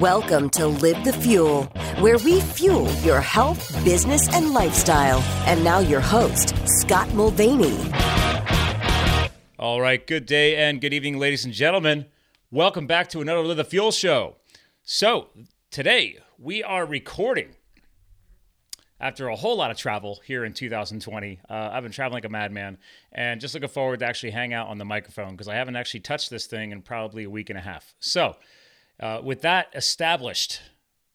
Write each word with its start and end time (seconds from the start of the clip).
Welcome 0.00 0.50
to 0.50 0.66
Live 0.66 1.02
the 1.02 1.12
Fuel, 1.14 1.64
where 2.00 2.18
we 2.18 2.40
fuel 2.40 2.90
your 2.96 3.20
health, 3.20 3.72
business, 3.84 4.28
and 4.34 4.52
lifestyle. 4.52 5.20
And 5.46 5.64
now, 5.64 5.78
your 5.78 6.00
host, 6.00 6.54
Scott 6.66 7.12
Mulvaney. 7.14 7.78
All 9.58 9.80
right, 9.80 10.06
good 10.06 10.26
day 10.26 10.56
and 10.56 10.80
good 10.80 10.92
evening, 10.92 11.18
ladies 11.18 11.44
and 11.44 11.54
gentlemen. 11.54 12.06
Welcome 12.50 12.86
back 12.86 13.08
to 13.10 13.20
another 13.20 13.40
Live 13.40 13.56
the 13.56 13.64
Fuel 13.64 13.92
show. 13.92 14.36
So, 14.82 15.28
today 15.70 16.18
we 16.38 16.62
are 16.62 16.84
recording 16.84 17.56
after 19.00 19.28
a 19.28 19.36
whole 19.36 19.56
lot 19.56 19.70
of 19.70 19.78
travel 19.78 20.20
here 20.24 20.44
in 20.44 20.52
2020. 20.52 21.40
Uh, 21.48 21.70
I've 21.72 21.82
been 21.82 21.92
traveling 21.92 22.18
like 22.18 22.26
a 22.26 22.28
madman 22.28 22.76
and 23.10 23.40
just 23.40 23.54
looking 23.54 23.70
forward 23.70 24.00
to 24.00 24.06
actually 24.06 24.32
hang 24.32 24.52
out 24.52 24.68
on 24.68 24.76
the 24.76 24.84
microphone 24.84 25.30
because 25.30 25.48
I 25.48 25.54
haven't 25.54 25.76
actually 25.76 26.00
touched 26.00 26.28
this 26.28 26.46
thing 26.46 26.72
in 26.72 26.82
probably 26.82 27.24
a 27.24 27.30
week 27.30 27.48
and 27.48 27.58
a 27.58 27.62
half. 27.62 27.94
So, 28.00 28.36
uh, 29.02 29.20
with 29.22 29.42
that 29.42 29.68
established, 29.74 30.60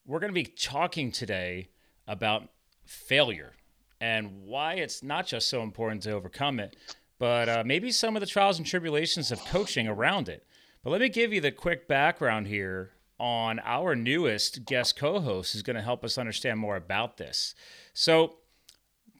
we're 0.05 0.19
going 0.19 0.31
to 0.31 0.33
be 0.33 0.43
talking 0.43 1.11
today 1.11 1.69
about 2.05 2.49
failure 2.85 3.53
and 4.01 4.43
why 4.43 4.73
it's 4.73 5.01
not 5.01 5.25
just 5.25 5.47
so 5.47 5.61
important 5.61 6.03
to 6.03 6.11
overcome 6.11 6.59
it, 6.59 6.75
but 7.17 7.47
uh, 7.47 7.63
maybe 7.65 7.91
some 7.91 8.15
of 8.15 8.19
the 8.19 8.27
trials 8.27 8.57
and 8.57 8.67
tribulations 8.67 9.31
of 9.31 9.39
coaching 9.45 9.87
around 9.87 10.27
it. 10.27 10.45
But 10.83 10.89
let 10.89 11.01
me 11.01 11.07
give 11.07 11.31
you 11.31 11.39
the 11.39 11.51
quick 11.51 11.87
background 11.87 12.47
here 12.47 12.91
on 13.19 13.59
our 13.63 13.95
newest 13.95 14.65
guest 14.65 14.97
co 14.97 15.21
host 15.21 15.53
who's 15.53 15.63
going 15.63 15.77
to 15.77 15.81
help 15.81 16.03
us 16.03 16.17
understand 16.17 16.59
more 16.59 16.75
about 16.75 17.15
this. 17.17 17.55
So, 17.93 18.35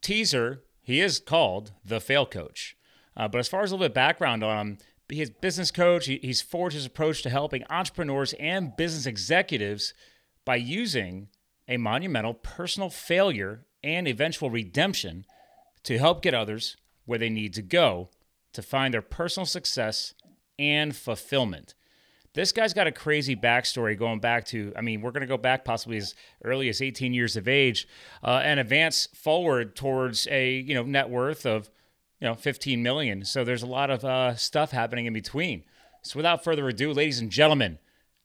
teaser, 0.02 0.64
he 0.84 1.00
is 1.00 1.20
called 1.20 1.72
the 1.84 2.00
Fail 2.00 2.26
Coach. 2.26 2.78
Uh, 3.16 3.28
but 3.28 3.40
as 3.40 3.48
far 3.48 3.64
as 3.64 3.72
a 3.72 3.76
little 3.76 3.88
bit 3.88 3.96
background 3.96 4.44
on 4.44 4.60
him, 4.60 4.78
he's 5.10 5.30
business 5.30 5.72
coach. 5.72 6.06
He, 6.06 6.20
he's 6.22 6.42
forged 6.42 6.76
his 6.76 6.86
approach 6.86 7.22
to 7.24 7.30
helping 7.30 7.64
entrepreneurs 7.70 8.34
and 8.34 8.76
business 8.76 9.06
executives 9.06 9.94
by 10.46 10.56
using 10.56 11.28
a 11.68 11.78
monumental 11.78 12.34
personal 12.34 12.90
failure 12.90 13.66
and 13.84 14.08
eventual 14.08 14.50
redemption 14.50 15.26
to 15.84 15.98
help 15.98 16.22
get 16.22 16.34
others 16.34 16.78
where 17.06 17.20
they 17.20 17.30
need 17.30 17.54
to 17.54 17.62
go 17.62 18.10
to 18.54 18.62
find 18.62 18.94
their 18.94 19.02
personal 19.02 19.46
success 19.46 20.14
and 20.58 20.96
fulfillment. 20.96 21.74
This 22.34 22.52
guy's 22.52 22.74
got 22.74 22.88
a 22.88 22.92
crazy 22.92 23.36
backstory 23.36 23.98
going 23.98 24.20
back 24.20 24.46
to, 24.48 24.72
I 24.76 24.82
mean, 24.82 25.02
we're 25.02 25.12
going 25.12 25.22
to 25.22 25.28
go 25.28 25.38
back 25.38 25.66
possibly 25.66 25.98
as 25.98 26.14
early 26.44 26.70
as 26.70 26.82
18 26.82 27.14
years 27.14 27.36
of 27.36 27.48
age 27.48 27.88
uh, 28.24 28.42
and 28.44 28.60
advance 28.60 29.08
forward 29.16 29.76
towards 29.76 30.28
a, 30.30 30.60
you 30.60 30.76
know, 30.76 30.84
net 30.84 31.10
worth 31.10 31.46
of 31.46 31.70
you 32.20 32.28
know, 32.28 32.36
15 32.36 32.82
million. 32.82 33.26
So 33.26 33.44
there's 33.44 33.64
a 33.64 33.68
lot 33.68 33.90
of 33.90 34.04
uh, 34.04 34.36
stuff 34.36 34.72
happening 34.72 35.06
in 35.06 35.14
between. 35.14 35.64
So 36.02 36.18
without 36.18 36.44
further 36.44 36.68
ado, 36.68 36.94
ladies 36.94 37.20
and 37.20 37.32
gentlemen, 37.32 37.80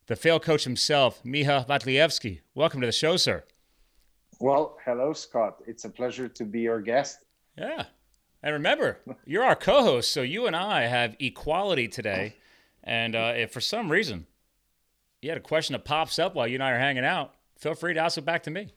the 0.07 0.17
fail 0.17 0.41
coach 0.41 0.65
himself, 0.65 1.23
Miha 1.25 1.67
Matlievski. 1.67 2.41
Welcome 2.55 2.81
to 2.81 2.87
the 2.87 2.93
show, 2.93 3.17
sir. 3.17 3.45
Well, 4.41 4.79
hello, 4.85 5.13
Scott. 5.13 5.63
It's 5.67 5.85
a 5.85 5.91
pleasure 5.91 6.29
to 6.29 6.45
be 6.45 6.61
your 6.61 6.81
guest. 6.81 7.25
Yeah. 7.57 7.85
And 8.43 8.55
remember, 8.55 8.99
you're 9.25 9.45
our 9.45 9.55
co 9.55 9.83
host, 9.83 10.11
so 10.11 10.23
you 10.23 10.47
and 10.47 10.57
I 10.57 10.83
have 10.83 11.15
equality 11.21 11.87
today. 11.87 12.37
And 12.83 13.15
uh, 13.15 13.35
if 13.37 13.53
for 13.53 13.61
some 13.61 13.91
reason 13.91 14.27
you 15.21 15.29
had 15.29 15.39
a 15.39 15.43
question 15.43 15.75
that 15.75 15.85
pops 15.85 16.19
up 16.19 16.35
while 16.35 16.49
you 16.49 16.55
and 16.55 16.65
I 16.65 16.73
are 16.73 16.79
hanging 16.79 17.05
out, 17.05 17.35
feel 17.57 17.75
free 17.75 17.95
to 17.95 18.01
ask 18.01 18.19
it 18.19 18.25
back 18.25 18.43
to 18.45 18.51
me. 18.51 18.75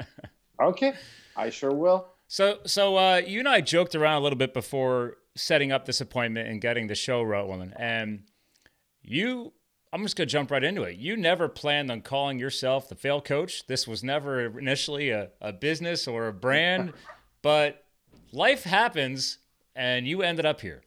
okay, 0.62 0.92
I 1.36 1.48
sure 1.48 1.72
will. 1.72 2.08
So, 2.28 2.58
so 2.66 2.96
uh, 2.96 3.22
you 3.26 3.38
and 3.38 3.48
I 3.48 3.62
joked 3.62 3.94
around 3.94 4.18
a 4.18 4.20
little 4.20 4.38
bit 4.38 4.52
before 4.52 5.16
setting 5.34 5.72
up 5.72 5.86
this 5.86 6.00
appointment 6.00 6.48
and 6.48 6.60
getting 6.60 6.86
the 6.86 6.94
show 6.94 7.22
rolling, 7.22 7.72
and 7.76 8.24
you. 9.02 9.52
I'm 9.90 10.02
just 10.02 10.16
gonna 10.16 10.26
jump 10.26 10.50
right 10.50 10.62
into 10.62 10.82
it. 10.82 10.98
You 10.98 11.16
never 11.16 11.48
planned 11.48 11.90
on 11.90 12.02
calling 12.02 12.38
yourself 12.38 12.90
the 12.90 12.94
fail 12.94 13.22
coach. 13.22 13.66
This 13.68 13.88
was 13.88 14.04
never 14.04 14.58
initially 14.58 15.08
a, 15.08 15.30
a 15.40 15.50
business 15.50 16.06
or 16.06 16.28
a 16.28 16.32
brand, 16.34 16.92
but 17.42 17.86
life 18.30 18.64
happens, 18.64 19.38
and 19.74 20.06
you 20.06 20.20
ended 20.20 20.44
up 20.44 20.60
here. 20.60 20.82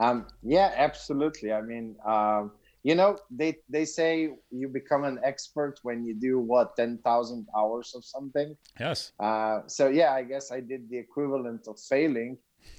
Um, 0.00 0.26
yeah, 0.42 0.72
absolutely. 0.74 1.52
I 1.52 1.60
mean, 1.60 1.94
um, 2.04 2.50
you 2.82 2.94
know 2.94 3.16
they 3.30 3.56
they 3.68 3.84
say 3.84 4.30
you 4.50 4.68
become 4.68 5.04
an 5.04 5.18
expert 5.22 5.78
when 5.82 6.04
you 6.04 6.14
do 6.14 6.38
what 6.38 6.76
10,000 6.76 7.46
hours 7.56 7.94
of 7.94 8.04
something? 8.04 8.56
Yes. 8.78 9.12
Uh, 9.18 9.60
so 9.66 9.88
yeah 9.88 10.12
i 10.12 10.22
guess 10.22 10.50
i 10.50 10.60
did 10.60 10.88
the 10.90 10.98
equivalent 10.98 11.66
of 11.68 11.78
failing 11.78 12.36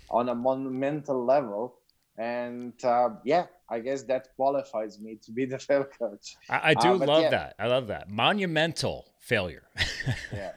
on 0.10 0.30
a 0.30 0.36
monumental 0.36 1.26
level. 1.26 1.76
And 2.18 2.74
uh, 2.84 3.10
yeah 3.24 3.46
i 3.70 3.80
guess 3.80 4.04
that 4.04 4.28
qualifies 4.36 5.00
me 5.00 5.18
to 5.24 5.32
be 5.32 5.46
the 5.46 5.60
fail 5.68 5.86
coach. 5.86 6.36
I, 6.50 6.72
I 6.72 6.74
do 6.76 6.90
uh, 6.90 6.98
love 6.98 7.24
yeah. 7.24 7.30
that. 7.30 7.56
I 7.58 7.68
love 7.68 7.88
that. 7.88 8.10
Monumental 8.10 9.06
failure. 9.20 9.68
Yeah. 10.34 10.52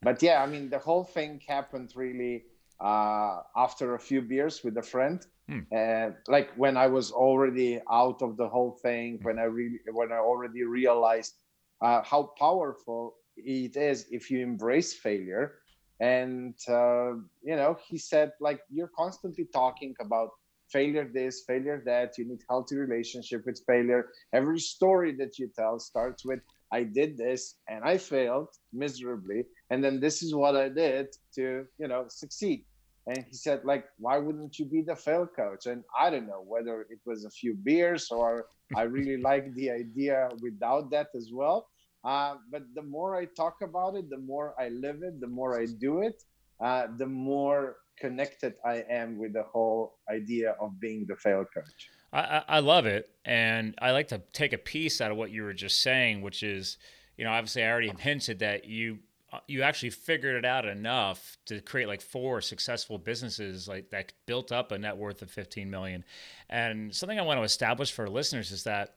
But 0.00 0.22
yeah 0.22 0.42
i 0.42 0.46
mean 0.46 0.70
the 0.70 0.78
whole 0.78 1.04
thing 1.04 1.40
happened 1.48 1.92
really 1.94 2.44
uh, 2.80 3.40
after 3.56 3.94
a 3.94 3.98
few 3.98 4.20
beers 4.22 4.64
with 4.64 4.76
a 4.76 4.82
friend 4.82 5.24
Hmm. 5.48 5.60
And 5.72 6.14
like 6.28 6.50
when 6.56 6.76
I 6.76 6.86
was 6.86 7.10
already 7.10 7.80
out 7.90 8.22
of 8.22 8.36
the 8.36 8.48
whole 8.48 8.78
thing, 8.82 9.18
when 9.22 9.38
I 9.38 9.44
really, 9.44 9.80
when 9.92 10.12
I 10.12 10.18
already 10.18 10.64
realized 10.64 11.34
uh, 11.80 12.02
how 12.02 12.32
powerful 12.38 13.14
it 13.36 13.76
is 13.76 14.06
if 14.10 14.30
you 14.30 14.40
embrace 14.40 14.94
failure. 14.94 15.58
And 16.00 16.54
uh, 16.68 17.14
you 17.42 17.56
know, 17.56 17.76
he 17.88 17.98
said 17.98 18.32
like 18.40 18.60
you're 18.70 18.90
constantly 18.96 19.46
talking 19.52 19.94
about 20.00 20.30
failure 20.70 21.08
this, 21.12 21.44
failure 21.46 21.82
that. 21.86 22.18
You 22.18 22.28
need 22.28 22.42
healthy 22.48 22.76
relationship 22.76 23.44
with 23.44 23.60
failure. 23.66 24.08
Every 24.32 24.58
story 24.58 25.14
that 25.16 25.38
you 25.38 25.50
tell 25.56 25.78
starts 25.78 26.24
with 26.24 26.40
I 26.72 26.84
did 26.84 27.18
this 27.18 27.56
and 27.68 27.84
I 27.84 27.98
failed 27.98 28.48
miserably, 28.72 29.44
and 29.70 29.84
then 29.84 30.00
this 30.00 30.22
is 30.22 30.34
what 30.34 30.56
I 30.56 30.68
did 30.68 31.08
to 31.34 31.66
you 31.78 31.88
know 31.88 32.06
succeed 32.08 32.64
and 33.06 33.18
he 33.28 33.34
said 33.34 33.64
like 33.64 33.84
why 33.98 34.18
wouldn't 34.18 34.58
you 34.58 34.64
be 34.64 34.82
the 34.82 34.96
fail 34.96 35.26
coach? 35.26 35.66
And 35.66 35.82
i 35.98 36.10
don't 36.10 36.26
know 36.26 36.44
whether 36.46 36.82
it 36.82 37.00
was 37.04 37.24
a 37.24 37.30
few 37.30 37.54
beers 37.54 38.08
or 38.10 38.46
i 38.76 38.82
really 38.82 39.16
like 39.30 39.52
the 39.54 39.70
idea 39.70 40.28
without 40.40 40.90
that 40.90 41.08
as 41.16 41.30
well. 41.32 41.68
Uh, 42.04 42.34
but 42.50 42.62
the 42.74 42.82
more 42.82 43.16
i 43.16 43.24
talk 43.36 43.56
about 43.62 43.94
it 43.94 44.10
the 44.10 44.18
more 44.18 44.54
i 44.58 44.68
live 44.68 45.02
it 45.02 45.20
the 45.20 45.26
more 45.26 45.60
i 45.60 45.66
do 45.78 46.02
it 46.02 46.22
uh, 46.60 46.86
the 46.98 47.06
more 47.06 47.76
connected 47.98 48.54
i 48.64 48.84
am 48.90 49.18
with 49.18 49.32
the 49.32 49.44
whole 49.44 49.98
idea 50.10 50.56
of 50.60 50.80
being 50.80 51.06
the 51.06 51.16
fail 51.16 51.44
coach. 51.54 51.90
I, 52.12 52.42
I 52.48 52.58
love 52.58 52.86
it. 52.86 53.08
And 53.24 53.74
i 53.80 53.92
like 53.92 54.08
to 54.08 54.20
take 54.32 54.52
a 54.52 54.58
piece 54.58 55.00
out 55.00 55.12
of 55.12 55.16
what 55.16 55.30
you 55.30 55.44
were 55.44 55.54
just 55.54 55.80
saying 55.80 56.22
which 56.22 56.42
is 56.42 56.76
you 57.16 57.24
know 57.24 57.30
obviously 57.30 57.62
i 57.62 57.70
already 57.70 57.92
hinted 57.98 58.40
that 58.40 58.64
you 58.64 58.98
Uh, 59.32 59.38
you 59.48 59.62
actually 59.62 59.90
figured 59.90 60.36
it 60.36 60.44
out 60.44 60.66
enough 60.66 61.38
to 61.46 61.60
create 61.62 61.88
like 61.88 62.02
four 62.02 62.40
successful 62.40 62.98
businesses 62.98 63.66
like 63.66 63.88
that 63.90 64.12
built 64.26 64.52
up 64.52 64.72
a 64.72 64.78
net 64.78 64.96
worth 64.96 65.22
of 65.22 65.30
15 65.30 65.70
million. 65.70 66.04
And 66.50 66.94
something 66.94 67.18
i 67.18 67.22
want 67.22 67.40
to 67.40 67.44
establish 67.44 67.92
for 67.92 68.08
listeners 68.08 68.50
is 68.50 68.64
that 68.64 68.94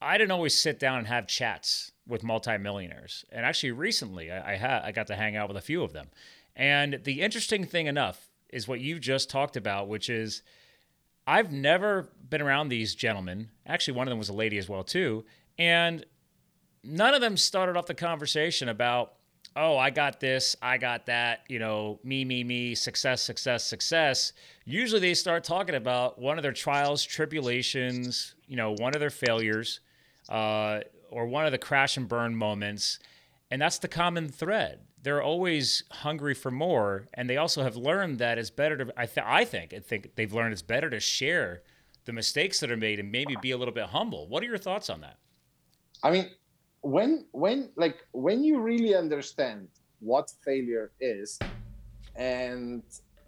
i 0.00 0.16
didn't 0.16 0.30
always 0.30 0.54
sit 0.54 0.78
down 0.78 0.98
and 0.98 1.06
have 1.06 1.26
chats 1.26 1.92
with 2.06 2.24
multimillionaires. 2.24 3.24
And 3.30 3.44
actually 3.44 3.72
recently 3.72 4.32
i, 4.32 4.54
I 4.54 4.56
had 4.56 4.82
i 4.84 4.92
got 4.92 5.08
to 5.08 5.16
hang 5.16 5.36
out 5.36 5.48
with 5.48 5.58
a 5.58 5.62
few 5.62 5.82
of 5.82 5.92
them. 5.92 6.08
And 6.56 7.00
the 7.04 7.20
interesting 7.20 7.64
thing 7.64 7.86
enough 7.86 8.30
is 8.50 8.66
what 8.66 8.80
you 8.80 8.98
just 8.98 9.28
talked 9.28 9.56
about 9.56 9.86
which 9.86 10.08
is 10.08 10.42
i've 11.26 11.52
never 11.52 12.08
been 12.30 12.40
around 12.40 12.68
these 12.68 12.94
gentlemen. 12.94 13.50
Actually 13.66 13.98
one 13.98 14.08
of 14.08 14.10
them 14.10 14.18
was 14.18 14.30
a 14.30 14.34
lady 14.34 14.56
as 14.56 14.68
well 14.68 14.82
too. 14.82 15.26
And 15.58 16.06
none 16.82 17.12
of 17.12 17.20
them 17.20 17.36
started 17.36 17.76
off 17.76 17.84
the 17.84 17.94
conversation 17.94 18.70
about 18.70 19.12
oh, 19.56 19.76
I 19.76 19.90
got 19.90 20.20
this, 20.20 20.56
I 20.62 20.78
got 20.78 21.06
that, 21.06 21.44
you 21.48 21.58
know, 21.58 22.00
me, 22.04 22.24
me, 22.24 22.44
me, 22.44 22.74
success, 22.74 23.22
success, 23.22 23.64
success. 23.64 24.32
Usually 24.64 25.00
they 25.00 25.14
start 25.14 25.44
talking 25.44 25.74
about 25.74 26.18
one 26.18 26.38
of 26.38 26.42
their 26.42 26.52
trials, 26.52 27.04
tribulations, 27.04 28.34
you 28.46 28.56
know, 28.56 28.74
one 28.78 28.94
of 28.94 29.00
their 29.00 29.10
failures, 29.10 29.80
uh, 30.28 30.80
or 31.10 31.26
one 31.26 31.44
of 31.44 31.52
the 31.52 31.58
crash 31.58 31.96
and 31.96 32.08
burn 32.08 32.34
moments. 32.34 32.98
And 33.50 33.60
that's 33.60 33.78
the 33.78 33.88
common 33.88 34.28
thread. 34.28 34.80
They're 35.02 35.22
always 35.22 35.82
hungry 35.90 36.32
for 36.32 36.50
more. 36.50 37.08
And 37.12 37.28
they 37.28 37.36
also 37.36 37.62
have 37.62 37.76
learned 37.76 38.18
that 38.20 38.38
it's 38.38 38.50
better 38.50 38.78
to, 38.78 38.92
I, 38.96 39.06
th- 39.06 39.26
I 39.28 39.44
think, 39.44 39.74
I 39.74 39.80
think 39.80 40.14
they've 40.14 40.32
learned 40.32 40.52
it's 40.52 40.62
better 40.62 40.88
to 40.88 41.00
share 41.00 41.62
the 42.04 42.12
mistakes 42.12 42.60
that 42.60 42.70
are 42.70 42.76
made 42.76 42.98
and 42.98 43.12
maybe 43.12 43.36
be 43.40 43.50
a 43.50 43.58
little 43.58 43.74
bit 43.74 43.86
humble. 43.86 44.28
What 44.28 44.42
are 44.42 44.46
your 44.46 44.58
thoughts 44.58 44.88
on 44.88 45.02
that? 45.02 45.18
I 46.02 46.10
mean, 46.10 46.30
when 46.82 47.24
when 47.32 47.70
like 47.76 48.04
when 48.12 48.42
you 48.42 48.60
really 48.60 48.94
understand 48.94 49.68
what 50.00 50.30
failure 50.44 50.92
is 51.00 51.38
and 52.16 52.82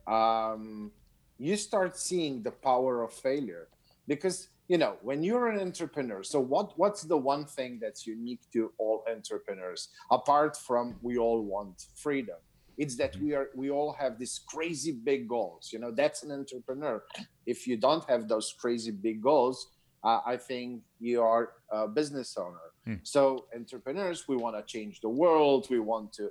um, 0.06 0.91
you 1.39 1.56
start 1.56 1.97
seeing 1.97 2.43
the 2.43 2.51
power 2.51 3.03
of 3.03 3.12
failure 3.12 3.69
because 4.09 4.49
you 4.69 4.77
know 4.77 4.97
when 5.03 5.23
you're 5.23 5.49
an 5.49 5.61
entrepreneur 5.61 6.23
so 6.23 6.41
what 6.41 6.77
what's 6.79 7.03
the 7.03 7.17
one 7.17 7.45
thing 7.45 7.79
that's 7.81 8.06
unique 8.06 8.41
to 8.53 8.73
all 8.79 9.05
entrepreneurs 9.09 9.89
apart 10.11 10.56
from 10.56 10.97
we 11.01 11.17
all 11.17 11.43
want 11.43 11.87
freedom 11.95 12.37
it's 12.77 12.97
that 12.97 13.17
we 13.19 13.35
are 13.35 13.51
we 13.55 13.71
all 13.71 13.93
have 13.93 14.19
these 14.19 14.41
crazy 14.49 14.91
big 14.91 15.29
goals 15.29 15.71
you 15.73 15.79
know 15.79 15.93
that's 15.93 16.25
an 16.25 16.33
entrepreneur 16.33 17.03
if 17.47 17.69
you 17.69 17.77
don't 17.77 18.09
have 18.09 18.27
those 18.27 18.53
crazy 18.59 18.91
big 18.91 19.23
goals 19.23 19.69
uh, 20.05 20.21
I 20.27 20.37
think 20.37 20.83
you 21.01 21.23
are 21.23 21.53
a 21.71 21.89
business 21.89 22.37
owner. 22.37 22.74
Hmm. 22.84 22.94
So 23.02 23.46
entrepreneurs, 23.54 24.28
we 24.28 24.36
want 24.36 24.56
to 24.56 24.62
change 24.62 25.00
the 25.00 25.08
world. 25.08 25.66
We 25.70 25.78
want 25.78 26.12
to 26.14 26.31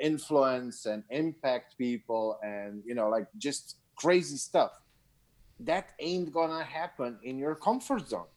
influence 0.00 0.86
and 0.86 1.04
impact 1.10 1.76
people, 1.76 2.38
and 2.42 2.82
you 2.86 2.94
know, 2.94 3.08
like 3.08 3.26
just 3.38 3.76
crazy 3.96 4.36
stuff. 4.36 4.72
That 5.60 5.90
ain't 5.98 6.32
gonna 6.32 6.64
happen 6.64 7.18
in 7.22 7.38
your 7.38 7.54
comfort 7.54 8.08
zone. 8.08 8.30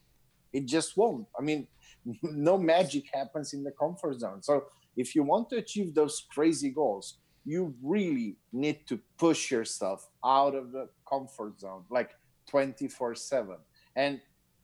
It 0.52 0.66
just 0.66 0.98
won't. 0.98 1.28
I 1.40 1.42
mean, 1.42 1.68
no 2.22 2.58
magic 2.58 3.06
happens 3.14 3.54
in 3.54 3.64
the 3.64 3.72
comfort 3.72 4.20
zone. 4.20 4.44
So 4.44 4.66
if 4.98 5.16
you 5.16 5.24
want 5.24 5.50
to 5.52 5.58
achieve 5.58 5.96
those 5.96 6.26
crazy 6.30 6.70
goals, 6.70 7.18
you 7.46 7.74
really 7.82 8.38
need 8.52 8.86
to 8.88 9.00
push 9.18 9.52
yourself 9.52 10.10
out 10.24 10.56
of 10.56 10.72
the 10.72 10.90
comfort 11.08 11.60
zone 11.60 11.84
like 11.90 12.12
24 12.48 13.16
7 13.16 13.56
and 13.96 14.22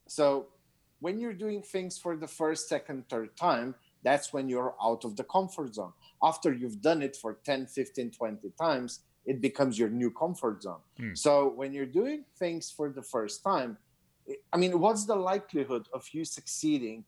so 0.07 0.47
when 0.99 1.19
you're 1.19 1.33
doing 1.33 1.61
things 1.61 1.97
for 1.97 2.15
the 2.15 2.27
first 2.27 2.67
second 2.67 3.07
third 3.09 3.35
time 3.37 3.75
that's 4.03 4.31
when 4.31 4.47
you're 4.47 4.75
out 4.81 5.03
of 5.03 5.17
the 5.17 5.25
comfort 5.25 5.75
zone. 5.75 5.91
After 6.23 6.53
you've 6.53 6.81
done 6.81 7.01
it 7.01 7.15
for 7.15 7.39
10 7.43 7.67
15 7.67 8.11
20 8.11 8.51
times 8.59 9.01
it 9.25 9.41
becomes 9.41 9.77
your 9.77 9.89
new 9.89 10.09
comfort 10.11 10.63
zone. 10.63 10.79
Mm. 10.99 11.17
so 11.17 11.49
when 11.49 11.73
you're 11.73 11.85
doing 11.85 12.23
things 12.37 12.71
for 12.71 12.89
the 12.89 13.03
first 13.03 13.43
time 13.43 13.77
i 14.53 14.57
mean 14.57 14.79
what's 14.79 15.05
the 15.05 15.15
likelihood 15.15 15.87
of 15.93 16.07
you 16.13 16.23
succeeding 16.23 17.03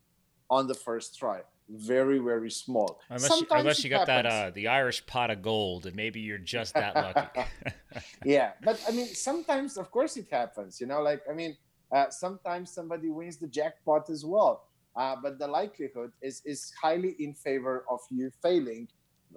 on 0.49 0.67
the 0.67 0.73
first 0.73 1.17
try? 1.17 1.39
Very 1.69 2.19
very 2.19 2.51
small. 2.51 2.99
Unless 3.09 3.39
you, 3.39 3.47
unless 3.51 3.83
you 3.83 3.89
got 3.89 4.09
happens. 4.09 4.33
that 4.33 4.47
uh, 4.47 4.51
the 4.53 4.67
irish 4.67 5.05
pot 5.05 5.31
of 5.31 5.41
gold 5.41 5.85
and 5.85 5.95
maybe 5.95 6.19
you're 6.19 6.37
just 6.37 6.73
that 6.73 6.93
lucky. 6.95 7.41
Yeah 8.25 8.51
but 8.63 8.77
i 8.87 8.91
mean 8.91 9.07
sometimes 9.07 9.77
of 9.77 9.89
course 9.91 10.17
it 10.17 10.27
happens 10.29 10.79
you 10.81 10.87
know 10.87 11.01
like 11.01 11.21
i 11.29 11.33
mean 11.33 11.55
uh, 11.93 12.09
sometimes 12.09 12.71
somebody 12.71 13.09
wins 13.09 13.37
the 13.37 13.47
jackpot 13.47 14.09
as 14.09 14.25
well. 14.25 14.67
Uh, 14.95 15.15
but 15.23 15.39
the 15.39 15.47
likelihood 15.47 16.11
is 16.21 16.41
is 16.45 16.73
highly 16.81 17.15
in 17.19 17.33
favor 17.33 17.85
of 17.89 17.99
you 18.09 18.29
failing 18.41 18.87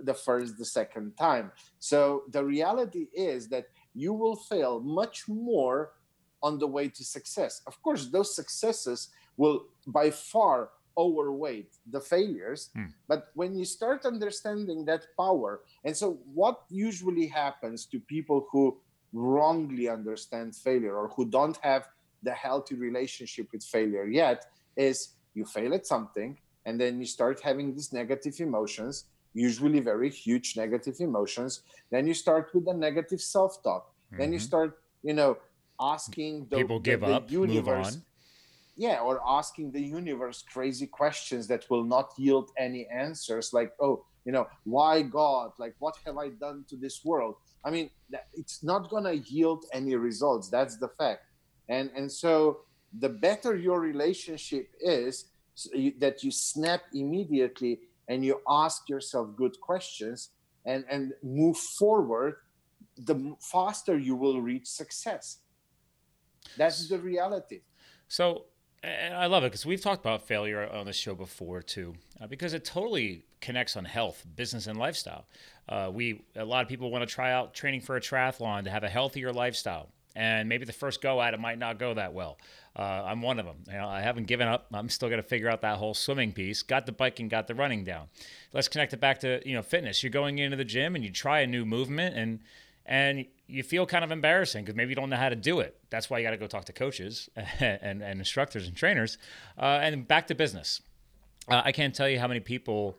the 0.03 0.15
first 0.15 0.59
the 0.59 0.65
second 0.65 1.17
time. 1.17 1.53
So 1.79 2.25
the 2.31 2.45
reality 2.45 3.07
is 3.15 3.49
that 3.49 3.67
you 3.95 4.13
will 4.13 4.35
fail 4.35 4.81
much 4.81 5.29
more 5.29 5.93
on 6.43 6.59
the 6.59 6.67
way 6.67 6.89
to 6.89 7.05
success. 7.05 7.63
Of 7.67 7.81
course 7.83 8.09
those 8.09 8.35
successes 8.35 9.11
will 9.37 9.67
by 9.87 10.11
far 10.11 10.71
overweight 10.97 11.75
the 11.91 12.01
failures. 12.01 12.71
Hmm. 12.75 12.95
but 13.09 13.31
when 13.35 13.57
you 13.59 13.65
start 13.65 14.07
understanding 14.07 14.85
that 14.85 15.03
power 15.19 15.63
and 15.85 15.97
so 15.97 16.19
what 16.33 16.63
usually 16.71 17.27
happens 17.27 17.85
to 17.87 17.99
people 17.99 18.47
who 18.53 18.79
wrongly 19.13 19.89
understand 19.89 20.55
failure 20.55 20.95
or 20.97 21.09
who 21.09 21.25
don't 21.27 21.59
have 21.63 21.89
the 22.25 22.33
healthy 22.33 22.75
relationship 22.75 23.49
with 23.53 23.63
failure 23.63 24.07
yet 24.07 24.47
is 24.77 25.15
you 25.35 25.45
fail 25.45 25.75
at 25.75 25.87
something 25.87 26.39
and 26.67 26.81
then 26.81 26.99
you 26.99 27.07
start 27.07 27.41
having 27.41 27.75
these 27.75 27.93
negative 27.93 28.41
emotions 28.41 29.05
usually 29.35 29.81
very 29.81 30.09
huge 30.09 30.57
negative 30.57 31.01
emotions. 31.01 31.63
Then 31.91 32.07
you 32.07 32.15
start 32.15 32.51
with 32.55 32.65
the 32.65 32.75
negative 32.75 33.21
self-talk. 33.21 33.91
Mm-hmm. 33.91 34.19
then 34.21 34.33
you 34.33 34.39
mm-hmm. 34.39 34.47
start 34.47 34.79
you 35.03 35.15
know 35.15 35.39
asking 35.81 36.47
the, 36.51 36.59
people 36.59 36.79
give 36.79 37.01
the, 37.01 37.07
up 37.07 37.31
universe, 37.31 37.95
move 37.95 37.97
on. 37.97 38.03
Yeah 38.77 38.99
or 39.01 39.21
asking 39.27 39.73
the 39.73 39.81
universe 39.81 40.45
crazy 40.55 40.87
questions 40.87 41.49
that 41.49 41.63
will 41.71 41.85
not 41.85 42.13
yield 42.19 42.51
any 42.59 42.87
answers 43.07 43.53
like 43.53 43.73
oh 43.81 44.05
you 44.27 44.33
know 44.33 44.47
why 44.65 45.03
god? 45.03 45.53
Like 45.59 45.75
what 45.79 45.97
have 46.05 46.17
i 46.19 46.29
done 46.29 46.65
to 46.69 46.77
this 46.77 47.05
world? 47.05 47.37
I 47.65 47.71
mean 47.71 47.91
it's 48.35 48.63
not 48.63 48.91
going 48.91 49.05
to 49.05 49.17
yield 49.17 49.65
any 49.73 49.97
results. 49.97 50.49
That's 50.49 50.77
the 50.77 50.91
fact 51.01 51.21
and 51.69 51.91
and 51.97 52.11
so 52.11 52.61
the 52.99 53.09
better 53.09 53.57
your 53.57 53.81
relationship 53.81 54.69
is 54.81 55.27
so 55.55 55.71
you, 55.75 55.93
that 55.99 56.23
you 56.23 56.31
snap 56.31 56.83
immediately 56.93 57.81
and 58.09 58.25
you 58.25 58.41
ask 58.49 58.89
yourself 58.89 59.29
good 59.37 59.61
questions 59.61 60.31
and 60.65 60.85
and 60.91 61.13
move 61.23 61.57
forward 61.57 62.37
the 62.97 63.35
faster 63.41 63.99
you 63.99 64.15
will 64.15 64.41
reach 64.41 64.67
success. 64.67 65.39
That's 66.57 66.89
the 66.89 66.99
reality. 66.99 67.61
So 68.09 68.45
and 68.85 69.15
I 69.15 69.27
love 69.27 69.45
it 69.45 69.47
because 69.47 69.65
we've 69.65 69.81
talked 69.81 70.05
about 70.05 70.27
failure 70.27 70.69
on 70.71 70.85
the 70.85 70.93
show 70.93 71.15
before 71.15 71.63
too, 71.63 71.95
uh, 72.21 72.27
because 72.27 72.53
it 72.53 72.65
totally 72.65 73.25
connects 73.41 73.77
on 73.77 73.85
health, 73.87 74.25
business, 74.37 74.67
and 74.67 74.79
lifestyle. 74.79 75.27
Uh, 75.69 75.91
we 75.93 76.23
a 76.37 76.45
lot 76.45 76.63
of 76.63 76.69
people 76.69 76.91
want 76.91 77.09
to 77.09 77.13
try 77.13 77.33
out 77.33 77.55
training 77.55 77.81
for 77.81 77.97
a 77.97 78.01
triathlon 78.01 78.65
to 78.65 78.71
have 78.71 78.85
a 78.85 78.89
healthier 78.89 79.33
lifestyle, 79.33 79.89
and 80.15 80.49
maybe 80.49 80.65
the 80.65 80.73
first 80.73 81.01
go 81.01 81.21
at 81.21 81.35
it 81.35 81.41
might 81.41 81.59
not 81.59 81.79
go 81.79 81.95
that 81.95 82.13
well. 82.13 82.39
Uh, 82.77 82.83
I'm 82.83 83.23
one 83.23 83.39
of 83.39 83.47
them. 83.47 83.57
You 83.67 83.75
know, 83.75 83.89
I 83.89 84.01
haven't 84.01 84.27
given 84.27 84.49
up. 84.49 84.67
I'm 84.73 84.89
still 84.89 85.09
going 85.09 85.23
to 85.23 85.27
figure 85.29 85.49
out 85.49 85.61
that 85.63 85.79
whole 85.79 85.95
swimming 85.95 86.33
piece. 86.33 86.63
Got 86.63 86.87
the 86.87 86.93
biking, 86.93 87.29
got 87.29 87.47
the 87.47 87.55
running 87.55 87.85
down. 87.85 88.09
Let's 88.53 88.69
connect 88.69 88.93
it 88.93 89.01
back 89.01 89.21
to 89.21 89.41
you 89.49 89.55
know 89.55 89.63
fitness. 89.63 90.03
You're 90.03 90.11
going 90.11 90.39
into 90.39 90.57
the 90.57 90.65
gym 90.65 90.95
and 90.95 91.05
you 91.05 91.11
try 91.11 91.41
a 91.41 91.47
new 91.47 91.65
movement 91.65 92.17
and 92.17 92.41
and 92.87 93.27
you 93.47 93.63
feel 93.63 93.87
kind 93.87 94.05
of 94.05 94.11
embarrassing 94.11 94.65
because 94.65 94.77
maybe 94.77 94.91
you 94.91 94.97
don't 94.97 95.11
know 95.11 95.17
how 95.17 95.29
to 95.29 95.37
do 95.37 95.61
it. 95.61 95.79
That's 95.91 96.11
why 96.11 96.19
you 96.19 96.25
got 96.25 96.33
to 96.33 96.37
go 96.37 96.47
talk 96.47 96.67
to 96.67 96.73
coaches 96.73 97.29
and, 97.37 98.03
and 98.03 98.19
instructors 98.19 98.67
and 98.67 98.77
trainers. 98.77 99.19
Uh, 99.59 99.79
and 99.83 100.07
back 100.07 100.27
to 100.29 100.35
business. 100.35 100.83
Uh, 101.49 101.63
I 101.65 101.73
can't 101.73 101.95
tell 101.95 102.09
you 102.09 102.19
how 102.19 102.29
many 102.29 102.41
people 102.41 102.99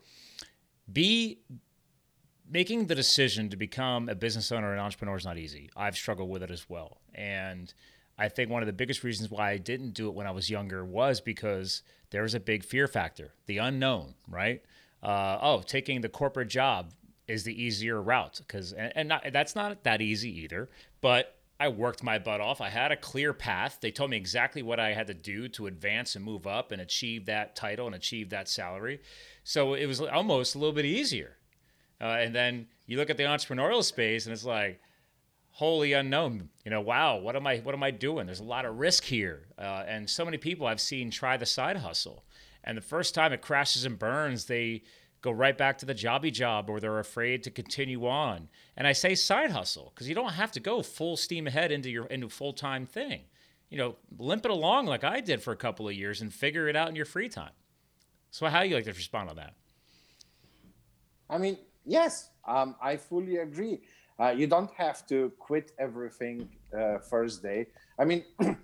be 0.92 1.40
making 2.50 2.88
the 2.88 2.96
decision 2.96 3.50
to 3.50 3.58
become 3.58 4.08
a 4.08 4.16
business 4.16 4.52
owner 4.52 4.72
and 4.72 4.80
entrepreneur 4.80 5.18
is 5.18 5.26
not 5.26 5.38
easy. 5.38 5.70
I've 5.76 5.96
struggled 5.96 6.30
with 6.30 6.44
it 6.44 6.52
as 6.52 6.70
well. 6.70 6.98
And 7.16 7.74
I 8.18 8.30
think 8.30 8.50
one 8.50 8.62
of 8.62 8.68
the 8.68 8.74
biggest 8.74 9.04
reasons 9.04 9.32
why 9.32 9.52
I 9.52 9.58
didn't 9.58 9.92
do 9.92 10.08
it 10.08 10.14
when 10.14 10.28
I 10.28 10.32
was 10.32 10.50
younger 10.50 10.86
was 10.86 11.20
because 11.22 11.82
there 12.12 12.22
was 12.22 12.34
a 12.34 12.40
big 12.40 12.64
fear 12.64 12.88
factor, 12.88 13.34
the 13.48 13.58
unknown, 13.58 14.14
right? 14.28 14.62
Uh, 15.02 15.38
oh, 15.42 15.62
taking 15.66 16.02
the 16.02 16.10
corporate 16.10 16.50
job 16.50 16.92
is 17.28 17.44
the 17.44 17.62
easier 17.62 18.02
route 18.02 18.40
because 18.40 18.72
and, 18.74 18.94
and 18.96 19.10
not, 19.10 19.26
that's 19.34 19.56
not 19.56 19.84
that 19.84 20.02
easy 20.02 20.30
either 20.42 20.70
but 21.02 21.36
i 21.60 21.68
worked 21.68 22.04
my 22.04 22.20
butt 22.20 22.42
off. 22.42 22.60
I 22.60 22.70
had 22.70 22.92
a 22.92 22.98
clear 22.98 23.32
path. 23.34 23.78
They 23.82 23.92
told 23.92 24.10
me 24.10 24.18
exactly 24.18 24.62
what 24.62 24.80
i 24.80 24.94
had 24.94 25.08
to 25.08 25.14
do 25.14 25.48
to 25.50 25.68
advance 25.68 26.16
and 26.16 26.24
move 26.24 26.46
up 26.46 26.72
and 26.72 26.82
achieve 26.82 27.26
that 27.26 27.56
title 27.56 27.86
and 27.86 27.96
achieve 27.96 28.30
that 28.30 28.50
salary. 28.50 29.00
So 29.44 29.74
it 29.74 29.86
was 29.86 30.02
almost 30.02 30.56
a 30.56 30.60
little 30.60 30.74
bit 30.74 30.86
easier. 30.86 31.38
Uh, 32.02 32.18
and 32.20 32.36
then 32.36 32.68
you 32.88 32.98
look 32.98 33.10
at 33.10 33.18
the 33.18 33.24
entrepreneurial 33.24 33.84
space 33.84 34.26
and 34.26 34.34
it's 34.34 34.44
like 34.44 34.82
wholly 35.56 35.94
unknown 35.94 36.50
you 36.64 36.72
know 36.72 36.82
wow 36.82 37.18
what 37.18 37.36
am 37.36 37.48
i 37.48 37.58
what 37.60 37.74
am 37.74 37.82
i 37.82 37.90
doing 37.90 38.26
there's 38.26 38.42
a 38.42 38.44
lot 38.44 38.66
of 38.66 38.78
risk 38.78 39.04
here 39.04 39.48
uh, 39.58 39.84
and 39.88 40.10
so 40.10 40.24
many 40.24 40.38
people 40.38 40.68
i've 40.68 40.82
seen 40.82 41.10
try 41.10 41.38
the 41.38 41.46
side 41.46 41.78
hustle 41.78 42.24
and 42.64 42.78
the 42.78 42.82
first 42.82 43.16
time 43.16 43.32
it 43.32 43.42
crashes 43.42 43.86
and 43.86 43.98
burns 43.98 44.46
they 44.46 44.84
go 45.26 45.32
right 45.32 45.58
back 45.58 45.80
to 45.80 45.88
the 45.88 45.96
jobby 45.96 46.32
job 46.32 46.70
or 46.70 46.80
they're 46.80 47.00
afraid 47.00 47.42
to 47.44 47.50
continue 47.50 48.06
on. 48.06 48.48
And 48.78 48.86
I 48.86 48.94
say 48.94 49.16
side 49.16 49.50
hustle 49.50 49.92
because 49.94 50.08
you 50.08 50.14
don't 50.14 50.34
have 50.34 50.52
to 50.52 50.60
go 50.60 50.84
full 50.84 51.18
steam 51.18 51.48
ahead 51.48 51.72
into 51.72 51.90
your 51.90 52.06
into 52.06 52.30
full-time 52.30 52.86
thing. 52.86 53.22
You 53.70 53.80
know, 53.80 53.96
limp 54.20 54.46
it 54.46 54.52
along 54.52 54.86
like 54.86 55.04
I 55.04 55.22
did 55.22 55.42
for 55.42 55.52
a 55.52 55.58
couple 55.58 55.88
of 55.88 55.96
years 55.96 56.22
and 56.22 56.32
figure 56.32 56.70
it 56.70 56.76
out 56.76 56.90
in 56.90 56.96
your 56.96 57.06
free 57.06 57.28
time. 57.28 57.54
So 58.30 58.46
how 58.46 58.62
do 58.62 58.70
you 58.70 58.76
like 58.76 58.86
to 58.86 58.94
respond 58.94 59.32
on 59.32 59.36
that? 59.38 59.56
I 61.28 61.40
mean, 61.40 61.58
yes, 61.86 62.30
um, 62.48 62.76
I 62.80 62.96
fully 62.96 63.38
agree. 63.38 63.82
Uh, 64.20 64.30
you 64.30 64.48
don't 64.48 64.72
have 64.76 65.06
to 65.08 65.32
quit 65.40 65.72
everything 65.78 66.48
uh, 66.78 67.00
first 67.00 67.44
day. 67.44 67.68
I 68.00 68.06
mean, 68.06 68.24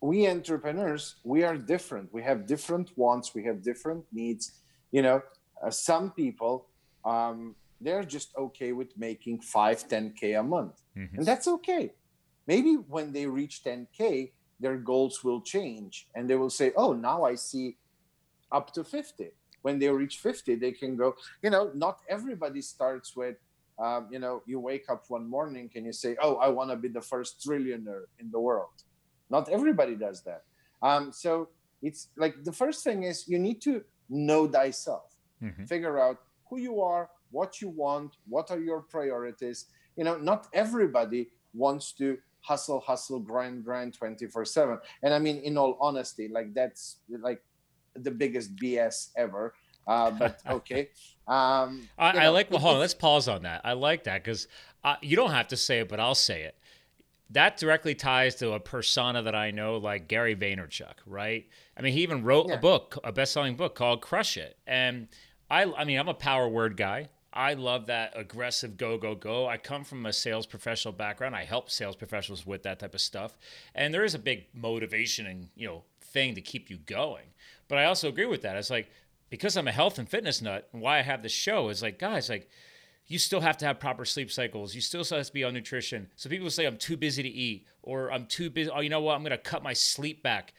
we 0.00 0.28
entrepreneurs, 0.28 1.16
we 1.24 1.44
are 1.44 1.56
different. 1.56 2.12
We 2.12 2.22
have 2.22 2.46
different 2.46 2.90
wants. 2.96 3.34
We 3.34 3.44
have 3.44 3.62
different 3.62 4.04
needs. 4.12 4.52
You 4.92 5.02
know, 5.02 5.22
uh, 5.64 5.70
some 5.70 6.10
people, 6.12 6.66
um, 7.04 7.54
they're 7.80 8.04
just 8.04 8.34
okay 8.36 8.72
with 8.72 8.96
making 8.98 9.40
5, 9.40 9.88
10K 9.88 10.38
a 10.38 10.42
month. 10.42 10.82
Mm-hmm. 10.96 11.18
And 11.18 11.26
that's 11.26 11.48
okay. 11.48 11.92
Maybe 12.46 12.74
when 12.74 13.12
they 13.12 13.26
reach 13.26 13.62
10K, 13.64 14.30
their 14.60 14.76
goals 14.76 15.22
will 15.22 15.40
change 15.40 16.08
and 16.14 16.28
they 16.28 16.34
will 16.34 16.50
say, 16.50 16.72
oh, 16.76 16.92
now 16.92 17.24
I 17.24 17.34
see 17.34 17.76
up 18.50 18.72
to 18.74 18.84
50. 18.84 19.30
When 19.62 19.78
they 19.78 19.88
reach 19.88 20.18
50, 20.18 20.56
they 20.56 20.72
can 20.72 20.96
go, 20.96 21.14
you 21.42 21.50
know, 21.50 21.70
not 21.74 22.00
everybody 22.08 22.62
starts 22.62 23.14
with, 23.16 23.36
um, 23.78 24.08
you 24.10 24.18
know, 24.18 24.42
you 24.46 24.58
wake 24.58 24.90
up 24.90 25.04
one 25.08 25.28
morning 25.28 25.70
and 25.74 25.86
you 25.86 25.92
say, 25.92 26.16
oh, 26.20 26.36
I 26.36 26.48
want 26.48 26.70
to 26.70 26.76
be 26.76 26.88
the 26.88 27.00
first 27.00 27.44
trillionaire 27.46 28.04
in 28.18 28.30
the 28.30 28.40
world. 28.40 28.70
Not 29.30 29.48
everybody 29.48 29.94
does 29.94 30.22
that. 30.22 30.42
Um, 30.82 31.12
so 31.12 31.48
it's 31.82 32.08
like 32.16 32.44
the 32.44 32.52
first 32.52 32.84
thing 32.84 33.04
is 33.04 33.28
you 33.28 33.38
need 33.38 33.60
to 33.62 33.84
know 34.08 34.48
thyself 34.48 35.14
mm-hmm. 35.42 35.64
figure 35.64 35.98
out 35.98 36.18
who 36.48 36.58
you 36.58 36.80
are 36.80 37.10
what 37.30 37.60
you 37.60 37.68
want 37.68 38.16
what 38.28 38.50
are 38.50 38.58
your 38.58 38.80
priorities 38.80 39.66
you 39.96 40.04
know 40.04 40.16
not 40.16 40.48
everybody 40.52 41.28
wants 41.54 41.92
to 41.92 42.18
hustle 42.40 42.80
hustle 42.80 43.20
grind 43.20 43.64
grind 43.64 43.92
24 43.94 44.44
7 44.44 44.78
and 45.02 45.12
i 45.12 45.18
mean 45.18 45.38
in 45.38 45.58
all 45.58 45.76
honesty 45.80 46.28
like 46.28 46.54
that's 46.54 46.98
like 47.20 47.42
the 47.96 48.10
biggest 48.10 48.54
bs 48.56 49.10
ever 49.16 49.54
uh, 49.88 50.10
but 50.12 50.40
okay 50.48 50.88
um, 51.26 51.88
I, 51.98 52.26
I, 52.26 52.28
like 52.28 52.50
well 52.50 52.60
hold 52.60 52.74
on 52.74 52.80
let's 52.80 52.94
pause 52.94 53.26
on 53.28 53.42
that 53.42 53.62
i 53.64 53.72
like 53.72 54.04
that 54.04 54.22
because 54.22 54.46
uh, 54.84 54.94
you 55.02 55.16
don't 55.16 55.32
have 55.32 55.48
to 55.48 55.56
say 55.56 55.80
it 55.80 55.88
but 55.88 55.98
i'll 55.98 56.14
say 56.14 56.42
it 56.42 56.54
that 57.30 57.56
directly 57.58 57.94
ties 57.94 58.36
to 58.36 58.52
a 58.52 58.60
persona 58.60 59.22
that 59.22 59.34
I 59.34 59.50
know, 59.50 59.76
like 59.76 60.08
Gary 60.08 60.34
Vaynerchuk, 60.34 60.94
right? 61.06 61.46
I 61.76 61.82
mean, 61.82 61.92
he 61.92 62.02
even 62.02 62.24
wrote 62.24 62.48
Yeah. 62.48 62.54
a 62.54 62.58
book, 62.58 62.98
a 63.04 63.12
best-selling 63.12 63.56
book 63.56 63.74
called 63.74 64.00
"Crush 64.00 64.36
It," 64.36 64.56
and 64.66 65.08
I, 65.50 65.64
I 65.64 65.84
mean, 65.84 65.98
I'm 65.98 66.08
a 66.08 66.14
power 66.14 66.48
word 66.48 66.76
guy. 66.76 67.08
I 67.32 67.54
love 67.54 67.86
that 67.86 68.12
aggressive 68.16 68.76
go 68.76 68.96
go 68.96 69.14
go. 69.14 69.46
I 69.46 69.58
come 69.58 69.84
from 69.84 70.06
a 70.06 70.12
sales 70.12 70.46
professional 70.46 70.92
background. 70.92 71.36
I 71.36 71.44
help 71.44 71.70
sales 71.70 71.96
professionals 71.96 72.46
with 72.46 72.62
that 72.62 72.78
type 72.78 72.94
of 72.94 73.00
stuff, 73.00 73.36
and 73.74 73.92
there 73.92 74.04
is 74.04 74.14
a 74.14 74.18
big 74.18 74.46
motivation 74.54 75.26
and 75.26 75.48
you 75.54 75.66
know 75.66 75.84
thing 76.00 76.34
to 76.34 76.40
keep 76.40 76.70
you 76.70 76.78
going. 76.78 77.26
But 77.68 77.78
I 77.78 77.84
also 77.84 78.08
agree 78.08 78.26
with 78.26 78.42
that. 78.42 78.56
It's 78.56 78.70
like 78.70 78.90
because 79.30 79.56
I'm 79.56 79.68
a 79.68 79.72
health 79.72 79.98
and 79.98 80.08
fitness 80.08 80.40
nut, 80.40 80.68
and 80.72 80.82
why 80.82 80.98
I 80.98 81.02
have 81.02 81.22
this 81.22 81.32
show 81.32 81.68
is 81.68 81.82
like, 81.82 81.98
guys, 81.98 82.28
like 82.28 82.48
you 83.08 83.18
still 83.18 83.40
have 83.40 83.56
to 83.58 83.66
have 83.66 83.80
proper 83.80 84.04
sleep 84.04 84.30
cycles. 84.30 84.74
You 84.74 84.80
still 84.82 85.02
have 85.02 85.26
to 85.26 85.32
be 85.32 85.42
on 85.42 85.54
nutrition. 85.54 86.08
So 86.16 86.28
people 86.28 86.50
say 86.50 86.66
I'm 86.66 86.76
too 86.76 86.96
busy 86.96 87.22
to 87.22 87.28
eat, 87.28 87.66
or 87.82 88.12
I'm 88.12 88.26
too 88.26 88.50
busy. 88.50 88.70
Oh, 88.70 88.80
you 88.80 88.90
know 88.90 89.00
what? 89.00 89.14
I'm 89.14 89.22
going 89.22 89.30
to 89.30 89.38
cut 89.38 89.62
my 89.62 89.72
sleep 89.72 90.22
back. 90.22 90.52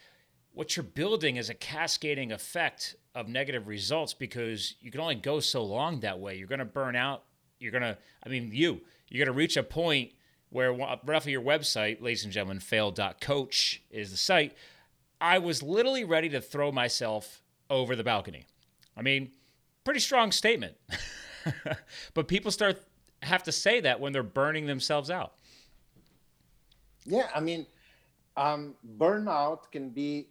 What 0.53 0.75
you're 0.75 0.83
building 0.83 1.37
is 1.37 1.49
a 1.49 1.53
cascading 1.53 2.31
effect 2.31 2.95
of 3.13 3.27
negative 3.27 3.67
results 3.67 4.15
because 4.15 4.75
you 4.81 4.91
can 4.91 4.99
only 4.99 5.15
go 5.15 5.39
so 5.39 5.63
long 5.63 5.99
that 5.99 6.19
way. 6.19 6.37
You're 6.37 6.47
going 6.47 6.59
to 6.59 6.65
burn 6.65 6.95
out. 6.95 7.23
You're 7.59 7.71
going 7.71 7.83
to, 7.83 7.97
I 8.25 8.29
mean, 8.29 8.49
you, 8.51 8.81
you're 9.09 9.25
going 9.25 9.33
to 9.33 9.37
reach 9.37 9.57
a 9.57 9.63
point 9.63 10.11
where 10.49 10.73
right 10.73 10.99
off 11.07 11.23
of 11.23 11.27
your 11.27 11.43
website, 11.43 12.01
ladies 12.01 12.23
and 12.23 12.33
gentlemen, 12.33 12.59
fail.coach 12.59 13.83
is 13.91 14.09
the 14.09 14.17
site. 14.17 14.55
I 15.21 15.37
was 15.37 15.61
literally 15.61 16.03
ready 16.03 16.29
to 16.29 16.41
throw 16.41 16.71
myself 16.71 17.43
over 17.69 17.95
the 17.95 18.03
balcony. 18.03 18.47
I 18.99 19.01
mean, 19.01 19.31
pretty 19.85 20.01
strong 20.01 20.31
statement. 20.33 20.75
but 22.13 22.27
people 22.27 22.51
start 22.51 22.83
have 23.21 23.43
to 23.43 23.51
say 23.51 23.79
that 23.79 23.99
when 23.99 24.11
they're 24.11 24.23
burning 24.23 24.65
themselves 24.65 25.09
out. 25.09 25.35
Yeah, 27.05 27.29
I 27.33 27.39
mean, 27.39 27.65
um, 28.35 28.75
burnout 28.97 29.71
can 29.71 29.89
be 29.89 30.27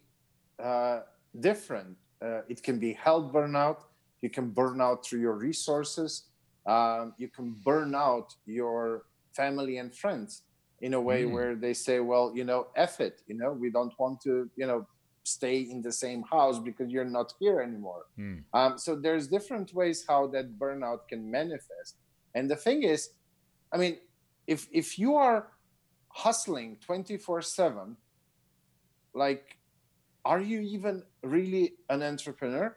uh, 0.62 1.00
different. 1.40 1.96
Uh, 2.22 2.42
it 2.48 2.62
can 2.62 2.78
be 2.78 2.92
health 2.92 3.32
burnout. 3.32 3.78
You 4.20 4.28
can 4.28 4.50
burn 4.50 4.80
out 4.80 5.04
through 5.04 5.20
your 5.20 5.34
resources. 5.34 6.24
Um, 6.66 7.14
you 7.16 7.28
can 7.28 7.56
burn 7.64 7.94
out 7.94 8.34
your 8.44 9.04
family 9.32 9.78
and 9.78 9.94
friends 9.94 10.42
in 10.80 10.94
a 10.94 11.00
way 11.00 11.24
Mm. 11.24 11.30
where 11.32 11.56
they 11.56 11.72
say, 11.74 12.00
well, 12.00 12.32
you 12.34 12.44
know, 12.44 12.66
F 12.76 13.00
it, 13.00 13.22
you 13.26 13.34
know, 13.34 13.52
we 13.52 13.70
don't 13.70 13.92
want 13.98 14.20
to, 14.22 14.50
you 14.56 14.66
know, 14.66 14.86
stay 15.28 15.60
in 15.60 15.82
the 15.82 15.92
same 15.92 16.22
house 16.22 16.58
because 16.58 16.90
you're 16.90 17.04
not 17.18 17.32
here 17.38 17.60
anymore. 17.60 18.06
Mm. 18.18 18.44
Um, 18.52 18.78
so 18.78 18.96
there's 18.96 19.28
different 19.28 19.72
ways 19.74 20.04
how 20.08 20.26
that 20.28 20.58
burnout 20.58 21.08
can 21.08 21.30
manifest. 21.30 21.96
And 22.34 22.50
the 22.50 22.56
thing 22.56 22.82
is, 22.82 23.10
I 23.72 23.76
mean, 23.76 23.98
if 24.46 24.68
if 24.72 24.98
you 24.98 25.14
are 25.14 25.48
hustling 26.10 26.78
24 26.84 27.42
7 27.42 27.96
like 29.14 29.58
are 30.24 30.40
you 30.40 30.60
even 30.60 31.02
really 31.22 31.74
an 31.90 32.02
entrepreneur 32.02 32.74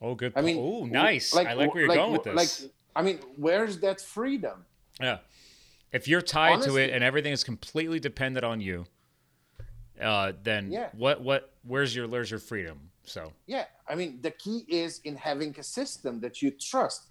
Oh, 0.00 0.14
good. 0.14 0.32
i 0.34 0.40
mean 0.40 0.56
oh, 0.58 0.84
nice. 0.86 1.36
I 1.36 1.52
like 1.52 1.74
where 1.74 1.84
you're 1.84 1.94
going 1.94 2.12
with 2.12 2.24
this. 2.24 2.34
like 2.34 2.70
i 2.96 3.02
mean 3.02 3.20
where's 3.36 3.78
that 3.80 4.00
freedom 4.00 4.64
yeah. 5.00 5.18
If 5.92 6.08
you're 6.08 6.22
tied 6.22 6.62
to 6.62 6.76
it 6.76 6.90
and 6.90 7.04
everything 7.04 7.32
is 7.32 7.44
completely 7.44 8.00
dependent 8.00 8.44
on 8.44 8.60
you, 8.60 8.86
uh, 10.00 10.32
then 10.42 10.70
Yeah. 10.70 10.90
what 10.92 11.20
what 11.22 11.52
where's 11.62 11.94
your 11.94 12.08
where's 12.08 12.30
your 12.30 12.40
freedom? 12.40 12.90
So 13.04 13.32
yeah 13.46 13.64
i 13.88 13.94
mean 13.96 14.20
the 14.22 14.30
key 14.30 14.64
is 14.68 15.00
in 15.04 15.16
having 15.16 15.52
a 15.58 15.62
system 15.62 16.20
that 16.20 16.40
you 16.40 16.50
trust 16.70 17.10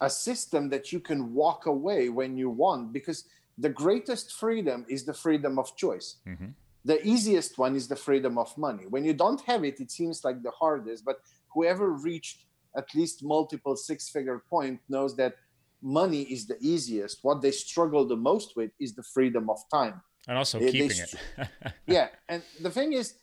a 0.00 0.10
system 0.10 0.68
that 0.70 0.92
you 0.92 1.00
can 1.00 1.34
walk 1.34 1.66
away 1.66 2.08
when 2.08 2.36
you 2.36 2.48
want 2.50 2.92
because 2.92 3.24
the 3.58 3.68
greatest 3.68 4.32
freedom 4.32 4.84
is 4.88 5.04
the 5.04 5.14
freedom 5.14 5.58
of 5.58 5.76
choice 5.76 6.16
Mhm. 6.26 6.54
the 6.84 6.98
easiest 7.06 7.58
one 7.58 7.76
is 7.76 7.86
the 7.88 7.96
freedom 7.96 8.38
of 8.38 8.56
money 8.56 8.86
when 8.86 9.04
you 9.04 9.14
don't 9.14 9.42
have 9.42 9.62
it 9.64 9.80
it 9.80 9.90
seems 9.90 10.24
like 10.24 10.42
the 10.42 10.50
hardest 10.62 11.04
but 11.04 11.18
whoever 11.52 11.86
reached 11.92 12.46
at 12.76 12.88
least 12.94 13.22
multiple 13.22 13.76
six 13.76 14.08
figure 14.08 14.42
point 14.48 14.80
knows 14.88 15.14
that 15.16 15.34
money 15.82 16.22
is 16.22 16.46
the 16.46 16.58
easiest 16.60 17.18
what 17.22 17.42
they 17.42 17.50
struggle 17.52 18.04
the 18.06 18.16
most 18.30 18.48
with 18.56 18.70
is 18.80 18.94
the 18.94 19.06
freedom 19.14 19.50
of 19.50 19.58
time 19.70 20.02
and 20.28 20.38
also 20.38 20.58
keeping 20.58 20.98
it. 20.98 21.14
yeah 21.86 22.08
and 22.28 22.42
the 22.60 22.70
thing 22.70 22.92
is 22.92 23.14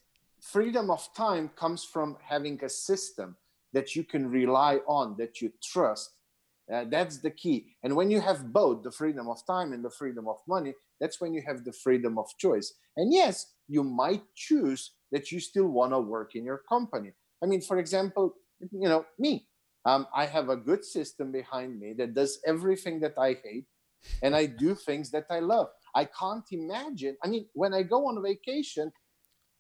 freedom 0.42 0.90
of 0.90 1.08
time 1.16 1.50
comes 1.56 1.84
from 1.84 2.18
having 2.24 2.62
a 2.64 2.70
system 2.70 3.36
that 3.74 3.96
you 3.96 4.04
can 4.04 4.30
rely 4.30 4.78
on 4.88 5.16
that 5.18 5.40
you 5.40 5.52
trust. 5.64 6.12
Uh, 6.72 6.86
that's 6.90 7.18
the 7.18 7.32
key. 7.32 7.68
And 7.84 7.96
when 7.96 8.12
you 8.12 8.22
have 8.22 8.52
both 8.52 8.84
the 8.84 8.92
freedom 8.92 9.28
of 9.30 9.46
time 9.46 9.74
and 9.74 9.84
the 9.84 9.90
freedom 9.90 10.28
of 10.28 10.38
money 10.48 10.74
that's 11.00 11.20
when 11.20 11.34
you 11.34 11.42
have 11.46 11.64
the 11.64 11.74
freedom 11.74 12.18
of 12.18 12.28
choice. 12.38 12.74
And 12.98 13.14
yes 13.14 13.54
you 13.68 13.84
might 13.84 14.24
choose 14.36 14.92
that 15.12 15.32
you 15.32 15.40
still 15.40 15.68
want 15.68 15.92
to 15.94 16.00
work 16.00 16.36
in 16.36 16.44
your 16.44 16.62
company. 16.68 17.12
I 17.44 17.46
mean 17.46 17.62
for 17.62 17.78
example 17.78 18.36
you 18.60 18.90
know 18.90 19.06
me. 19.18 19.48
Um, 19.84 20.06
i 20.14 20.28
have 20.28 20.50
a 20.50 20.56
good 20.56 20.86
system 20.86 21.32
behind 21.32 21.80
me 21.80 21.94
that 21.98 22.14
does 22.14 22.40
everything 22.46 23.00
that 23.00 23.16
i 23.18 23.36
hate 23.44 23.66
and 24.22 24.36
i 24.36 24.46
do 24.46 24.76
things 24.76 25.10
that 25.10 25.26
i 25.32 25.40
love 25.40 25.70
i 25.96 26.06
can't 26.06 26.46
imagine 26.52 27.16
i 27.24 27.28
mean 27.28 27.46
when 27.54 27.74
i 27.74 27.82
go 27.84 28.08
on 28.08 28.22
vacation 28.24 28.92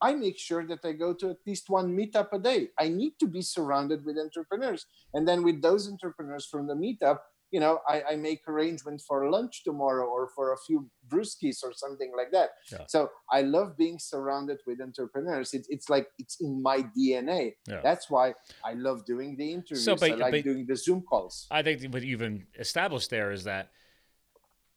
I 0.03 0.15
make 0.15 0.39
sure 0.39 0.65
that 0.65 0.83
I 0.83 0.93
go 0.93 1.13
to 1.13 1.29
at 1.29 1.37
least 1.45 1.69
one 1.69 1.95
meetup 1.95 2.29
a 2.33 2.39
day. 2.39 2.69
I 2.79 2.89
need 2.89 3.13
to 3.19 3.27
be 3.27 3.43
surrounded 3.43 4.03
with 4.03 4.17
entrepreneurs. 4.17 4.87
And 5.13 5.27
then 5.27 5.43
with 5.43 5.61
those 5.61 5.87
entrepreneurs 5.87 6.47
from 6.47 6.65
the 6.65 6.73
meetup, 6.73 7.19
you 7.51 7.59
know, 7.59 7.79
I, 7.87 8.01
I 8.11 8.15
make 8.15 8.47
arrangements 8.47 9.03
for 9.05 9.29
lunch 9.29 9.63
tomorrow 9.63 10.05
or 10.07 10.29
for 10.33 10.53
a 10.53 10.57
few 10.65 10.89
brewskis 11.07 11.57
or 11.63 11.73
something 11.73 12.11
like 12.15 12.31
that. 12.31 12.51
Yeah. 12.71 12.85
So 12.87 13.09
I 13.29 13.41
love 13.41 13.77
being 13.77 13.99
surrounded 13.99 14.59
with 14.65 14.81
entrepreneurs. 14.81 15.53
It's, 15.53 15.67
it's 15.69 15.89
like 15.89 16.07
it's 16.17 16.39
in 16.39 16.63
my 16.63 16.83
DNA. 16.97 17.55
Yeah. 17.67 17.81
That's 17.83 18.09
why 18.09 18.33
I 18.65 18.73
love 18.73 19.05
doing 19.05 19.35
the 19.35 19.51
interviews. 19.51 19.85
but- 19.85 20.11
I 20.11 20.15
like 20.15 20.31
but- 20.31 20.43
doing 20.45 20.65
the 20.65 20.77
Zoom 20.77 21.01
calls. 21.01 21.45
I 21.51 21.61
think 21.61 21.93
what 21.93 22.03
you've 22.03 22.23
established 22.57 23.09
there 23.09 23.31
is 23.31 23.43
that 23.43 23.69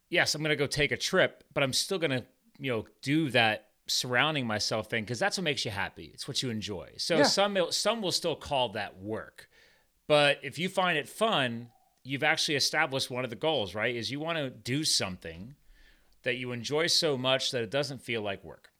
yes, 0.08 0.34
I'm 0.34 0.42
going 0.42 0.50
to 0.50 0.56
go 0.56 0.66
take 0.66 0.92
a 0.92 0.96
trip, 0.96 1.44
but 1.52 1.62
I'm 1.62 1.72
still 1.72 1.98
going 1.98 2.10
to 2.10 2.24
you 2.58 2.70
know 2.72 2.84
do 3.02 3.30
that 3.30 3.68
surrounding 3.86 4.46
myself 4.46 4.88
thing 4.88 5.04
because 5.04 5.18
that's 5.18 5.36
what 5.36 5.44
makes 5.44 5.64
you 5.64 5.70
happy. 5.70 6.10
It's 6.14 6.26
what 6.26 6.42
you 6.42 6.50
enjoy. 6.50 6.90
So 6.96 7.18
Yeah. 7.18 7.22
some 7.24 7.58
some 7.70 8.00
will 8.02 8.12
still 8.12 8.36
call 8.36 8.70
that 8.70 8.98
work, 8.98 9.48
but 10.06 10.38
if 10.42 10.58
you 10.58 10.68
find 10.68 10.96
it 10.98 11.08
fun, 11.08 11.68
you've 12.02 12.22
actually 12.22 12.54
established 12.56 13.10
one 13.10 13.24
of 13.24 13.30
the 13.30 13.36
goals, 13.36 13.74
right? 13.74 13.94
Is 13.94 14.10
you 14.10 14.20
want 14.20 14.38
to 14.38 14.50
do 14.50 14.84
something 14.84 15.54
that 16.22 16.36
you 16.36 16.52
enjoy 16.52 16.86
so 16.86 17.18
much 17.18 17.50
that 17.50 17.62
it 17.62 17.70
doesn't 17.70 18.00
feel 18.00 18.22
like 18.22 18.42
work. 18.44 18.70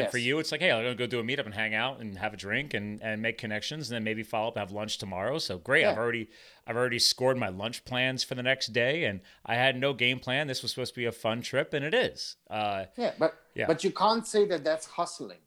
And 0.00 0.10
for 0.10 0.18
you, 0.18 0.38
it's 0.38 0.52
like, 0.52 0.60
hey, 0.60 0.70
I'm 0.70 0.82
gonna 0.82 0.94
go 0.94 1.06
do 1.06 1.20
a 1.20 1.22
meetup 1.22 1.46
and 1.46 1.54
hang 1.54 1.74
out 1.74 2.00
and 2.00 2.18
have 2.18 2.34
a 2.34 2.36
drink 2.36 2.74
and, 2.74 3.02
and 3.02 3.20
make 3.20 3.38
connections, 3.38 3.90
and 3.90 3.96
then 3.96 4.04
maybe 4.04 4.22
follow 4.22 4.48
up 4.48 4.56
and 4.56 4.60
have 4.60 4.72
lunch 4.72 4.98
tomorrow. 4.98 5.38
So 5.38 5.58
great, 5.58 5.84
I've 5.84 5.98
already 5.98 6.28
I've 6.66 6.76
already 6.76 6.98
scored 6.98 7.36
my 7.36 7.48
lunch 7.48 7.84
plans 7.84 8.24
for 8.24 8.34
the 8.34 8.42
next 8.42 8.68
day, 8.72 9.04
and 9.04 9.20
I 9.44 9.54
had 9.54 9.78
no 9.78 9.92
game 9.92 10.18
plan. 10.18 10.46
This 10.46 10.62
was 10.62 10.70
supposed 10.72 10.94
to 10.94 11.00
be 11.00 11.06
a 11.06 11.12
fun 11.12 11.42
trip, 11.42 11.74
and 11.74 11.84
it 11.84 11.94
is. 11.94 12.36
Uh, 12.48 12.86
Yeah, 12.96 13.12
but 13.18 13.34
Yeah. 13.54 13.66
but 13.66 13.84
you 13.84 13.90
can't 13.90 14.26
say 14.26 14.46
that 14.46 14.64
that's 14.64 14.86
hustling. 14.86 15.40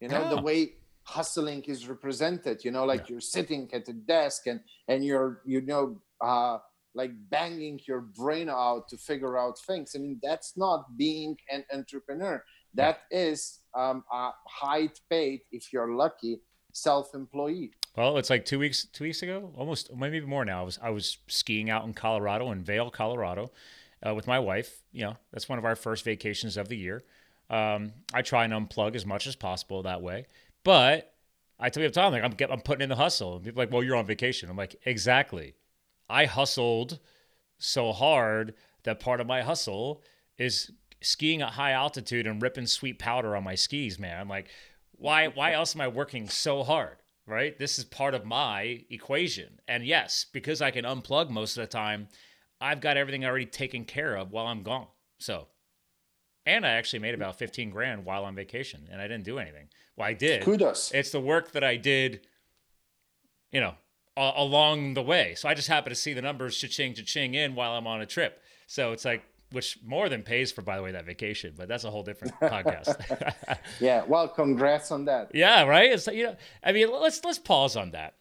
You 0.00 0.08
know 0.08 0.28
the 0.34 0.40
way 0.40 0.72
hustling 1.02 1.62
is 1.64 1.88
represented. 1.88 2.64
You 2.64 2.70
know, 2.70 2.84
like 2.84 3.08
you're 3.08 3.20
sitting 3.20 3.68
at 3.72 3.88
a 3.88 3.92
desk 3.92 4.46
and 4.46 4.60
and 4.88 5.04
you're 5.04 5.42
you 5.44 5.60
know 5.62 6.00
uh, 6.20 6.58
like 6.94 7.12
banging 7.30 7.80
your 7.86 8.00
brain 8.00 8.48
out 8.48 8.88
to 8.88 8.96
figure 8.96 9.38
out 9.38 9.58
things. 9.58 9.92
I 9.94 9.98
mean, 9.98 10.18
that's 10.22 10.56
not 10.56 10.96
being 10.96 11.36
an 11.50 11.64
entrepreneur. 11.72 12.42
That 12.74 13.00
is 13.10 13.60
um, 13.74 14.04
a 14.12 14.30
high 14.46 14.88
paid, 15.08 15.42
if 15.50 15.72
you're 15.72 15.92
lucky, 15.92 16.40
self-employee. 16.72 17.72
well, 17.96 18.16
it's 18.18 18.30
like 18.30 18.44
two 18.44 18.58
weeks 18.58 18.86
two 18.92 19.04
weeks 19.04 19.22
ago, 19.22 19.52
almost 19.56 19.94
maybe 19.94 20.20
more 20.20 20.44
now. 20.44 20.60
I 20.60 20.64
was 20.64 20.78
I 20.82 20.90
was 20.90 21.18
skiing 21.26 21.70
out 21.70 21.84
in 21.84 21.94
Colorado 21.94 22.52
in 22.52 22.62
Vail, 22.62 22.90
Colorado, 22.90 23.50
uh, 24.06 24.14
with 24.14 24.26
my 24.26 24.38
wife. 24.38 24.82
You 24.92 25.04
know, 25.04 25.16
that's 25.32 25.48
one 25.48 25.58
of 25.58 25.64
our 25.64 25.76
first 25.76 26.04
vacations 26.04 26.56
of 26.56 26.68
the 26.68 26.76
year. 26.76 27.04
Um, 27.48 27.92
I 28.14 28.22
try 28.22 28.44
and 28.44 28.52
unplug 28.52 28.94
as 28.94 29.04
much 29.04 29.26
as 29.26 29.34
possible 29.34 29.82
that 29.82 30.02
way, 30.02 30.26
but 30.62 31.12
I 31.58 31.68
tell 31.68 31.82
the 31.82 31.90
time, 31.90 32.12
like 32.12 32.22
I'm 32.22 32.34
I'm 32.50 32.60
putting 32.60 32.82
in 32.82 32.88
the 32.88 32.96
hustle. 32.96 33.36
And 33.36 33.44
people 33.44 33.60
are 33.60 33.64
like, 33.66 33.72
well, 33.72 33.82
you're 33.82 33.96
on 33.96 34.06
vacation. 34.06 34.48
I'm 34.48 34.56
like, 34.56 34.76
exactly. 34.84 35.54
I 36.08 36.24
hustled 36.24 36.98
so 37.58 37.92
hard 37.92 38.54
that 38.84 39.00
part 39.00 39.20
of 39.20 39.26
my 39.26 39.42
hustle 39.42 40.02
is 40.38 40.72
skiing 41.02 41.42
at 41.42 41.50
high 41.50 41.72
altitude 41.72 42.26
and 42.26 42.42
ripping 42.42 42.66
sweet 42.66 42.98
powder 42.98 43.36
on 43.36 43.44
my 43.44 43.54
skis, 43.54 43.98
man. 43.98 44.20
I'm 44.20 44.28
like, 44.28 44.48
why 44.92 45.28
why 45.28 45.52
else 45.52 45.74
am 45.74 45.80
I 45.80 45.88
working 45.88 46.28
so 46.28 46.62
hard? 46.62 46.96
Right? 47.26 47.56
This 47.58 47.78
is 47.78 47.84
part 47.84 48.14
of 48.14 48.24
my 48.24 48.84
equation. 48.90 49.60
And 49.68 49.84
yes, 49.84 50.26
because 50.32 50.60
I 50.60 50.70
can 50.70 50.84
unplug 50.84 51.30
most 51.30 51.56
of 51.56 51.62
the 51.62 51.68
time, 51.68 52.08
I've 52.60 52.80
got 52.80 52.96
everything 52.96 53.24
already 53.24 53.46
taken 53.46 53.84
care 53.84 54.16
of 54.16 54.32
while 54.32 54.46
I'm 54.46 54.62
gone. 54.62 54.88
So 55.18 55.46
and 56.46 56.66
I 56.66 56.70
actually 56.70 57.00
made 57.00 57.14
about 57.14 57.36
15 57.36 57.70
grand 57.70 58.04
while 58.04 58.24
on 58.24 58.34
vacation 58.34 58.88
and 58.90 59.00
I 59.00 59.06
didn't 59.06 59.24
do 59.24 59.38
anything. 59.38 59.68
Well, 59.96 60.08
I 60.08 60.14
did. 60.14 60.42
Kudos. 60.42 60.90
It's 60.92 61.10
the 61.10 61.20
work 61.20 61.52
that 61.52 61.62
I 61.62 61.76
did, 61.76 62.26
you 63.52 63.60
know, 63.60 63.74
a- 64.16 64.32
along 64.36 64.94
the 64.94 65.02
way. 65.02 65.34
So 65.36 65.48
I 65.48 65.54
just 65.54 65.68
happen 65.68 65.90
to 65.90 65.96
see 65.96 66.14
the 66.14 66.22
numbers 66.22 66.58
cha-ching, 66.58 66.94
cha-ching 66.94 67.34
in 67.34 67.54
while 67.54 67.72
I'm 67.72 67.86
on 67.86 68.00
a 68.00 68.06
trip. 68.06 68.42
So 68.66 68.92
it's 68.92 69.04
like, 69.04 69.22
which 69.52 69.78
more 69.84 70.08
than 70.08 70.22
pays 70.22 70.52
for, 70.52 70.62
by 70.62 70.76
the 70.76 70.82
way, 70.82 70.92
that 70.92 71.06
vacation. 71.06 71.54
But 71.56 71.68
that's 71.68 71.84
a 71.84 71.90
whole 71.90 72.02
different 72.02 72.34
podcast. 72.40 73.58
yeah, 73.80 74.04
well, 74.06 74.28
congrats 74.28 74.90
on 74.90 75.04
that. 75.06 75.30
Yeah, 75.34 75.64
right. 75.64 75.92
It's 75.92 76.06
you 76.06 76.24
know, 76.24 76.36
I 76.62 76.72
mean, 76.72 76.90
let's 76.90 77.24
let's 77.24 77.38
pause 77.38 77.76
on 77.76 77.92
that. 77.92 78.14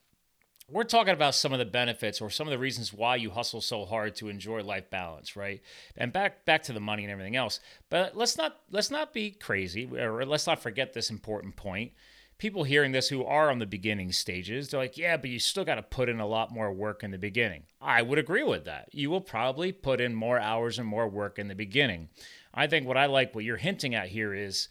We're 0.71 0.83
talking 0.83 1.13
about 1.13 1.33
some 1.33 1.51
of 1.51 1.57
the 1.57 1.65
benefits 1.65 2.21
or 2.21 2.29
some 2.29 2.47
of 2.47 2.51
the 2.51 2.59
reasons 2.59 2.93
why 2.93 3.15
you 3.15 3.31
hustle 3.31 3.61
so 3.61 3.85
hard 3.85 4.15
to 4.17 4.29
enjoy 4.29 4.61
life 4.61 4.91
balance, 4.91 5.35
right? 5.35 5.61
And 5.97 6.13
back 6.13 6.45
back 6.45 6.63
to 6.63 6.73
the 6.73 6.79
money 6.79 7.03
and 7.03 7.11
everything 7.11 7.35
else. 7.35 7.59
But 7.89 8.15
let's 8.15 8.37
not 8.37 8.57
let's 8.69 8.91
not 8.91 9.13
be 9.13 9.31
crazy, 9.31 9.89
or 9.91 10.25
let's 10.25 10.47
not 10.47 10.61
forget 10.61 10.93
this 10.93 11.09
important 11.09 11.55
point 11.55 11.93
people 12.39 12.63
hearing 12.63 12.93
this 12.93 13.09
who 13.09 13.23
are 13.23 13.51
on 13.51 13.59
the 13.59 13.65
beginning 13.67 14.11
stages, 14.11 14.69
they're 14.69 14.79
like, 14.79 14.97
yeah, 14.97 15.17
but 15.17 15.29
you 15.29 15.37
still 15.37 15.65
got 15.65 15.75
to 15.75 15.83
put 15.83 16.09
in 16.09 16.19
a 16.19 16.25
lot 16.25 16.51
more 16.51 16.73
work 16.73 17.03
in 17.03 17.11
the 17.11 17.17
beginning. 17.17 17.63
I 17.79 18.01
would 18.01 18.17
agree 18.17 18.43
with 18.43 18.65
that. 18.65 18.87
You 18.91 19.11
will 19.11 19.21
probably 19.21 19.71
put 19.71 20.01
in 20.01 20.15
more 20.15 20.39
hours 20.39 20.79
and 20.79 20.87
more 20.87 21.07
work 21.07 21.37
in 21.37 21.49
the 21.49 21.55
beginning. 21.55 22.09
I 22.53 22.65
think 22.65 22.87
what 22.87 22.97
I 22.97 23.05
like, 23.05 23.35
what 23.35 23.43
you're 23.43 23.57
hinting 23.57 23.93
at 23.93 24.07
here 24.07 24.33
is 24.33 24.69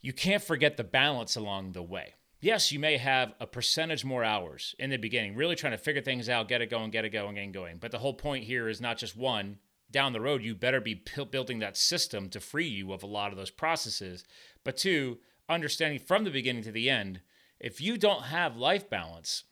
you 0.00 0.12
can't 0.12 0.42
forget 0.42 0.76
the 0.76 0.84
balance 0.84 1.36
along 1.36 1.72
the 1.72 1.82
way. 1.82 2.14
Yes, 2.40 2.72
you 2.72 2.78
may 2.78 2.96
have 2.96 3.34
a 3.38 3.46
percentage 3.46 4.02
more 4.02 4.24
hours 4.24 4.74
in 4.78 4.88
the 4.88 4.96
beginning, 4.96 5.36
really 5.36 5.56
trying 5.56 5.72
to 5.72 5.78
figure 5.78 6.00
things 6.00 6.28
out, 6.28 6.48
get 6.48 6.62
it 6.62 6.70
going, 6.70 6.90
get 6.90 7.04
it 7.04 7.10
going, 7.10 7.38
and 7.38 7.52
going. 7.52 7.76
But 7.76 7.90
the 7.90 7.98
whole 7.98 8.14
point 8.14 8.44
here 8.44 8.68
is 8.68 8.80
not 8.80 8.96
just 8.96 9.14
one, 9.14 9.58
down 9.90 10.12
the 10.12 10.20
road, 10.20 10.42
you 10.42 10.54
better 10.54 10.80
be 10.80 11.02
building 11.30 11.58
that 11.58 11.76
system 11.76 12.30
to 12.30 12.40
free 12.40 12.68
you 12.68 12.92
of 12.92 13.02
a 13.02 13.06
lot 13.06 13.32
of 13.32 13.36
those 13.36 13.50
processes. 13.50 14.24
But 14.64 14.76
two, 14.76 15.18
understanding 15.50 15.98
from 15.98 16.24
the 16.24 16.30
beginning 16.30 16.62
to 16.62 16.72
the 16.72 16.88
end 16.88 17.20
if 17.58 17.80
you 17.80 17.98
don't 17.98 18.22
have 18.22 18.56
life 18.56 18.88
balance 18.88 19.44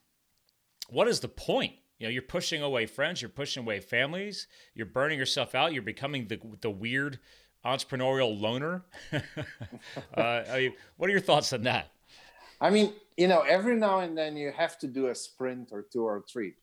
what 0.89 1.07
is 1.07 1.21
the 1.21 1.29
point? 1.29 1.75
You 1.99 2.07
know 2.07 2.11
you're 2.11 2.23
pushing 2.23 2.63
away 2.63 2.87
friends 2.87 3.21
you're 3.21 3.29
pushing 3.29 3.65
away 3.65 3.81
families 3.81 4.47
you're 4.75 4.87
burning 4.87 5.19
yourself 5.19 5.55
out 5.55 5.73
you're 5.73 5.83
becoming 5.83 6.27
the, 6.29 6.41
the 6.61 6.71
weird 6.71 7.19
entrepreneurial 7.65 8.41
loner. 8.41 8.85
Uh, 10.17 10.45
I 10.51 10.59
mean, 10.59 10.73
what 10.97 11.09
are 11.09 11.13
your 11.13 11.21
thoughts 11.21 11.53
on 11.53 11.63
that? 11.63 11.89
I 12.61 12.71
mean 12.71 12.93
you 13.17 13.29
know 13.29 13.41
every 13.41 13.77
now 13.77 14.01
and 14.01 14.17
then 14.17 14.37
you 14.37 14.53
have 14.53 14.79
to 14.79 14.87
do 14.87 15.09
a 15.09 15.15
sprint 15.15 15.71
or 15.73 15.83
two 15.83 16.05
or 16.05 16.25
three. 16.31 16.55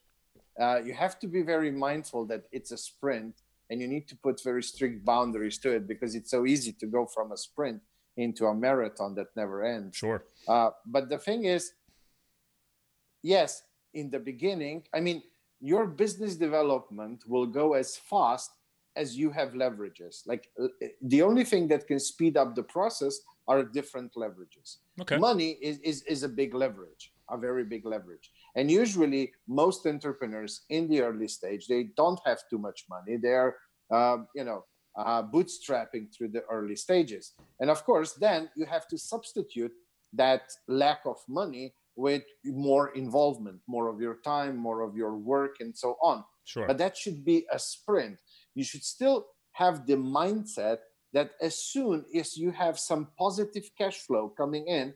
Uh, 0.60 0.80
you 0.84 0.94
have 0.94 1.20
to 1.20 1.28
be 1.28 1.42
very 1.42 1.70
mindful 1.70 2.26
that 2.26 2.46
it's 2.52 2.72
a 2.72 2.78
sprint 2.78 3.42
and 3.70 3.82
you 3.82 3.88
need 3.88 4.08
to 4.08 4.16
put 4.16 4.42
very 4.42 4.64
strict 4.64 5.04
boundaries 5.04 5.58
to 5.58 5.72
it 5.72 5.86
because 5.86 6.16
it's 6.16 6.32
so 6.32 6.46
easy 6.46 6.72
to 6.72 6.86
go 6.86 7.06
from 7.06 7.34
a 7.34 7.38
sprint 7.38 7.82
into 8.18 8.46
a 8.46 8.56
marathon 8.56 9.16
that 9.16 9.28
never 9.36 9.64
ends. 9.64 9.98
Sure. 9.98 10.24
Uh, 10.48 10.70
but 10.86 11.10
the 11.10 11.18
thing 11.18 11.46
is, 11.46 11.74
yes, 13.24 13.64
in 13.94 14.10
the 14.10 14.20
beginning, 14.20 14.84
I 14.94 15.00
mean, 15.00 15.24
your 15.60 15.88
business 15.88 16.36
development 16.36 17.24
will 17.28 17.46
go 17.46 17.74
as 17.74 17.98
fast 17.98 18.52
as 18.96 19.18
you 19.18 19.30
have 19.32 19.50
leverages. 19.54 20.22
Like 20.26 20.50
uh, 20.62 20.68
the 21.02 21.22
only 21.22 21.44
thing 21.44 21.68
that 21.70 21.88
can 21.88 22.00
speed 22.00 22.38
up 22.38 22.56
the 22.56 22.64
process 22.64 23.20
are 23.48 23.64
different 23.64 24.14
leverages. 24.16 24.78
Okay. 25.02 25.18
Money 25.18 25.58
is, 25.62 25.80
is, 25.80 26.02
is 26.04 26.24
a 26.24 26.30
big 26.30 26.54
leverage, 26.54 27.14
a 27.30 27.38
very 27.38 27.64
big 27.64 27.86
leverage. 27.86 28.32
And 28.56 28.72
usually, 28.72 29.34
most 29.48 29.86
entrepreneurs 29.86 30.62
in 30.70 30.88
the 30.88 31.02
early 31.02 31.28
stage, 31.28 31.68
they 31.68 31.90
don't 31.98 32.20
have 32.26 32.40
too 32.50 32.58
much 32.58 32.86
money. 32.90 33.18
They're, 33.18 33.56
uh, 33.92 34.18
you 34.34 34.46
know, 34.46 34.66
uh, 34.98 35.24
bootstrapping 35.24 36.14
through 36.14 36.30
the 36.30 36.44
early 36.50 36.76
stages. 36.76 37.34
And 37.60 37.70
of 37.70 37.84
course, 37.84 38.14
then 38.14 38.50
you 38.56 38.66
have 38.66 38.88
to 38.90 38.98
substitute 38.98 39.74
that 40.14 40.44
lack 40.68 41.02
of 41.06 41.18
money 41.28 41.74
with 41.96 42.24
more 42.44 42.90
involvement, 42.90 43.60
more 43.68 43.88
of 43.88 44.02
your 44.02 44.18
time, 44.24 44.58
more 44.58 44.82
of 44.82 44.96
your 44.96 45.16
work, 45.16 45.58
and 45.60 45.76
so 45.76 45.98
on. 46.02 46.24
Sure. 46.44 46.68
But 46.68 46.78
that 46.78 46.98
should 46.98 47.24
be 47.24 47.46
a 47.52 47.60
sprint. 47.60 48.18
You 48.54 48.64
should 48.64 48.84
still 48.84 49.28
have 49.54 49.88
the 49.88 49.96
mindset 49.96 50.80
that 51.14 51.32
as 51.42 51.58
soon 51.58 52.06
as 52.14 52.38
you 52.38 52.52
have 52.52 52.78
some 52.78 53.08
positive 53.18 53.70
cash 53.78 54.00
flow 54.00 54.34
coming 54.38 54.68
in, 54.68 54.94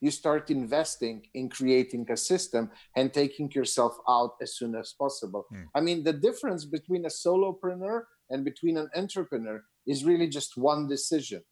you 0.00 0.10
start 0.10 0.50
investing 0.50 1.22
in 1.34 1.48
creating 1.48 2.04
a 2.10 2.16
system 2.16 2.70
and 2.96 3.12
taking 3.12 3.50
yourself 3.52 3.96
out 4.08 4.32
as 4.42 4.56
soon 4.56 4.74
as 4.74 4.92
possible. 4.98 5.46
Hmm. 5.50 5.64
I 5.74 5.80
mean, 5.80 6.02
the 6.02 6.12
difference 6.12 6.64
between 6.64 7.04
a 7.04 7.08
solopreneur 7.08 8.02
and 8.32 8.44
between 8.44 8.76
an 8.76 8.88
entrepreneur 8.96 9.62
is 9.86 10.04
really 10.04 10.26
just 10.26 10.56
one 10.56 10.88
decision. 10.88 11.42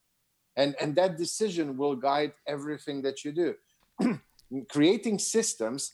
And, 0.56 0.74
and 0.80 0.96
that 0.96 1.16
decision 1.16 1.76
will 1.76 1.94
guide 1.94 2.32
everything 2.48 3.02
that 3.02 3.24
you 3.24 3.32
do. 3.32 3.54
Creating 4.68 5.18
systems 5.18 5.92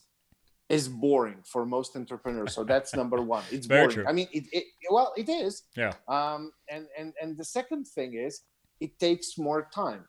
is 0.69 0.89
boring 0.89 1.43
for 1.45 1.67
most 1.67 1.95
entrepreneurs. 1.95 2.55
So 2.55 2.65
that's 2.65 2.95
number 2.95 3.21
one. 3.21 3.45
It's 3.51 3.67
Very 3.67 3.83
boring. 3.83 3.95
true. 3.95 4.05
I 4.09 4.13
mean, 4.13 4.29
it, 4.33 4.45
it, 4.53 4.65
well, 4.91 5.13
it 5.17 5.29
is. 5.29 5.65
Yeah. 5.77 5.93
Um, 6.09 6.53
and, 6.71 6.87
and, 6.99 7.13
and 7.21 7.37
the 7.37 7.45
second 7.45 7.87
thing 7.87 8.15
is 8.15 8.43
it 8.81 8.99
takes 8.99 9.39
more 9.39 9.69
time 9.75 10.05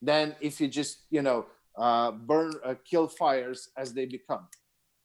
than 0.00 0.34
if 0.40 0.60
you 0.60 0.68
just, 0.68 1.04
you 1.10 1.22
know, 1.22 1.46
uh, 1.76 2.10
burn, 2.12 2.52
uh, 2.64 2.74
kill 2.84 3.08
fires 3.08 3.70
as 3.76 3.92
they 3.92 4.06
become. 4.06 4.48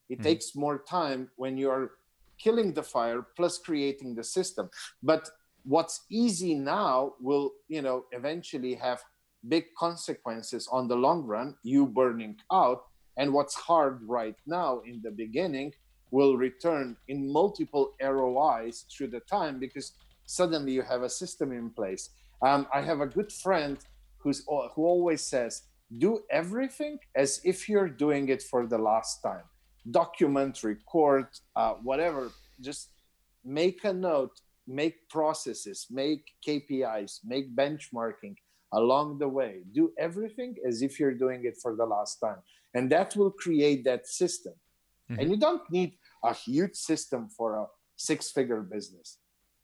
It 0.09 0.19
mm. 0.19 0.23
takes 0.23 0.55
more 0.55 0.83
time 0.89 1.29
when 1.35 1.57
you're 1.57 1.91
killing 2.37 2.73
the 2.73 2.83
fire 2.83 3.25
plus 3.35 3.57
creating 3.57 4.15
the 4.15 4.23
system. 4.23 4.69
But 5.01 5.29
what's 5.63 6.05
easy 6.09 6.55
now 6.55 7.13
will 7.19 7.51
you 7.67 7.81
know 7.81 8.05
eventually 8.11 8.75
have 8.75 9.03
big 9.47 9.65
consequences 9.77 10.67
on 10.71 10.87
the 10.87 10.95
long 10.95 11.23
run 11.23 11.55
you 11.63 11.85
burning 11.85 12.37
out. 12.51 12.83
And 13.17 13.33
what's 13.33 13.55
hard 13.55 14.01
right 14.03 14.35
now 14.45 14.81
in 14.85 15.01
the 15.03 15.11
beginning 15.11 15.73
will 16.11 16.37
return 16.37 16.95
in 17.07 17.31
multiple 17.31 17.93
rois 18.01 18.85
through 18.91 19.07
the 19.07 19.19
time 19.21 19.59
because 19.59 19.93
suddenly 20.25 20.71
you 20.71 20.81
have 20.83 21.01
a 21.01 21.09
system 21.09 21.51
in 21.51 21.69
place. 21.71 22.09
Um, 22.41 22.67
i 22.71 22.81
have 22.81 23.01
a 23.01 23.07
good 23.07 23.31
friend 23.31 23.77
who's 24.19 24.45
who 24.73 24.85
always 24.85 25.21
says 25.21 25.63
do 25.97 26.19
everything 26.29 26.99
as 27.15 27.41
if 27.43 27.69
you're 27.69 27.89
doing 27.89 28.29
it 28.29 28.43
for 28.43 28.67
the 28.67 28.77
last 28.77 29.21
time 29.21 29.43
document, 29.91 30.63
record, 30.63 31.27
uh, 31.55 31.73
whatever. 31.83 32.31
Just 32.59 32.89
make 33.43 33.83
a 33.83 33.93
note, 33.93 34.41
make 34.67 35.09
processes, 35.09 35.87
make 35.89 36.31
KPIs, 36.45 37.19
make 37.23 37.55
benchmarking 37.55 38.35
along 38.73 39.19
the 39.19 39.27
way. 39.27 39.61
Do 39.71 39.91
everything 39.97 40.55
as 40.65 40.81
if 40.81 40.99
you're 40.99 41.13
doing 41.13 41.45
it 41.45 41.57
for 41.61 41.75
the 41.75 41.85
last 41.85 42.19
time. 42.19 42.39
And 42.73 42.89
that 42.91 43.15
will 43.15 43.31
create 43.31 43.83
that 43.85 44.07
system. 44.07 44.53
Mm-hmm. 45.09 45.21
And 45.21 45.31
you 45.31 45.37
don't 45.37 45.69
need 45.71 45.93
a 46.23 46.33
huge 46.33 46.75
system 46.75 47.29
for 47.29 47.55
a 47.55 47.65
six 47.95 48.31
figure 48.31 48.61
business. 48.61 49.17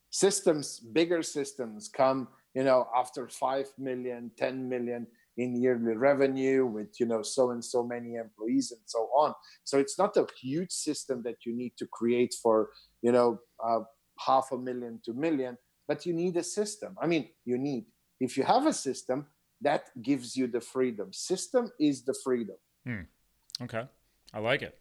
Systems, 0.09 0.79
bigger 0.79 1.23
systems 1.23 1.89
come, 1.89 2.27
you 2.53 2.63
know, 2.63 2.87
after 2.95 3.27
5 3.27 3.65
million, 3.77 4.31
10 4.37 4.69
million 4.69 5.07
in 5.37 5.59
yearly 5.59 5.95
revenue 5.95 6.65
with 6.65 6.99
you 6.99 7.05
know 7.05 7.21
so 7.21 7.51
and 7.51 7.63
so 7.63 7.83
many 7.83 8.15
employees 8.15 8.71
and 8.71 8.81
so 8.85 9.09
on. 9.15 9.33
So 9.63 9.79
it's 9.79 9.97
not 9.97 10.15
a 10.17 10.27
huge 10.39 10.71
system 10.71 11.23
that 11.23 11.45
you 11.45 11.55
need 11.55 11.73
to 11.77 11.87
create 11.87 12.35
for 12.41 12.69
you 13.01 13.11
know 13.11 13.39
uh, 13.63 13.79
half 14.19 14.51
a 14.51 14.57
million 14.57 14.99
to 15.05 15.13
million 15.13 15.57
but 15.87 16.05
you 16.05 16.13
need 16.13 16.37
a 16.37 16.43
system. 16.43 16.95
I 17.01 17.07
mean 17.07 17.29
you 17.45 17.57
need. 17.57 17.85
If 18.19 18.37
you 18.37 18.43
have 18.43 18.65
a 18.67 18.73
system 18.73 19.27
that 19.61 19.89
gives 20.01 20.35
you 20.35 20.47
the 20.47 20.61
freedom. 20.61 21.13
System 21.13 21.71
is 21.79 22.03
the 22.03 22.13
freedom. 22.23 22.57
Hmm. 22.85 23.01
okay. 23.61 23.83
I 24.33 24.39
like 24.39 24.61
it. 24.61 24.77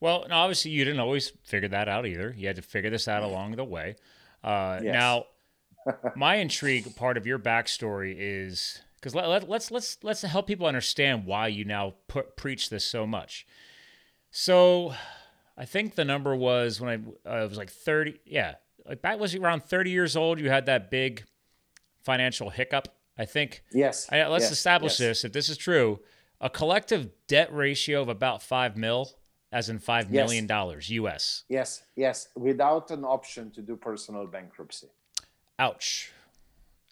Well 0.00 0.26
obviously 0.30 0.70
you 0.72 0.84
didn't 0.84 1.00
always 1.00 1.32
figure 1.42 1.68
that 1.68 1.88
out 1.88 2.06
either. 2.06 2.34
You 2.36 2.46
had 2.46 2.56
to 2.56 2.62
figure 2.62 2.90
this 2.90 3.08
out 3.08 3.22
along 3.22 3.56
the 3.56 3.64
way. 3.64 3.96
Uh, 4.42 4.80
yes. 4.82 4.92
now 4.92 5.24
my 6.16 6.36
intrigue 6.36 6.94
part 6.96 7.16
of 7.16 7.26
your 7.26 7.38
backstory 7.38 8.14
is 8.18 8.80
because 9.04 9.14
let, 9.14 9.28
let, 9.28 9.50
let's 9.50 9.70
let's 9.70 9.98
let's 10.02 10.22
help 10.22 10.46
people 10.46 10.66
understand 10.66 11.26
why 11.26 11.46
you 11.48 11.66
now 11.66 11.92
put, 12.08 12.38
preach 12.38 12.70
this 12.70 12.86
so 12.86 13.06
much. 13.06 13.46
So, 14.30 14.94
I 15.58 15.66
think 15.66 15.94
the 15.94 16.06
number 16.06 16.34
was 16.34 16.80
when 16.80 17.14
I 17.26 17.28
uh, 17.28 17.46
was 17.46 17.58
like 17.58 17.70
thirty. 17.70 18.14
Yeah, 18.24 18.54
like 18.88 19.02
that 19.02 19.18
was 19.18 19.34
around 19.34 19.62
thirty 19.62 19.90
years 19.90 20.16
old. 20.16 20.40
You 20.40 20.48
had 20.48 20.64
that 20.66 20.90
big 20.90 21.24
financial 22.02 22.48
hiccup. 22.48 22.88
I 23.18 23.26
think. 23.26 23.62
Yes. 23.72 24.08
I, 24.10 24.26
let's 24.26 24.44
yes. 24.44 24.52
establish 24.52 24.92
yes. 24.92 24.98
this. 24.98 25.24
If 25.24 25.32
this 25.34 25.50
is 25.50 25.58
true, 25.58 26.00
a 26.40 26.48
collective 26.48 27.10
debt 27.28 27.54
ratio 27.54 28.00
of 28.00 28.08
about 28.08 28.42
five 28.42 28.74
mil, 28.74 29.10
as 29.52 29.68
in 29.68 29.80
five 29.80 30.10
yes. 30.10 30.26
million 30.26 30.46
dollars 30.46 30.88
U.S. 30.88 31.44
Yes, 31.50 31.82
yes, 31.94 32.28
without 32.34 32.90
an 32.90 33.04
option 33.04 33.50
to 33.50 33.60
do 33.60 33.76
personal 33.76 34.26
bankruptcy. 34.26 34.88
Ouch. 35.58 36.10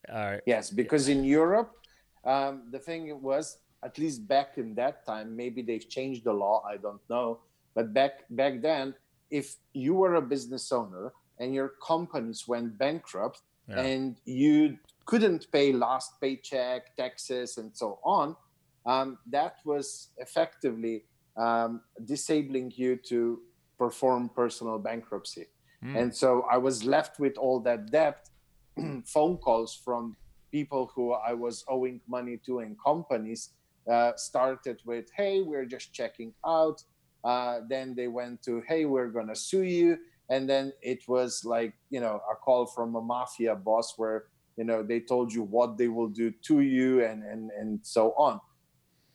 Uh, 0.07 0.37
yes, 0.47 0.71
because 0.71 1.09
in 1.09 1.25
Europe, 1.25 1.77
um, 2.25 2.63
the 2.71 2.79
thing 2.79 3.21
was, 3.21 3.59
at 3.85 3.99
least 3.99 4.27
back 4.29 4.59
in 4.59 4.75
that 4.75 5.05
time, 5.05 5.37
maybe 5.37 5.63
they've 5.63 5.89
changed 5.89 6.25
the 6.25 6.33
law. 6.33 6.63
I 6.69 6.77
don't 6.77 7.01
know, 7.11 7.41
but 7.75 7.93
back 7.93 8.25
back 8.31 8.63
then, 8.63 8.95
if 9.31 9.57
you 9.73 9.95
were 9.95 10.15
a 10.17 10.23
business 10.23 10.71
owner 10.73 11.13
and 11.39 11.55
your 11.55 11.73
companies 11.85 12.47
went 12.47 12.79
bankrupt 12.79 13.41
yeah. 13.69 13.81
and 13.81 14.17
you 14.25 14.79
couldn't 15.07 15.51
pay 15.51 15.73
last 15.73 16.21
paycheck, 16.21 16.95
taxes, 16.97 17.59
and 17.59 17.71
so 17.75 17.99
on, 18.05 18.37
um, 18.87 19.19
that 19.27 19.57
was 19.65 20.09
effectively 20.19 21.05
um, 21.37 21.81
disabling 22.05 22.73
you 22.77 22.97
to 22.97 23.41
perform 23.79 24.29
personal 24.29 24.79
bankruptcy. 24.79 25.47
Mm. 25.85 25.97
And 25.97 26.15
so 26.15 26.47
I 26.51 26.59
was 26.59 26.85
left 26.85 27.19
with 27.19 27.37
all 27.37 27.59
that 27.61 27.91
debt 27.91 28.29
phone 29.05 29.39
calls 29.39 29.75
from 29.75 30.17
people 30.53 30.93
who 30.95 31.13
I 31.13 31.33
was 31.33 31.65
owing 31.69 32.01
money 32.07 32.39
to 32.47 32.61
and 32.61 32.77
companies 32.79 33.51
uh, 33.91 34.13
started 34.17 34.81
with, 34.85 35.07
"Hey, 35.17 35.43
we're 35.43 35.65
just 35.65 35.93
checking 35.93 36.35
out." 36.47 36.85
Uh, 37.25 37.61
then 37.69 37.95
they 37.95 38.09
went 38.09 38.43
to, 38.45 38.63
"Hey, 38.69 38.85
we're 38.85 39.09
gonna 39.09 39.35
sue 39.35 39.65
you," 39.65 39.99
and 40.29 40.49
then 40.49 40.73
it 40.83 41.09
was 41.09 41.45
like 41.45 41.75
you 41.91 42.01
know 42.01 42.21
a 42.31 42.37
call 42.37 42.67
from 42.67 42.95
a 42.95 43.01
mafia 43.01 43.57
boss 43.57 43.95
where 43.97 44.27
you 44.57 44.65
know 44.65 44.83
they 44.83 45.01
told 45.01 45.33
you 45.33 45.43
what 45.43 45.79
they 45.79 45.89
will 45.89 46.09
do 46.09 46.31
to 46.49 46.61
you 46.61 47.05
and 47.05 47.25
and 47.25 47.51
and 47.59 47.81
so 47.83 48.13
on. 48.17 48.41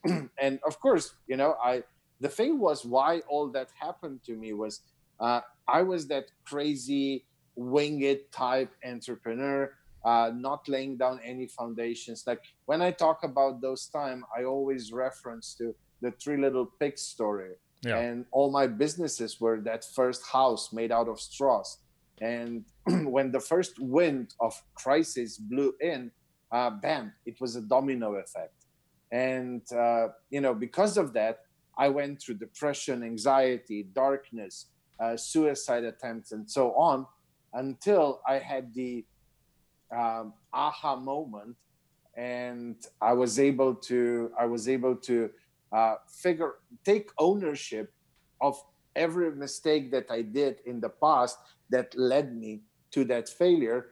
and 0.41 0.59
of 0.65 0.79
course, 0.79 1.15
you 1.27 1.37
know, 1.37 1.55
I 1.63 1.83
the 2.19 2.29
thing 2.29 2.59
was 2.59 2.85
why 2.85 3.21
all 3.29 3.49
that 3.51 3.69
happened 3.79 4.23
to 4.25 4.35
me 4.35 4.53
was 4.53 4.81
uh, 5.19 5.41
I 5.67 5.83
was 5.83 6.07
that 6.07 6.31
crazy 6.45 7.25
winged 7.55 8.19
type 8.31 8.71
entrepreneur 8.85 9.73
uh, 10.07 10.31
not 10.33 10.69
laying 10.69 10.95
down 10.95 11.19
any 11.21 11.47
foundations. 11.47 12.23
Like 12.25 12.41
when 12.65 12.81
I 12.81 12.91
talk 12.91 13.25
about 13.25 13.59
those 13.59 13.87
time, 13.87 14.23
I 14.37 14.45
always 14.45 14.93
reference 14.93 15.53
to 15.55 15.75
the 16.01 16.11
three 16.11 16.37
little 16.37 16.65
pigs 16.79 17.01
story. 17.01 17.55
Yeah. 17.83 17.97
And 17.97 18.25
all 18.31 18.49
my 18.49 18.67
businesses 18.67 19.41
were 19.41 19.59
that 19.69 19.83
first 19.83 20.25
house 20.25 20.71
made 20.71 20.93
out 20.93 21.09
of 21.09 21.19
straws. 21.19 21.79
And 22.21 22.63
when 23.15 23.31
the 23.31 23.41
first 23.41 23.79
wind 23.79 24.33
of 24.39 24.53
crisis 24.75 25.37
blew 25.37 25.73
in, 25.81 26.11
uh, 26.53 26.69
bam, 26.69 27.11
it 27.25 27.35
was 27.41 27.57
a 27.57 27.61
domino 27.61 28.15
effect. 28.15 28.65
And, 29.11 29.61
uh, 29.73 30.07
you 30.29 30.39
know, 30.39 30.53
because 30.53 30.95
of 30.95 31.11
that, 31.19 31.39
I 31.77 31.89
went 31.89 32.21
through 32.21 32.35
depression, 32.35 33.03
anxiety, 33.03 33.89
darkness, 33.93 34.67
uh, 35.01 35.17
suicide 35.17 35.83
attempts, 35.83 36.31
and 36.31 36.49
so 36.49 36.71
on 36.75 37.05
until 37.53 38.21
I 38.25 38.39
had 38.39 38.73
the 38.73 39.05
um, 39.91 40.33
aha 40.53 40.95
moment 40.95 41.55
and 42.15 42.75
i 43.01 43.13
was 43.13 43.39
able 43.39 43.73
to 43.73 44.31
i 44.39 44.45
was 44.45 44.67
able 44.67 44.95
to 44.95 45.29
uh, 45.71 45.95
figure 46.07 46.55
take 46.83 47.11
ownership 47.19 47.93
of 48.41 48.61
every 48.95 49.31
mistake 49.31 49.91
that 49.91 50.05
i 50.09 50.21
did 50.21 50.59
in 50.65 50.79
the 50.79 50.89
past 50.89 51.37
that 51.69 51.95
led 51.95 52.35
me 52.35 52.61
to 52.91 53.03
that 53.03 53.27
failure 53.27 53.87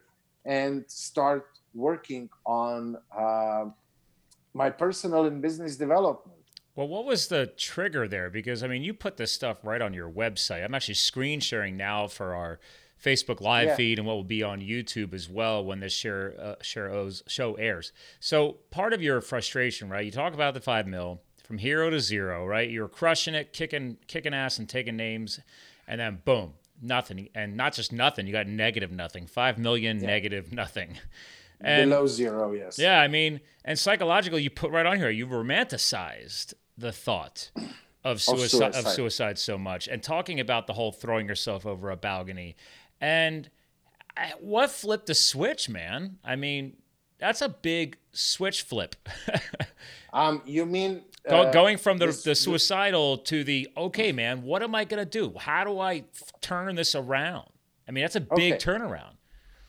and 0.46 0.84
start 0.88 1.60
working 1.74 2.30
on 2.46 2.98
uh, 3.18 3.66
my 4.54 4.70
personal 4.70 5.26
and 5.26 5.42
business 5.42 5.76
development 5.76 6.36
well, 6.76 6.90
what 6.90 7.06
was 7.06 7.28
the 7.28 7.48
trigger 7.48 8.06
there? 8.06 8.30
Because 8.30 8.62
I 8.62 8.68
mean, 8.68 8.84
you 8.84 8.94
put 8.94 9.16
this 9.16 9.32
stuff 9.32 9.60
right 9.64 9.82
on 9.82 9.94
your 9.94 10.10
website. 10.10 10.64
I'm 10.64 10.76
actually 10.76 10.96
screen 10.96 11.40
sharing 11.40 11.78
now 11.78 12.08
for 12.08 12.36
our 12.36 12.60
Facebook 13.06 13.40
live 13.40 13.68
yeah. 13.68 13.76
feed 13.76 14.00
and 14.00 14.08
what 14.08 14.16
will 14.16 14.24
be 14.24 14.42
on 14.42 14.62
YouTube 14.62 15.14
as 15.14 15.30
well 15.30 15.64
when 15.64 15.80
this 15.80 15.94
share, 15.94 16.34
uh, 16.42 16.56
share 16.62 17.10
show 17.28 17.54
airs. 17.54 17.92
So 18.20 18.58
part 18.72 18.94
of 18.94 19.02
your 19.02 19.22
frustration, 19.22 19.90
right? 19.90 20.04
You 20.04 20.12
talk 20.12 20.34
about 20.34 20.54
the 20.56 20.62
five 20.62 20.88
mil 20.88 21.22
from 21.46 21.60
hero 21.60 21.90
to 21.90 22.00
zero, 22.00 22.46
right? 22.46 22.70
You're 22.70 22.88
crushing 22.88 23.36
it, 23.36 23.54
kicking 23.54 23.98
kicking 24.08 24.34
ass 24.34 24.58
and 24.58 24.68
taking 24.68 24.96
names, 24.96 25.40
and 25.88 26.02
then 26.02 26.22
boom, 26.26 26.54
nothing, 26.82 27.30
and 27.36 27.56
not 27.56 27.74
just 27.74 27.94
nothing. 27.94 28.26
You 28.26 28.34
got 28.34 28.48
negative 28.48 28.92
nothing, 28.92 29.28
five 29.28 29.58
million 29.58 30.00
yeah. 30.00 30.08
negative 30.08 30.52
nothing. 30.52 30.98
And, 31.62 31.90
Below 31.90 32.08
zero, 32.08 32.52
yes. 32.52 32.78
Yeah, 32.78 33.00
I 33.00 33.08
mean, 33.08 33.40
and 33.64 33.80
psychologically, 33.80 34.42
you 34.44 34.50
put 34.50 34.72
right 34.72 34.86
on 34.86 34.98
here, 34.98 35.10
you 35.10 35.26
romanticized 35.26 36.54
the 36.78 36.92
thought 36.92 37.52
of 38.04 38.22
suicide, 38.22 38.44
of 38.44 38.50
suicide, 38.50 38.76
of 38.76 38.88
suicide 38.94 39.40
so 39.40 39.58
much, 39.58 39.88
and 39.88 40.04
talking 40.04 40.40
about 40.40 40.68
the 40.68 40.74
whole 40.74 40.92
throwing 40.92 41.28
yourself 41.28 41.66
over 41.66 41.92
a 41.92 41.96
balcony 41.96 42.56
and 43.02 43.50
what 44.40 44.72
flipped 44.72 45.08
the 45.08 45.16
switch, 45.16 45.70
man? 45.70 46.18
I 46.24 46.36
mean, 46.36 46.78
that's 47.18 47.42
a 47.42 47.50
big 47.50 47.98
switch 48.12 48.64
flip. 48.64 48.96
um, 50.14 50.42
you 50.46 50.66
mean 50.66 51.04
uh, 51.28 51.52
going 51.52 51.78
from 51.78 51.98
the, 51.98 52.08
this, 52.08 52.24
the 52.24 52.36
suicidal 52.36 53.18
to 53.20 53.44
the 53.44 53.68
okay, 53.76 54.12
man? 54.12 54.44
What 54.44 54.64
am 54.64 54.76
I 54.76 54.86
gonna 54.86 55.06
do? 55.06 55.34
How 55.38 55.64
do 55.64 55.80
I 55.80 56.04
turn 56.42 56.76
this 56.76 56.96
around? 56.96 57.50
I 57.88 57.92
mean, 57.92 58.04
that's 58.04 58.16
a 58.16 58.22
big 58.22 58.54
okay. 58.54 58.58
turnaround. 58.58 59.14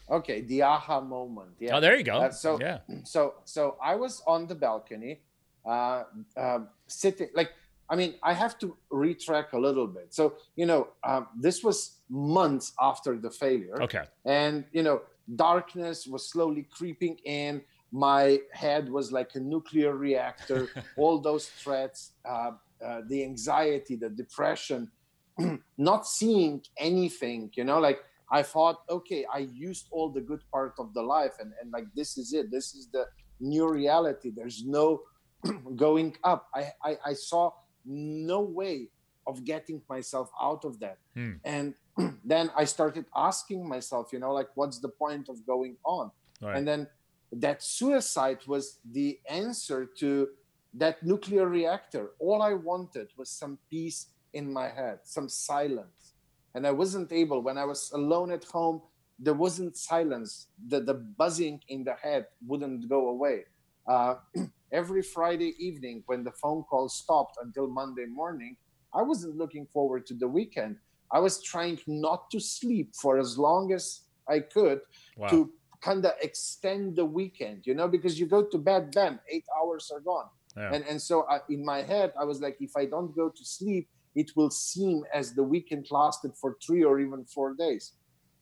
Okay, 0.08 0.40
the 0.42 0.62
aha 0.62 1.00
moment. 1.00 1.50
Yeah. 1.58 1.76
Oh, 1.76 1.80
there 1.80 1.96
you 1.96 2.04
go. 2.04 2.18
Uh, 2.18 2.30
so 2.30 2.58
yeah. 2.60 2.78
So 3.04 3.34
so 3.44 3.76
I 3.82 3.96
was 3.96 4.22
on 4.26 4.46
the 4.46 4.54
balcony, 4.54 5.20
uh, 5.64 6.04
uh, 6.36 6.60
sitting 6.86 7.28
like 7.34 7.50
I 7.88 7.96
mean, 7.96 8.14
I 8.22 8.32
have 8.32 8.58
to 8.58 8.76
retrack 8.92 9.52
a 9.52 9.58
little 9.58 9.86
bit. 9.86 10.14
So, 10.14 10.34
you 10.56 10.66
know, 10.66 10.88
um, 11.04 11.28
this 11.38 11.62
was 11.62 11.98
months 12.08 12.72
after 12.80 13.16
the 13.16 13.30
failure. 13.30 13.80
Okay. 13.82 14.04
And, 14.24 14.64
you 14.72 14.82
know, 14.82 15.02
darkness 15.34 16.06
was 16.06 16.28
slowly 16.28 16.66
creeping 16.70 17.16
in. 17.24 17.62
My 17.92 18.40
head 18.52 18.88
was 18.90 19.12
like 19.12 19.34
a 19.34 19.40
nuclear 19.40 19.96
reactor. 19.96 20.68
All 20.96 21.20
those 21.20 21.46
threats, 21.48 22.12
uh, 22.28 22.52
uh, 22.84 23.02
the 23.08 23.22
anxiety, 23.22 23.96
the 23.96 24.10
depression, 24.10 24.90
not 25.78 26.06
seeing 26.06 26.62
anything, 26.78 27.50
you 27.54 27.64
know, 27.64 27.78
like 27.78 28.00
I 28.30 28.42
thought, 28.42 28.82
okay, 28.90 29.24
I 29.32 29.48
used 29.54 29.86
all 29.90 30.08
the 30.10 30.20
good 30.20 30.40
part 30.50 30.74
of 30.78 30.92
the 30.94 31.02
life 31.02 31.34
and, 31.38 31.52
and 31.60 31.70
like 31.70 31.86
this 31.94 32.18
is 32.18 32.32
it. 32.32 32.50
This 32.50 32.74
is 32.74 32.88
the 32.88 33.06
new 33.40 33.70
reality. 33.70 34.32
There's 34.34 34.64
no 34.64 35.02
going 35.76 36.16
up. 36.24 36.48
I, 36.54 36.72
I, 36.82 36.96
I 37.06 37.12
saw 37.12 37.52
no 37.86 38.40
way 38.40 38.88
of 39.26 39.44
getting 39.44 39.82
myself 39.88 40.30
out 40.40 40.64
of 40.64 40.78
that. 40.80 40.98
Hmm. 41.14 41.32
And 41.44 41.74
then 42.24 42.50
I 42.56 42.64
started 42.64 43.06
asking 43.14 43.68
myself, 43.68 44.10
you 44.12 44.18
know, 44.18 44.32
like, 44.32 44.48
what's 44.54 44.78
the 44.78 44.88
point 44.88 45.28
of 45.28 45.44
going 45.46 45.76
on? 45.84 46.10
Right. 46.40 46.56
And 46.56 46.66
then 46.66 46.88
that 47.32 47.62
suicide 47.62 48.38
was 48.46 48.78
the 48.92 49.18
answer 49.28 49.88
to 49.98 50.28
that 50.74 51.02
nuclear 51.02 51.48
reactor. 51.48 52.10
All 52.18 52.42
I 52.42 52.54
wanted 52.54 53.08
was 53.16 53.30
some 53.30 53.58
peace 53.70 54.08
in 54.32 54.52
my 54.52 54.68
head, 54.68 55.00
some 55.04 55.28
silence. 55.28 56.14
And 56.54 56.66
I 56.66 56.70
wasn't 56.70 57.12
able, 57.12 57.42
when 57.42 57.58
I 57.58 57.64
was 57.64 57.90
alone 57.92 58.30
at 58.30 58.44
home, 58.44 58.82
there 59.18 59.34
wasn't 59.34 59.76
silence. 59.76 60.48
The, 60.68 60.80
the 60.80 60.94
buzzing 60.94 61.60
in 61.68 61.84
the 61.84 61.94
head 61.94 62.26
wouldn't 62.46 62.88
go 62.88 63.08
away. 63.08 63.44
Uh, 63.86 64.16
every 64.72 65.02
Friday 65.02 65.54
evening 65.58 66.02
when 66.06 66.24
the 66.24 66.32
phone 66.32 66.64
call 66.64 66.88
stopped 66.88 67.38
until 67.42 67.66
Monday 67.68 68.06
morning, 68.06 68.56
I 68.94 69.02
wasn't 69.02 69.36
looking 69.36 69.66
forward 69.66 70.06
to 70.06 70.14
the 70.14 70.28
weekend. 70.28 70.76
I 71.12 71.20
was 71.20 71.42
trying 71.42 71.78
not 71.86 72.30
to 72.30 72.40
sleep 72.40 72.94
for 73.00 73.18
as 73.18 73.38
long 73.38 73.72
as 73.72 74.02
I 74.28 74.40
could 74.40 74.80
wow. 75.16 75.28
to 75.28 75.52
kind 75.80 76.04
of 76.04 76.12
extend 76.20 76.96
the 76.96 77.04
weekend, 77.04 77.66
you 77.66 77.74
know, 77.74 77.86
because 77.86 78.18
you 78.18 78.26
go 78.26 78.44
to 78.44 78.58
bed, 78.58 78.92
bam, 78.92 79.20
eight 79.28 79.44
hours 79.60 79.90
are 79.94 80.00
gone. 80.00 80.26
Yeah. 80.56 80.74
And, 80.74 80.84
and 80.86 81.00
so 81.00 81.26
I, 81.28 81.40
in 81.48 81.64
my 81.64 81.82
head, 81.82 82.12
I 82.18 82.24
was 82.24 82.40
like, 82.40 82.56
if 82.60 82.76
I 82.76 82.86
don't 82.86 83.14
go 83.14 83.28
to 83.28 83.44
sleep, 83.44 83.88
it 84.14 84.34
will 84.34 84.50
seem 84.50 85.04
as 85.12 85.34
the 85.34 85.42
weekend 85.42 85.86
lasted 85.90 86.32
for 86.40 86.56
three 86.66 86.82
or 86.82 86.98
even 86.98 87.24
four 87.26 87.54
days. 87.54 87.92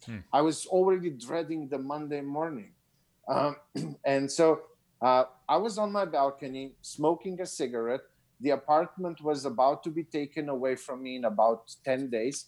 Hmm. 0.06 0.18
I 0.32 0.40
was 0.40 0.66
already 0.66 1.10
dreading 1.10 1.68
the 1.68 1.78
Monday 1.78 2.20
morning. 2.20 2.72
Um, 3.28 3.56
and 4.04 4.30
so 4.30 4.62
uh, 5.00 5.24
I 5.48 5.56
was 5.56 5.78
on 5.78 5.92
my 5.92 6.04
balcony 6.04 6.72
smoking 6.82 7.40
a 7.40 7.46
cigarette. 7.46 8.02
The 8.40 8.50
apartment 8.50 9.22
was 9.22 9.44
about 9.44 9.82
to 9.84 9.90
be 9.90 10.04
taken 10.04 10.48
away 10.48 10.76
from 10.76 11.02
me 11.02 11.16
in 11.16 11.24
about 11.24 11.74
10 11.84 12.10
days. 12.10 12.46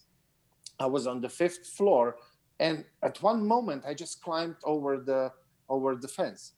I 0.79 0.87
was 0.87 1.07
on 1.07 1.21
the 1.21 1.29
fifth 1.29 1.67
floor, 1.67 2.17
and 2.61 2.85
at 3.03 3.23
one 3.23 3.47
moment, 3.47 3.85
I 3.87 3.95
just 3.95 4.23
climbed 4.23 4.57
over 4.65 4.99
the 4.99 5.33
over 5.69 5.97
the 5.97 6.09
fence, 6.09 6.53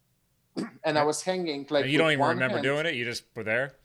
and 0.85 0.99
I 0.99 1.05
was 1.05 1.23
hanging 1.23 1.67
like. 1.71 1.87
You 1.87 1.99
don't 1.99 2.13
even 2.13 2.27
remember 2.27 2.57
hand. 2.57 2.65
doing 2.65 2.87
it. 2.87 2.95
You 2.95 3.05
just 3.05 3.25
were 3.35 3.45
there. 3.45 3.77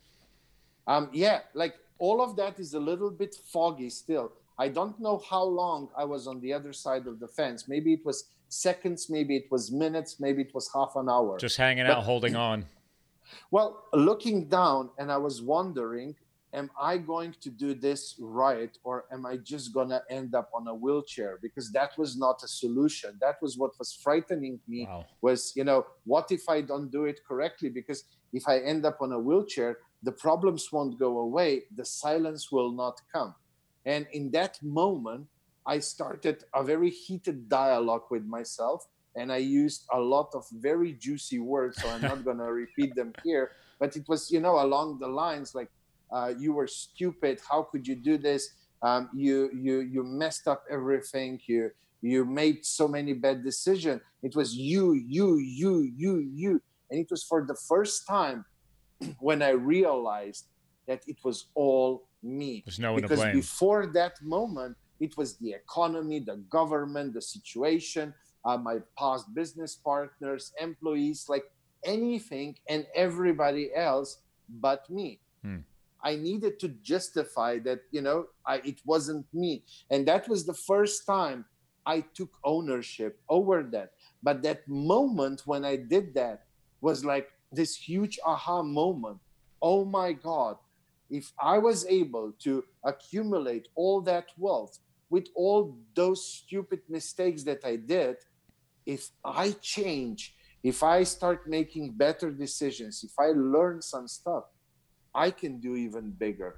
Um. 0.87 1.09
Yeah. 1.13 1.41
Like 1.53 1.75
all 1.99 2.21
of 2.21 2.35
that 2.37 2.59
is 2.59 2.73
a 2.73 2.79
little 2.79 3.11
bit 3.11 3.35
foggy 3.35 3.89
still. 3.89 4.31
I 4.57 4.69
don't 4.69 4.99
know 4.99 5.21
how 5.29 5.43
long 5.43 5.89
I 5.97 6.03
was 6.03 6.27
on 6.27 6.39
the 6.39 6.53
other 6.53 6.73
side 6.73 7.07
of 7.07 7.19
the 7.19 7.27
fence. 7.27 7.67
Maybe 7.67 7.93
it 7.93 8.05
was 8.05 8.25
seconds, 8.49 9.09
maybe 9.09 9.35
it 9.35 9.51
was 9.51 9.71
minutes, 9.71 10.19
maybe 10.19 10.41
it 10.41 10.53
was 10.53 10.69
half 10.73 10.93
an 10.95 11.09
hour. 11.09 11.37
Just 11.39 11.57
hanging 11.57 11.85
but, 11.85 11.97
out, 11.97 12.03
holding 12.03 12.35
on. 12.35 12.65
Well, 13.49 13.85
looking 13.93 14.47
down, 14.47 14.91
and 14.99 15.11
I 15.11 15.17
was 15.17 15.41
wondering, 15.41 16.15
am 16.53 16.69
I 16.79 16.97
going 16.97 17.35
to 17.41 17.49
do 17.49 17.73
this 17.73 18.15
right, 18.19 18.77
or 18.83 19.05
am 19.11 19.25
I 19.25 19.37
just 19.37 19.73
going 19.73 19.89
to 19.89 20.01
end 20.09 20.35
up 20.35 20.49
on 20.53 20.67
a 20.67 20.75
wheelchair? 20.75 21.39
Because 21.41 21.71
that 21.71 21.97
was 21.97 22.15
not 22.15 22.43
a 22.43 22.47
solution. 22.47 23.17
That 23.19 23.41
was 23.41 23.57
what 23.57 23.71
was 23.79 23.93
frightening 23.93 24.59
me. 24.67 24.85
Wow. 24.85 25.05
Was 25.21 25.53
you 25.55 25.63
know, 25.63 25.85
what 26.05 26.31
if 26.31 26.47
I 26.47 26.61
don't 26.61 26.91
do 26.91 27.05
it 27.05 27.19
correctly? 27.27 27.69
Because 27.69 28.03
if 28.31 28.47
I 28.47 28.59
end 28.59 28.85
up 28.85 28.97
on 29.01 29.11
a 29.11 29.19
wheelchair, 29.19 29.77
the 30.03 30.11
problems 30.11 30.71
won't 30.71 30.99
go 30.99 31.19
away. 31.19 31.63
The 31.75 31.85
silence 31.85 32.51
will 32.51 32.71
not 32.71 33.01
come. 33.11 33.33
And 33.85 34.07
in 34.13 34.31
that 34.31 34.61
moment, 34.61 35.27
I 35.65 35.79
started 35.79 36.43
a 36.53 36.63
very 36.63 36.89
heated 36.89 37.47
dialogue 37.47 38.03
with 38.09 38.25
myself 38.25 38.87
and 39.15 39.31
I 39.31 39.37
used 39.37 39.85
a 39.93 39.99
lot 39.99 40.31
of 40.33 40.45
very 40.51 40.93
juicy 40.93 41.39
words. 41.39 41.81
So 41.81 41.89
I'm 41.89 42.01
not 42.01 42.23
going 42.27 42.37
to 42.37 42.51
repeat 42.51 42.95
them 42.95 43.13
here, 43.23 43.51
but 43.79 43.95
it 43.95 44.07
was, 44.07 44.31
you 44.31 44.39
know, 44.39 44.59
along 44.61 44.99
the 44.99 45.07
lines 45.07 45.55
like, 45.55 45.69
uh, 46.11 46.33
you 46.37 46.53
were 46.53 46.67
stupid. 46.67 47.39
How 47.49 47.63
could 47.63 47.87
you 47.87 47.95
do 47.95 48.17
this? 48.17 48.49
Um, 48.81 49.09
you, 49.15 49.49
you, 49.53 49.79
you 49.79 50.03
messed 50.03 50.47
up 50.47 50.63
everything. 50.69 51.39
You, 51.45 51.71
you 52.01 52.25
made 52.25 52.65
so 52.65 52.87
many 52.87 53.13
bad 53.13 53.43
decisions. 53.43 54.01
It 54.21 54.35
was 54.35 54.55
you, 54.55 54.93
you, 54.93 55.37
you, 55.37 55.91
you, 55.95 56.17
you. 56.19 56.61
And 56.91 56.99
it 56.99 57.07
was 57.09 57.23
for 57.23 57.45
the 57.45 57.55
first 57.55 58.05
time 58.07 58.45
when 59.19 59.41
I 59.41 59.51
realized 59.51 60.47
that 60.87 61.01
it 61.07 61.17
was 61.23 61.45
all 61.55 62.03
me. 62.21 62.63
There's 62.65 62.79
no 62.79 62.93
one 62.93 63.01
because 63.01 63.19
to 63.19 63.25
blame. 63.25 63.35
before 63.35 63.87
that 63.93 64.21
moment, 64.21 64.75
it 65.03 65.17
was 65.17 65.35
the 65.37 65.51
economy, 65.51 66.19
the 66.19 66.37
government, 66.49 67.13
the 67.13 67.21
situation, 67.21 68.13
uh, 68.45 68.57
my 68.57 68.77
past 68.97 69.25
business 69.33 69.75
partners, 69.75 70.53
employees, 70.59 71.25
like 71.27 71.45
anything 71.83 72.55
and 72.69 72.87
everybody 72.95 73.65
else 73.75 74.19
but 74.47 74.89
me. 74.89 75.19
Hmm. 75.43 75.59
I 76.01 76.15
needed 76.15 76.59
to 76.61 76.69
justify 76.91 77.59
that, 77.59 77.81
you 77.91 78.01
know, 78.01 78.27
I, 78.45 78.55
it 78.71 78.79
wasn't 78.85 79.25
me. 79.33 79.63
And 79.89 80.05
that 80.07 80.27
was 80.27 80.45
the 80.45 80.53
first 80.53 81.05
time 81.05 81.45
I 81.85 82.01
took 82.17 82.31
ownership 82.43 83.19
over 83.29 83.63
that. 83.75 83.91
But 84.21 84.41
that 84.43 84.67
moment 84.67 85.43
when 85.45 85.63
I 85.65 85.75
did 85.75 86.13
that 86.15 86.45
was 86.81 87.03
like 87.03 87.27
this 87.51 87.75
huge 87.75 88.19
aha 88.25 88.63
moment. 88.63 89.19
Oh 89.61 89.85
my 89.85 90.11
God, 90.11 90.57
if 91.09 91.31
I 91.39 91.57
was 91.57 91.85
able 91.87 92.33
to 92.39 92.63
accumulate 92.83 93.67
all 93.75 94.01
that 94.01 94.27
wealth 94.37 94.79
with 95.13 95.27
all 95.35 95.77
those 95.93 96.21
stupid 96.39 96.81
mistakes 96.89 97.43
that 97.43 97.61
I 97.63 97.75
did, 97.75 98.15
if 98.83 99.11
I 99.23 99.47
change, 99.61 100.33
if 100.63 100.81
I 100.81 101.03
start 101.03 101.39
making 101.57 101.85
better 102.05 102.29
decisions, 102.31 102.93
if 103.03 103.13
I 103.19 103.27
learn 103.55 103.77
some 103.93 104.07
stuff, 104.07 104.45
I 105.13 105.29
can 105.29 105.53
do 105.59 105.75
even 105.75 106.05
bigger. 106.25 106.51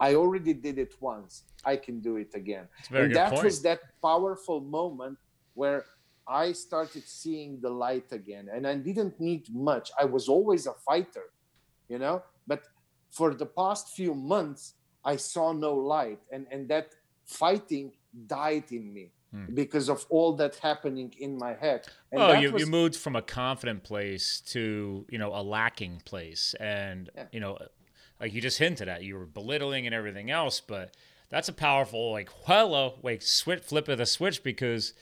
I 0.00 0.14
already 0.14 0.54
did 0.54 0.76
it 0.78 0.94
once. 1.00 1.32
I 1.72 1.76
can 1.76 2.00
do 2.00 2.16
it 2.16 2.32
again. 2.34 2.66
and 2.90 3.14
that 3.14 3.32
point. 3.32 3.44
was 3.44 3.60
that 3.68 3.80
powerful 4.00 4.60
moment 4.62 5.18
where 5.52 5.84
I 6.26 6.52
started 6.52 7.04
seeing 7.22 7.60
the 7.60 7.72
light 7.86 8.08
again. 8.20 8.48
And 8.54 8.66
I 8.66 8.76
didn't 8.88 9.20
need 9.20 9.44
much. 9.52 9.86
I 10.02 10.06
was 10.06 10.24
always 10.36 10.62
a 10.66 10.76
fighter, 10.88 11.26
you 11.92 11.98
know, 11.98 12.22
but 12.46 12.62
for 13.10 13.34
the 13.34 13.48
past 13.60 13.84
few 13.98 14.14
months, 14.14 14.62
I 15.04 15.16
saw 15.16 15.52
no 15.52 15.74
light. 15.74 16.22
And, 16.32 16.46
and 16.50 16.62
that 16.72 16.88
fighting 17.28 17.92
died 18.26 18.64
in 18.72 18.92
me. 18.92 19.12
Hmm. 19.32 19.54
Because 19.54 19.90
of 19.90 20.06
all 20.08 20.32
that 20.36 20.56
happening 20.56 21.12
in 21.18 21.36
my 21.36 21.52
head. 21.52 21.86
And 22.10 22.22
oh, 22.22 22.32
you, 22.32 22.50
was... 22.50 22.62
you 22.62 22.66
moved 22.66 22.96
from 22.96 23.14
a 23.14 23.20
confident 23.20 23.84
place 23.84 24.40
to 24.46 25.04
you 25.10 25.18
know 25.18 25.34
a 25.34 25.42
lacking 25.42 26.00
place, 26.06 26.54
and 26.58 27.10
yeah. 27.14 27.24
you 27.30 27.40
know 27.40 27.58
like 28.18 28.32
you 28.32 28.40
just 28.40 28.58
hinted 28.58 28.88
at, 28.88 29.02
you 29.02 29.16
were 29.16 29.26
belittling 29.26 29.84
and 29.84 29.94
everything 29.94 30.30
else, 30.30 30.60
but 30.60 30.96
that's 31.28 31.50
a 31.50 31.52
powerful 31.52 32.10
like 32.10 32.30
hello, 32.46 32.94
like 33.02 33.20
switch 33.20 33.62
flip 33.62 33.88
of 33.88 33.98
the 33.98 34.06
switch 34.06 34.42
because 34.42 34.94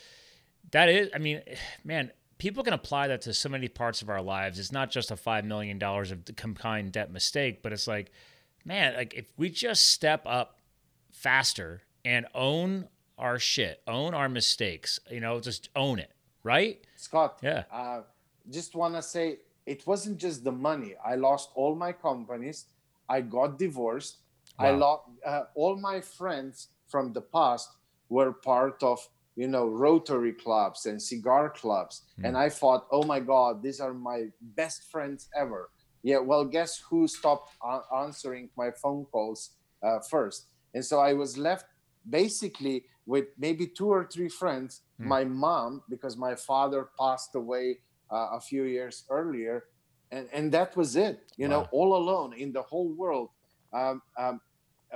that 0.72 0.88
is 0.88 1.08
I 1.14 1.18
mean, 1.18 1.42
man, 1.84 2.10
people 2.38 2.64
can 2.64 2.72
apply 2.72 3.06
that 3.08 3.22
to 3.22 3.32
so 3.32 3.48
many 3.48 3.68
parts 3.68 4.02
of 4.02 4.10
our 4.10 4.22
lives. 4.22 4.58
It's 4.58 4.72
not 4.72 4.90
just 4.90 5.12
a 5.12 5.16
five 5.16 5.44
million 5.44 5.78
dollars 5.78 6.10
of 6.10 6.24
combined 6.36 6.92
debt 6.92 7.12
mistake, 7.12 7.62
but 7.62 7.72
it's 7.72 7.86
like, 7.86 8.10
man, 8.64 8.94
like 8.96 9.14
if 9.14 9.32
we 9.36 9.50
just 9.50 9.88
step 9.90 10.22
up 10.26 10.58
faster 11.12 11.82
and 12.06 12.24
own 12.36 12.86
our 13.18 13.36
shit, 13.38 13.82
own 13.88 14.14
our 14.14 14.28
mistakes, 14.28 15.00
you 15.10 15.18
know, 15.18 15.40
just 15.40 15.70
own 15.74 15.98
it, 15.98 16.12
right? 16.44 16.78
Scott, 16.94 17.40
yeah. 17.42 17.64
Uh, 17.70 18.02
just 18.48 18.76
want 18.76 18.94
to 18.94 19.02
say 19.02 19.38
it 19.66 19.84
wasn't 19.88 20.16
just 20.16 20.44
the 20.44 20.52
money. 20.52 20.94
I 21.04 21.16
lost 21.16 21.50
all 21.56 21.74
my 21.74 21.90
companies. 21.90 22.66
I 23.08 23.22
got 23.22 23.58
divorced. 23.58 24.18
Wow. 24.58 24.66
I 24.66 24.70
lost 24.70 25.02
uh, 25.26 25.42
all 25.56 25.76
my 25.76 26.00
friends 26.00 26.68
from 26.86 27.12
the 27.12 27.22
past 27.22 27.68
were 28.08 28.32
part 28.32 28.80
of 28.84 29.00
you 29.34 29.48
know 29.48 29.66
Rotary 29.66 30.32
clubs 30.32 30.86
and 30.86 31.02
cigar 31.02 31.50
clubs, 31.50 32.02
mm. 32.20 32.28
and 32.28 32.36
I 32.36 32.48
thought, 32.48 32.86
oh 32.92 33.02
my 33.02 33.18
God, 33.18 33.62
these 33.62 33.80
are 33.80 33.92
my 33.92 34.28
best 34.40 34.84
friends 34.92 35.28
ever. 35.36 35.70
Yeah, 36.04 36.18
well, 36.18 36.44
guess 36.44 36.80
who 36.88 37.08
stopped 37.08 37.50
a- 37.62 37.96
answering 37.96 38.48
my 38.56 38.70
phone 38.70 39.06
calls 39.06 39.50
uh, 39.82 39.98
first? 39.98 40.46
And 40.72 40.84
so 40.84 41.00
I 41.00 41.12
was 41.12 41.36
left 41.36 41.66
basically 42.08 42.84
with 43.06 43.26
maybe 43.38 43.66
two 43.66 43.88
or 43.88 44.04
three 44.04 44.28
friends. 44.28 44.82
Mm. 45.00 45.06
My 45.06 45.24
mom, 45.24 45.82
because 45.88 46.16
my 46.16 46.34
father 46.34 46.88
passed 46.98 47.34
away 47.34 47.78
uh, 48.10 48.28
a 48.32 48.40
few 48.40 48.64
years 48.64 49.04
earlier, 49.10 49.64
and 50.10 50.28
and 50.32 50.52
that 50.52 50.76
was 50.76 50.96
it 50.96 51.32
you 51.36 51.48
wow. 51.48 51.50
know 51.50 51.68
all 51.72 51.96
alone 51.96 52.32
in 52.34 52.52
the 52.52 52.62
whole 52.62 52.88
world 52.88 53.30
um, 53.72 54.02
um, 54.18 54.40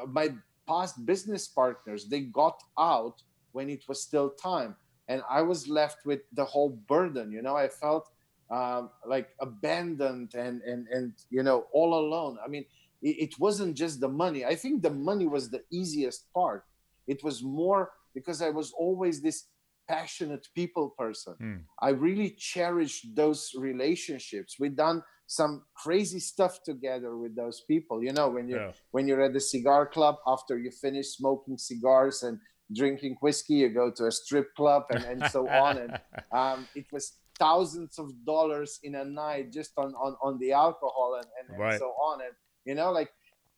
my 0.09 0.33
past 0.69 1.05
business 1.05 1.49
partners 1.49 2.07
they 2.07 2.21
got 2.21 2.63
out 2.79 3.23
when 3.53 3.69
it 3.69 3.85
was 3.89 4.03
still 4.03 4.31
time 4.31 4.77
and 5.09 5.23
i 5.29 5.43
was 5.43 5.69
left 5.69 6.07
with 6.07 6.21
the 6.33 6.45
whole 6.45 6.71
burden 6.89 7.33
you 7.33 7.43
know 7.43 7.57
i 7.57 7.69
felt 7.69 8.11
um, 8.51 8.91
like 9.07 9.31
abandoned 9.41 10.35
and 10.35 10.63
and 10.63 10.87
and 10.89 11.13
you 11.31 11.43
know 11.43 11.67
all 11.73 11.95
alone 11.95 12.39
i 12.45 12.49
mean 12.49 12.65
it, 13.03 13.17
it 13.31 13.39
wasn't 13.39 13.77
just 13.77 14.01
the 14.01 14.09
money 14.09 14.45
i 14.45 14.55
think 14.55 14.83
the 14.83 14.91
money 14.91 15.27
was 15.27 15.51
the 15.51 15.63
easiest 15.71 16.33
part 16.33 16.65
it 17.07 17.23
was 17.23 17.43
more 17.43 17.91
because 18.15 18.43
i 18.43 18.51
was 18.51 18.73
always 18.73 19.23
this 19.23 19.47
passionate 19.91 20.47
people 20.55 20.95
person. 20.97 21.35
Mm. 21.43 21.61
I 21.81 21.91
really 21.91 22.31
cherished 22.39 23.07
those 23.15 23.51
relationships. 23.57 24.57
We've 24.61 24.77
done 24.77 25.03
some 25.27 25.63
crazy 25.75 26.21
stuff 26.21 26.63
together 26.65 27.17
with 27.17 27.35
those 27.35 27.63
people. 27.67 28.03
You 28.03 28.13
know, 28.13 28.29
when 28.29 28.49
you 28.49 28.57
yeah. 28.57 28.73
when 28.93 29.09
you're 29.09 29.23
at 29.23 29.33
the 29.33 29.41
cigar 29.41 29.87
club 29.87 30.17
after 30.27 30.59
you 30.59 30.71
finish 30.71 31.09
smoking 31.19 31.59
cigars 31.59 32.23
and 32.23 32.39
drinking 32.81 33.17
whiskey, 33.21 33.55
you 33.63 33.69
go 33.69 33.91
to 33.97 34.07
a 34.07 34.13
strip 34.13 34.55
club 34.55 34.85
and, 34.91 35.05
and 35.05 35.31
so 35.31 35.49
on. 35.49 35.79
And 35.79 35.93
um, 36.41 36.69
it 36.75 36.87
was 36.93 37.05
thousands 37.39 37.99
of 37.99 38.07
dollars 38.25 38.79
in 38.85 38.95
a 38.95 39.05
night 39.05 39.53
just 39.53 39.73
on 39.77 39.93
on, 40.05 40.13
on 40.23 40.39
the 40.39 40.53
alcohol 40.53 41.19
and, 41.21 41.31
and, 41.39 41.59
right. 41.59 41.73
and 41.73 41.81
so 41.81 41.89
on. 42.09 42.21
And 42.21 42.35
you 42.65 42.75
know, 42.77 42.93
like 42.93 43.11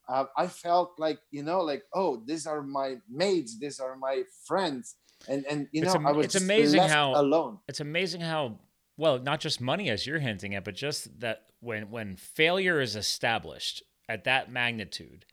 uh, 0.09 0.25
I 0.37 0.47
felt 0.47 0.95
like 0.99 1.19
you 1.31 1.43
know, 1.43 1.61
like 1.61 1.85
oh, 1.95 2.23
these 2.27 2.47
are 2.47 2.63
my 2.63 2.97
mates, 3.09 3.59
these 3.59 3.81
are 3.81 3.97
my 3.97 4.23
friends 4.47 4.97
and 5.29 5.45
and 5.49 5.69
you 5.73 5.83
know, 5.83 5.95
am- 5.95 6.07
I 6.07 6.13
was 6.13 6.27
it's 6.27 6.35
amazing 6.35 6.83
how 6.83 7.15
alone. 7.15 7.59
It's 7.69 7.81
amazing 7.81 8.21
how 8.21 8.59
well, 8.97 9.19
not 9.19 9.41
just 9.41 9.61
money 9.61 9.91
as 9.91 10.07
you're 10.07 10.19
hinting 10.19 10.55
at, 10.55 10.65
but 10.65 10.75
just 10.75 11.21
that 11.21 11.47
when 11.61 11.91
when 11.91 12.17
failure 12.17 12.81
is 12.81 12.97
established 12.97 13.83
at 14.09 14.25
that 14.25 14.51
magnitude, 14.51 15.25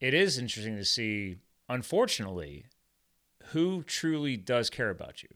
it 0.00 0.14
is 0.14 0.38
interesting 0.38 0.76
to 0.76 0.84
see. 0.84 1.36
Unfortunately, 1.68 2.66
who 3.46 3.82
truly 3.82 4.36
does 4.36 4.70
care 4.70 4.90
about 4.90 5.22
you, 5.22 5.28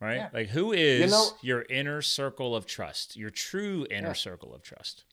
right? 0.00 0.16
Yeah. 0.16 0.28
Like 0.32 0.48
who 0.48 0.72
is 0.72 1.00
you 1.00 1.06
know, 1.06 1.28
your 1.42 1.64
inner 1.70 2.02
circle 2.02 2.56
of 2.56 2.66
trust, 2.66 3.16
your 3.16 3.30
true 3.30 3.86
inner 3.90 4.08
yeah. 4.08 4.14
circle 4.14 4.54
of 4.54 4.62
trust. 4.62 5.04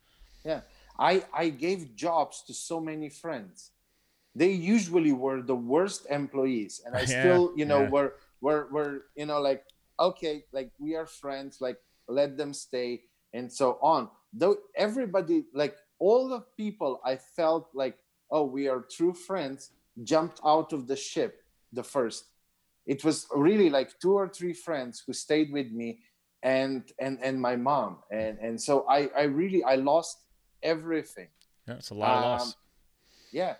Yeah, 0.43 0.61
I 0.99 1.23
I 1.33 1.49
gave 1.49 1.95
jobs 1.95 2.43
to 2.47 2.53
so 2.53 2.79
many 2.79 3.09
friends. 3.09 3.71
They 4.35 4.51
usually 4.51 5.13
were 5.13 5.41
the 5.41 5.55
worst 5.55 6.05
employees 6.09 6.81
and 6.85 6.95
i 6.95 6.99
yeah, 7.07 7.19
still 7.19 7.51
you 7.55 7.65
know 7.65 7.83
yeah. 7.83 7.89
were 7.89 8.13
were 8.41 8.67
were 8.71 9.05
you 9.15 9.25
know 9.25 9.41
like 9.41 9.63
okay 9.99 10.43
like 10.51 10.71
we 10.79 10.95
are 10.95 11.07
friends 11.07 11.57
like 11.61 11.79
let 12.07 12.37
them 12.37 12.53
stay 12.53 13.01
and 13.33 13.51
so 13.51 13.77
on. 13.81 14.09
Though 14.33 14.57
everybody 14.75 15.45
like 15.53 15.75
all 15.97 16.27
the 16.29 16.43
people 16.55 17.01
i 17.03 17.15
felt 17.15 17.69
like 17.73 17.97
oh 18.31 18.43
we 18.43 18.67
are 18.67 18.85
true 18.97 19.13
friends 19.13 19.71
jumped 20.03 20.39
out 20.45 20.71
of 20.73 20.87
the 20.87 20.95
ship 20.95 21.41
the 21.73 21.83
first. 21.83 22.25
It 22.85 23.03
was 23.03 23.27
really 23.35 23.69
like 23.69 23.99
two 23.99 24.13
or 24.13 24.27
three 24.27 24.53
friends 24.53 25.03
who 25.05 25.13
stayed 25.13 25.51
with 25.51 25.71
me 25.71 25.99
and 26.41 26.83
and 26.99 27.19
and 27.21 27.39
my 27.39 27.55
mom. 27.55 27.97
And 28.11 28.37
and 28.39 28.61
so 28.61 28.85
i 28.89 29.09
i 29.15 29.23
really 29.23 29.63
i 29.63 29.75
lost 29.75 30.17
everything 30.63 31.27
yeah 31.67 31.75
it's 31.75 31.89
a 31.91 31.93
lot 31.93 32.17
of 32.17 32.23
um, 32.23 32.31
loss 32.31 32.55
yeah 33.31 33.55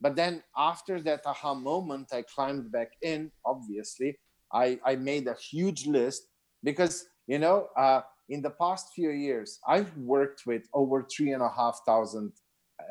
but 0.00 0.16
then 0.16 0.42
after 0.56 1.00
that 1.02 1.26
aha 1.26 1.54
moment, 1.54 2.08
I 2.12 2.22
climbed 2.22 2.72
back 2.72 2.92
in. 3.02 3.30
Obviously, 3.44 4.18
I, 4.52 4.78
I 4.84 4.96
made 4.96 5.26
a 5.28 5.34
huge 5.34 5.86
list 5.86 6.28
because, 6.64 7.06
you 7.26 7.38
know, 7.38 7.68
uh, 7.76 8.00
in 8.30 8.40
the 8.40 8.50
past 8.50 8.92
few 8.94 9.10
years, 9.10 9.58
I've 9.68 9.94
worked 9.98 10.44
with 10.46 10.62
over 10.72 11.06
three 11.14 11.32
and 11.32 11.42
a 11.42 11.50
half 11.50 11.80
thousand 11.86 12.32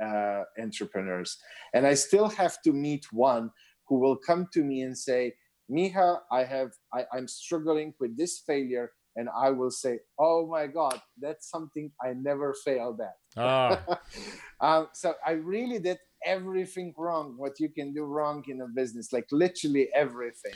uh, 0.01 0.43
entrepreneurs. 0.59 1.38
And 1.73 1.88
I 1.88 1.95
still 1.95 2.29
have 2.29 2.62
to 2.63 2.73
meet 2.73 3.12
one 3.12 3.49
who 3.88 3.99
will 3.99 4.17
come 4.17 4.47
to 4.53 4.63
me 4.63 4.81
and 4.81 4.95
say, 4.95 5.33
Miha, 5.71 6.19
I 6.31 6.43
have, 6.43 6.71
I, 6.93 7.05
I'm 7.12 7.27
struggling 7.27 7.93
with 7.99 8.17
this 8.17 8.43
failure. 8.45 8.91
And 9.15 9.27
I 9.35 9.49
will 9.49 9.71
say, 9.71 9.99
Oh 10.17 10.47
my 10.47 10.67
God, 10.67 11.01
that's 11.19 11.49
something 11.49 11.91
I 12.01 12.13
never 12.13 12.53
failed 12.65 13.01
at. 13.01 13.15
Ah. 13.37 13.83
um, 14.61 14.87
so 14.93 15.13
I 15.25 15.31
really 15.31 15.79
did 15.79 15.97
everything 16.25 16.93
wrong 16.97 17.35
what 17.37 17.59
you 17.59 17.69
can 17.69 17.93
do 17.93 18.03
wrong 18.03 18.43
in 18.47 18.61
a 18.61 18.67
business 18.67 19.13
like 19.13 19.25
literally 19.31 19.89
everything 19.95 20.51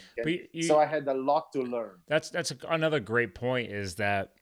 you, 0.51 0.63
so 0.63 0.77
i 0.77 0.85
had 0.85 1.07
a 1.07 1.13
lot 1.13 1.45
to 1.53 1.61
learn 1.61 1.95
that's 2.07 2.29
that's 2.29 2.51
a, 2.51 2.57
another 2.69 2.99
great 2.99 3.33
point 3.33 3.71
is 3.71 3.95
that 3.95 4.33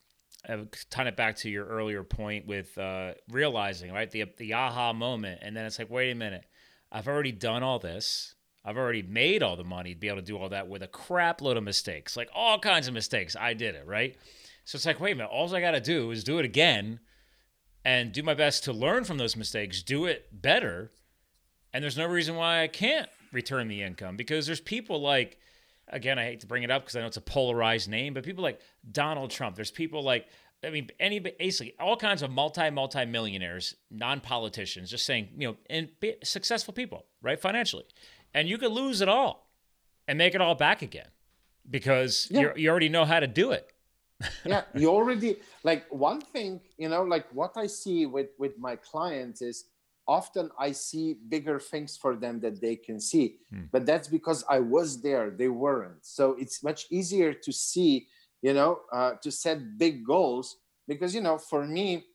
uh, 0.50 0.58
tying 0.90 1.08
it 1.08 1.16
back 1.16 1.36
to 1.36 1.50
your 1.50 1.68
earlier 1.68 2.04
point 2.04 2.48
with 2.48 2.76
uh, 2.78 3.14
realizing 3.30 3.92
right 3.92 4.10
the 4.10 4.26
the 4.38 4.54
aha 4.54 4.92
moment 4.94 5.40
and 5.44 5.56
then 5.56 5.66
it's 5.66 5.78
like 5.78 5.90
wait 5.90 6.10
a 6.10 6.16
minute 6.16 6.46
i've 6.92 7.08
already 7.08 7.32
done 7.32 7.62
all 7.62 7.78
this 7.78 8.34
I've 8.64 8.78
already 8.78 9.02
made 9.02 9.42
all 9.42 9.56
the 9.56 9.64
money 9.64 9.94
to 9.94 10.00
be 10.00 10.08
able 10.08 10.20
to 10.20 10.24
do 10.24 10.38
all 10.38 10.50
that 10.50 10.68
with 10.68 10.84
a 10.84 10.88
crap 10.88 11.42
load 11.42 11.58
of 11.58 11.64
mistakes, 11.64 12.16
like 12.16 12.30
all 12.34 12.60
kinds 12.60 12.88
of 12.88 12.94
mistakes. 12.94 13.36
I 13.40 13.54
did 13.54 13.76
it, 13.76 13.88
right? 13.88 14.16
So 14.66 14.76
it's 14.76 14.86
like, 14.86 15.00
wait 15.00 15.14
a 15.14 15.16
minute, 15.16 15.32
all 15.32 15.54
I 15.56 15.62
got 15.62 15.72
to 15.72 15.82
do 15.82 16.12
is 16.12 16.24
do 16.24 16.38
it 16.38 16.46
again 16.46 17.00
and 17.84 18.12
do 18.12 18.22
my 18.22 18.36
best 18.36 18.64
to 18.66 18.74
learn 18.74 19.04
from 19.04 19.18
those 19.18 19.36
mistakes, 19.36 19.82
do 19.82 20.06
it 20.06 20.28
better. 20.32 20.92
And 21.74 21.84
there's 21.84 21.98
no 21.98 22.06
reason 22.06 22.36
why 22.36 22.62
I 22.62 22.68
can't 22.68 23.10
return 23.32 23.68
the 23.68 23.82
income 23.82 24.18
because 24.18 24.46
there's 24.46 24.62
people 24.62 25.02
like, 25.02 25.38
again, 25.88 26.20
I 26.20 26.26
hate 26.26 26.42
to 26.42 26.48
bring 26.48 26.64
it 26.64 26.70
up 26.70 26.84
because 26.84 26.96
I 26.96 27.02
know 27.02 27.08
it's 27.08 27.18
a 27.18 27.22
polarized 27.22 27.90
name, 27.90 28.14
but 28.14 28.24
people 28.24 28.44
like 28.44 28.62
Donald 28.92 29.32
Trump. 29.32 29.56
There's 29.56 29.72
people 29.72 30.04
like, 30.04 30.28
I 30.64 30.70
mean, 30.70 30.90
any 31.00 31.18
basically 31.18 31.74
all 31.80 31.98
kinds 31.98 32.22
of 32.22 32.30
multi 32.30 32.70
multi 32.70 33.06
millionaires, 33.06 33.76
non 33.90 34.20
politicians, 34.20 34.92
just 34.92 35.06
saying, 35.06 35.30
you 35.36 35.48
know, 35.48 35.58
and 35.70 35.90
successful 36.24 36.74
people, 36.74 37.06
right, 37.24 37.40
financially, 37.40 37.86
and 38.34 38.48
you 38.48 38.58
could 38.58 38.72
lose 38.72 39.02
it 39.02 39.10
all 39.10 39.50
and 40.08 40.18
make 40.18 40.36
it 40.36 40.42
all 40.42 40.56
back 40.56 40.82
again 40.82 41.08
because 41.70 42.28
yeah. 42.30 42.52
you 42.56 42.70
already 42.70 42.90
know 42.90 43.06
how 43.06 43.20
to 43.20 43.28
do 43.28 43.52
it. 43.52 43.72
yeah, 44.46 44.64
you 44.76 44.90
already 44.98 45.38
like 45.64 45.86
one 45.90 46.22
thing, 46.22 46.62
you 46.78 46.90
know, 46.90 47.04
like 47.04 47.26
what 47.34 47.54
I 47.56 47.68
see 47.68 48.06
with 48.06 48.30
with 48.38 48.58
my 48.58 48.76
clients 48.76 49.42
is 49.42 49.66
often 50.08 50.50
I 50.60 50.72
see 50.72 51.18
bigger 51.30 51.60
things 51.60 51.98
for 51.98 52.16
them 52.16 52.40
that 52.42 52.60
they 52.60 52.76
can 52.76 53.00
see, 53.00 53.38
hmm. 53.52 53.64
but 53.72 53.86
that's 53.86 54.08
because 54.08 54.44
I 54.50 54.60
was 54.60 55.02
there, 55.02 55.30
they 55.32 55.48
weren't. 55.48 56.06
So 56.06 56.36
it's 56.40 56.64
much 56.64 56.88
easier 56.90 57.34
to 57.34 57.52
see, 57.52 58.08
you 58.42 58.54
know, 58.54 58.82
uh, 58.92 59.14
to 59.24 59.32
set 59.32 59.78
big 59.78 60.06
goals 60.06 60.58
because 60.88 61.16
you 61.16 61.22
know, 61.22 61.38
for 61.38 61.66
me, 61.66 62.06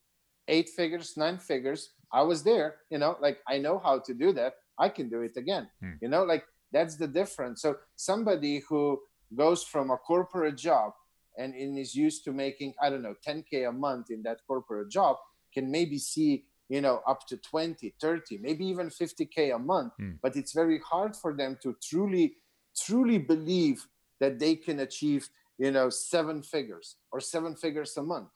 eight 0.49 0.69
figures, 0.69 1.17
nine 1.17 1.39
figures, 1.39 1.91
I 2.13 2.23
was 2.23 2.43
there, 2.43 2.77
you 2.91 2.99
know, 2.99 3.17
like 3.21 3.39
I 3.49 3.59
know 3.59 3.79
how 3.79 3.99
to 4.01 4.15
do 4.15 4.33
that. 4.33 4.55
I 4.79 4.89
can 4.89 5.09
do 5.09 5.23
it 5.23 5.37
again. 5.37 5.69
Hmm. 5.81 5.93
You 6.01 6.09
know, 6.09 6.25
like 6.25 6.45
that's 6.73 6.97
the 6.97 7.07
difference. 7.07 7.63
So 7.63 7.77
somebody 7.95 8.63
who 8.69 9.01
goes 9.35 9.63
from 9.63 9.91
a 9.91 9.97
corporate 9.97 10.57
job 10.57 10.93
and, 11.39 11.55
and 11.55 11.79
is 11.79 11.95
used 11.95 12.25
to 12.25 12.33
making, 12.33 12.75
I 12.81 12.91
don't 12.91 13.03
know, 13.03 13.15
10K 13.27 13.69
a 13.69 13.73
month 13.73 14.11
in 14.11 14.23
that 14.23 14.41
corporate 14.47 14.91
job 14.91 15.17
can 15.53 15.71
maybe 15.71 15.99
see, 15.99 16.45
you 16.69 16.81
know, 16.81 17.01
up 17.07 17.27
to 17.29 17.37
20, 17.37 17.95
30, 18.01 18.39
maybe 18.39 18.67
even 18.67 18.89
50K 18.89 19.55
a 19.55 19.59
month. 19.59 19.93
Hmm. 19.99 20.13
But 20.23 20.37
it's 20.37 20.53
very 20.53 20.81
hard 20.81 21.17
for 21.17 21.35
them 21.35 21.59
to 21.63 21.77
truly, 21.83 22.37
truly 22.77 23.19
believe 23.19 23.87
that 24.21 24.39
they 24.39 24.57
can 24.57 24.81
achieve, 24.81 25.29
you 25.59 25.71
know, 25.71 25.91
seven 25.91 26.43
figures 26.43 26.97
or 27.13 27.21
seven 27.21 27.55
figures 27.55 27.97
a 27.97 28.03
month. 28.03 28.29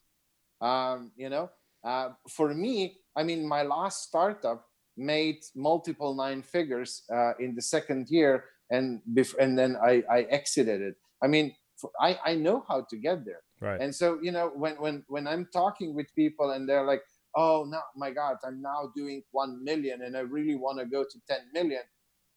Um, 0.61 1.13
you 1.17 1.31
know, 1.31 1.51
uh, 1.83 2.11
for 2.29 2.55
me, 2.55 2.99
I 3.17 3.23
mean, 3.23 3.47
my 3.47 3.63
last 3.63 4.03
startup, 4.03 4.67
made 5.01 5.43
multiple 5.57 6.15
nine 6.15 6.43
figures 6.43 7.03
uh, 7.13 7.33
in 7.41 7.55
the 7.55 7.63
second 7.63 8.09
year, 8.11 8.45
and 8.71 9.01
bef- 9.15 9.39
and 9.39 9.59
then 9.59 9.77
I, 9.83 10.03
I 10.11 10.23
exited 10.23 10.81
it. 10.81 10.95
I 11.23 11.27
mean, 11.27 11.55
I, 12.01 12.19
I 12.25 12.35
know 12.35 12.65
how 12.69 12.87
to 12.91 12.97
get 12.97 13.25
there. 13.25 13.43
Right. 13.61 13.81
And 13.81 13.95
so 13.95 14.19
you 14.23 14.31
know 14.31 14.53
when 14.55 14.77
when 14.77 15.05
when 15.09 15.27
I'm 15.27 15.49
talking 15.53 15.95
with 15.95 16.15
people 16.15 16.51
and 16.51 16.69
they're 16.69 16.85
like, 16.85 17.03
oh 17.35 17.67
no, 17.69 17.81
my 17.97 18.11
God, 18.11 18.37
I'm 18.45 18.61
now 18.63 18.93
doing 18.95 19.23
one 19.33 19.65
million 19.65 20.03
and 20.03 20.17
I 20.17 20.21
really 20.21 20.55
want 20.55 20.79
to 20.79 20.87
go 20.87 21.03
to 21.03 21.19
ten 21.29 21.41
million. 21.53 21.83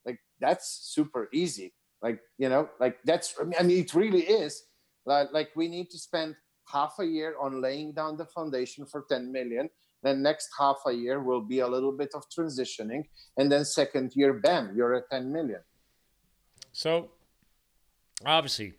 Like 0.06 0.20
that's 0.40 0.90
super 0.94 1.30
easy. 1.34 1.74
Like 2.02 2.20
you 2.38 2.50
know, 2.50 2.70
like 2.80 2.98
that's 3.06 3.36
I 3.60 3.64
mean 3.64 3.80
it 3.80 3.94
really 3.94 4.24
is. 4.24 4.64
Like 5.06 5.30
like 5.34 5.50
we 5.56 5.68
need 5.68 5.90
to 5.92 5.98
spend 5.98 6.36
half 6.72 6.96
a 7.00 7.06
year 7.06 7.36
on 7.42 7.62
laying 7.62 7.94
down 7.94 8.18
the 8.18 8.26
foundation 8.26 8.86
for 8.86 9.06
10 9.10 9.32
million 9.32 9.70
then 10.04 10.22
next 10.22 10.50
half 10.58 10.78
a 10.86 10.92
year 10.92 11.22
will 11.22 11.42
be 11.42 11.60
a 11.60 11.68
little 11.68 11.92
bit 11.92 12.10
of 12.14 12.24
transitioning 12.30 13.04
and 13.38 13.52
then 13.52 13.66
second 13.66 14.12
year 14.16 14.34
bam 14.34 14.74
you're 14.76 14.94
at 14.94 15.10
10 15.10 15.32
million 15.32 15.62
so 16.72 17.12
obviously 18.26 18.74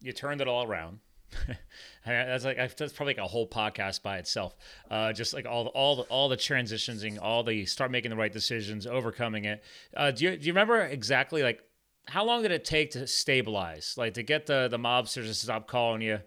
you 0.00 0.12
turned 0.12 0.40
it 0.40 0.48
all 0.48 0.66
around 0.66 1.00
that's 2.06 2.44
like 2.44 2.56
that's 2.56 2.92
probably 2.92 3.14
like 3.14 3.24
a 3.24 3.28
whole 3.28 3.46
podcast 3.46 4.02
by 4.02 4.18
itself. 4.18 4.56
Uh, 4.90 5.12
just 5.12 5.32
like 5.34 5.46
all 5.46 5.64
the, 5.64 5.70
all 5.70 5.96
the 5.96 6.02
all 6.02 6.28
the 6.28 6.36
transitioning, 6.36 7.18
all 7.20 7.42
the 7.42 7.64
start 7.66 7.90
making 7.90 8.10
the 8.10 8.16
right 8.16 8.32
decisions, 8.32 8.86
overcoming 8.86 9.44
it. 9.44 9.62
Uh, 9.96 10.10
do 10.10 10.24
you 10.24 10.36
do 10.36 10.46
you 10.46 10.52
remember 10.52 10.80
exactly 10.80 11.42
like 11.42 11.62
how 12.06 12.24
long 12.24 12.42
did 12.42 12.50
it 12.50 12.64
take 12.64 12.90
to 12.92 13.06
stabilize, 13.06 13.94
like 13.96 14.14
to 14.14 14.22
get 14.22 14.46
the 14.46 14.68
the 14.68 14.78
mobsters 14.78 15.26
to 15.26 15.34
stop 15.34 15.68
calling 15.68 16.02
you? 16.02 16.18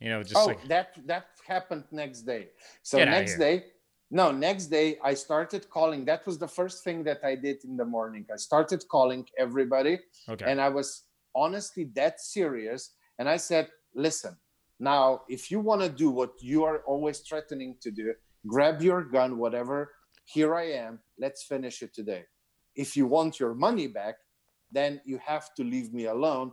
You 0.00 0.10
know, 0.10 0.22
just 0.22 0.36
oh, 0.36 0.46
like 0.46 0.66
that 0.68 0.94
that 1.06 1.26
happened 1.46 1.84
next 1.90 2.22
day. 2.22 2.48
So 2.82 3.04
next 3.04 3.38
day, 3.38 3.64
no, 4.10 4.30
next 4.30 4.66
day 4.66 4.98
I 5.02 5.14
started 5.14 5.68
calling. 5.68 6.04
That 6.04 6.26
was 6.26 6.38
the 6.38 6.48
first 6.48 6.84
thing 6.84 7.04
that 7.04 7.20
I 7.24 7.34
did 7.34 7.64
in 7.64 7.76
the 7.76 7.84
morning. 7.84 8.26
I 8.32 8.36
started 8.36 8.84
calling 8.88 9.26
everybody. 9.38 10.00
Okay. 10.28 10.44
And 10.46 10.60
I 10.60 10.68
was 10.68 11.04
honestly 11.34 11.90
that 11.94 12.20
serious. 12.20 12.94
And 13.18 13.28
I 13.28 13.36
said, 13.36 13.68
listen, 13.94 14.36
now, 14.80 15.22
if 15.28 15.50
you 15.50 15.60
want 15.60 15.82
to 15.82 15.88
do 15.88 16.10
what 16.10 16.40
you 16.40 16.64
are 16.64 16.82
always 16.86 17.20
threatening 17.20 17.76
to 17.80 17.90
do, 17.90 18.14
grab 18.46 18.80
your 18.80 19.02
gun, 19.02 19.38
whatever. 19.38 19.90
Here 20.24 20.54
I 20.54 20.70
am. 20.72 21.00
Let's 21.18 21.42
finish 21.42 21.82
it 21.82 21.92
today. 21.92 22.24
If 22.76 22.96
you 22.96 23.06
want 23.06 23.40
your 23.40 23.54
money 23.54 23.88
back, 23.88 24.16
then 24.70 25.00
you 25.04 25.18
have 25.24 25.54
to 25.56 25.64
leave 25.64 25.92
me 25.92 26.04
alone. 26.06 26.52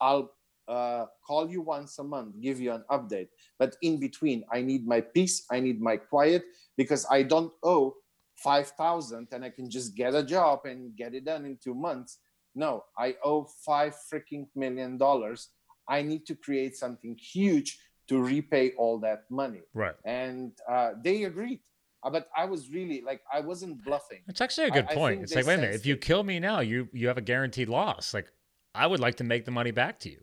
I'll 0.00 0.32
uh, 0.68 1.06
call 1.26 1.50
you 1.50 1.60
once 1.60 1.98
a 1.98 2.04
month, 2.04 2.40
give 2.40 2.60
you 2.60 2.72
an 2.72 2.84
update. 2.90 3.28
But 3.58 3.76
in 3.82 3.98
between, 3.98 4.44
I 4.52 4.62
need 4.62 4.86
my 4.86 5.00
peace, 5.00 5.46
I 5.50 5.60
need 5.60 5.80
my 5.80 5.96
quiet 5.96 6.44
because 6.76 7.06
I 7.10 7.22
don't 7.22 7.52
owe 7.62 7.96
5,000 8.36 9.28
and 9.32 9.44
I 9.44 9.50
can 9.50 9.68
just 9.68 9.94
get 9.94 10.14
a 10.14 10.22
job 10.22 10.60
and 10.64 10.96
get 10.96 11.14
it 11.14 11.24
done 11.24 11.44
in 11.44 11.58
two 11.62 11.74
months. 11.74 12.18
No, 12.54 12.84
I 12.98 13.16
owe 13.22 13.46
five 13.64 13.94
freaking 14.12 14.46
million 14.56 14.98
dollars. 14.98 15.48
I 15.88 16.02
need 16.02 16.26
to 16.26 16.34
create 16.34 16.76
something 16.76 17.16
huge 17.16 17.78
to 18.08 18.20
repay 18.20 18.72
all 18.76 18.98
that 19.00 19.24
money. 19.30 19.62
Right. 19.72 19.94
And 20.04 20.52
uh, 20.68 20.92
they 21.02 21.24
agreed. 21.24 21.60
Uh, 22.02 22.10
but 22.10 22.28
I 22.36 22.46
was 22.46 22.70
really 22.70 23.02
like 23.02 23.20
I 23.32 23.40
wasn't 23.40 23.84
bluffing. 23.84 24.22
It's 24.26 24.40
actually 24.40 24.68
a 24.68 24.70
good 24.70 24.86
I, 24.88 24.94
point. 24.94 25.20
I 25.20 25.22
it's 25.22 25.34
like, 25.34 25.46
wait 25.46 25.54
a 25.54 25.58
minute, 25.58 25.74
if 25.74 25.86
you 25.86 25.96
kill 25.96 26.24
me 26.24 26.40
now, 26.40 26.60
you 26.60 26.88
you 26.92 27.08
have 27.08 27.18
a 27.18 27.22
guaranteed 27.22 27.68
loss. 27.68 28.14
Like 28.14 28.32
I 28.74 28.86
would 28.86 29.00
like 29.00 29.16
to 29.16 29.24
make 29.24 29.44
the 29.44 29.50
money 29.50 29.70
back 29.70 30.00
to 30.00 30.10
you. 30.10 30.22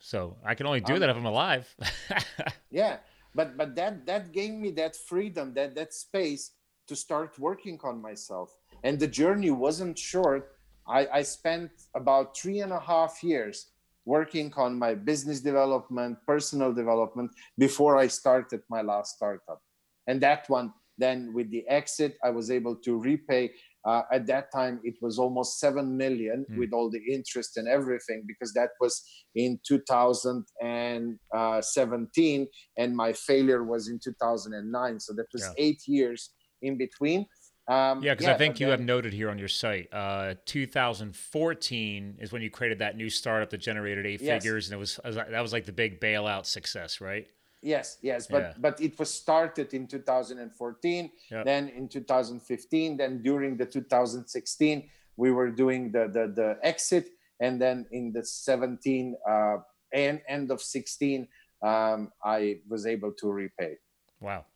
So 0.00 0.36
I 0.44 0.54
can 0.54 0.66
only 0.66 0.80
do 0.80 0.94
um, 0.94 1.00
that 1.00 1.10
if 1.10 1.16
I'm 1.16 1.26
alive. 1.26 1.74
yeah, 2.70 2.96
but 3.34 3.56
but 3.56 3.74
that 3.76 4.06
that 4.06 4.32
gave 4.32 4.52
me 4.54 4.70
that 4.72 4.96
freedom, 4.96 5.54
that 5.54 5.74
that 5.74 5.92
space 5.92 6.52
to 6.88 6.96
start 6.96 7.38
working 7.38 7.78
on 7.84 8.02
myself. 8.02 8.56
And 8.82 8.98
the 8.98 9.06
journey 9.06 9.50
wasn't 9.50 9.96
short. 9.98 10.56
I, 10.88 11.06
I 11.12 11.22
spent 11.22 11.70
about 11.94 12.36
three 12.36 12.60
and 12.60 12.72
a 12.72 12.80
half 12.80 13.22
years 13.22 13.68
working 14.04 14.52
on 14.56 14.76
my 14.76 14.94
business 14.94 15.40
development, 15.40 16.18
personal 16.26 16.72
development 16.72 17.30
before 17.58 17.96
I 17.96 18.08
started 18.08 18.62
my 18.68 18.82
last 18.82 19.16
startup. 19.16 19.62
And 20.08 20.20
that 20.22 20.48
one, 20.48 20.72
then 20.98 21.32
with 21.32 21.50
the 21.50 21.66
exit, 21.68 22.18
I 22.24 22.30
was 22.30 22.50
able 22.50 22.74
to 22.76 22.98
repay 22.98 23.52
uh, 23.84 24.02
at 24.12 24.26
that 24.26 24.52
time, 24.52 24.80
it 24.84 24.94
was 25.00 25.18
almost 25.18 25.58
7 25.58 25.96
million 25.96 26.44
mm. 26.50 26.58
with 26.58 26.70
all 26.72 26.90
the 26.90 27.00
interest 27.10 27.56
and 27.56 27.66
everything, 27.66 28.24
because 28.26 28.52
that 28.52 28.68
was 28.80 29.02
in 29.34 29.58
2017, 29.66 32.48
and 32.76 32.96
my 32.96 33.12
failure 33.12 33.64
was 33.64 33.88
in 33.88 33.98
2009. 34.02 35.00
So 35.00 35.12
that 35.14 35.26
was 35.32 35.42
yeah. 35.42 35.52
eight 35.56 35.82
years 35.86 36.30
in 36.62 36.76
between. 36.76 37.24
Um, 37.68 38.02
yeah, 38.02 38.14
because 38.14 38.26
yeah, 38.26 38.34
I 38.34 38.38
think 38.38 38.58
you 38.58 38.66
have 38.68 38.80
noted 38.80 39.12
here 39.12 39.30
on 39.30 39.38
your 39.38 39.46
site, 39.46 39.86
uh, 39.92 40.34
2014 40.44 42.16
is 42.18 42.32
when 42.32 42.42
you 42.42 42.50
created 42.50 42.80
that 42.80 42.96
new 42.96 43.08
startup 43.08 43.50
that 43.50 43.58
generated 43.58 44.06
eight 44.06 44.20
yes. 44.20 44.42
figures, 44.42 44.66
and 44.66 44.74
it 44.74 44.78
was 44.78 44.98
that 45.04 45.40
was 45.40 45.52
like 45.52 45.66
the 45.66 45.72
big 45.72 46.00
bailout 46.00 46.46
success, 46.46 47.00
right? 47.00 47.28
Yes, 47.62 47.98
yes, 48.00 48.26
but 48.26 48.42
yeah. 48.42 48.52
but 48.58 48.80
it 48.80 48.98
was 48.98 49.12
started 49.12 49.74
in 49.74 49.86
2014, 49.86 51.10
yep. 51.30 51.44
then 51.44 51.68
in 51.68 51.88
2015, 51.88 52.96
then 52.96 53.22
during 53.22 53.56
the 53.56 53.66
2016 53.66 54.88
we 55.16 55.30
were 55.30 55.50
doing 55.50 55.92
the 55.92 56.08
the, 56.08 56.32
the 56.34 56.58
exit, 56.62 57.10
and 57.40 57.60
then 57.60 57.86
in 57.92 58.12
the 58.12 58.24
17 58.24 59.14
uh, 59.28 59.56
and 59.92 60.22
end 60.26 60.50
of 60.50 60.62
16 60.62 61.28
um, 61.62 62.10
I 62.24 62.60
was 62.66 62.86
able 62.86 63.12
to 63.12 63.30
repay. 63.30 63.76
Wow, 64.20 64.46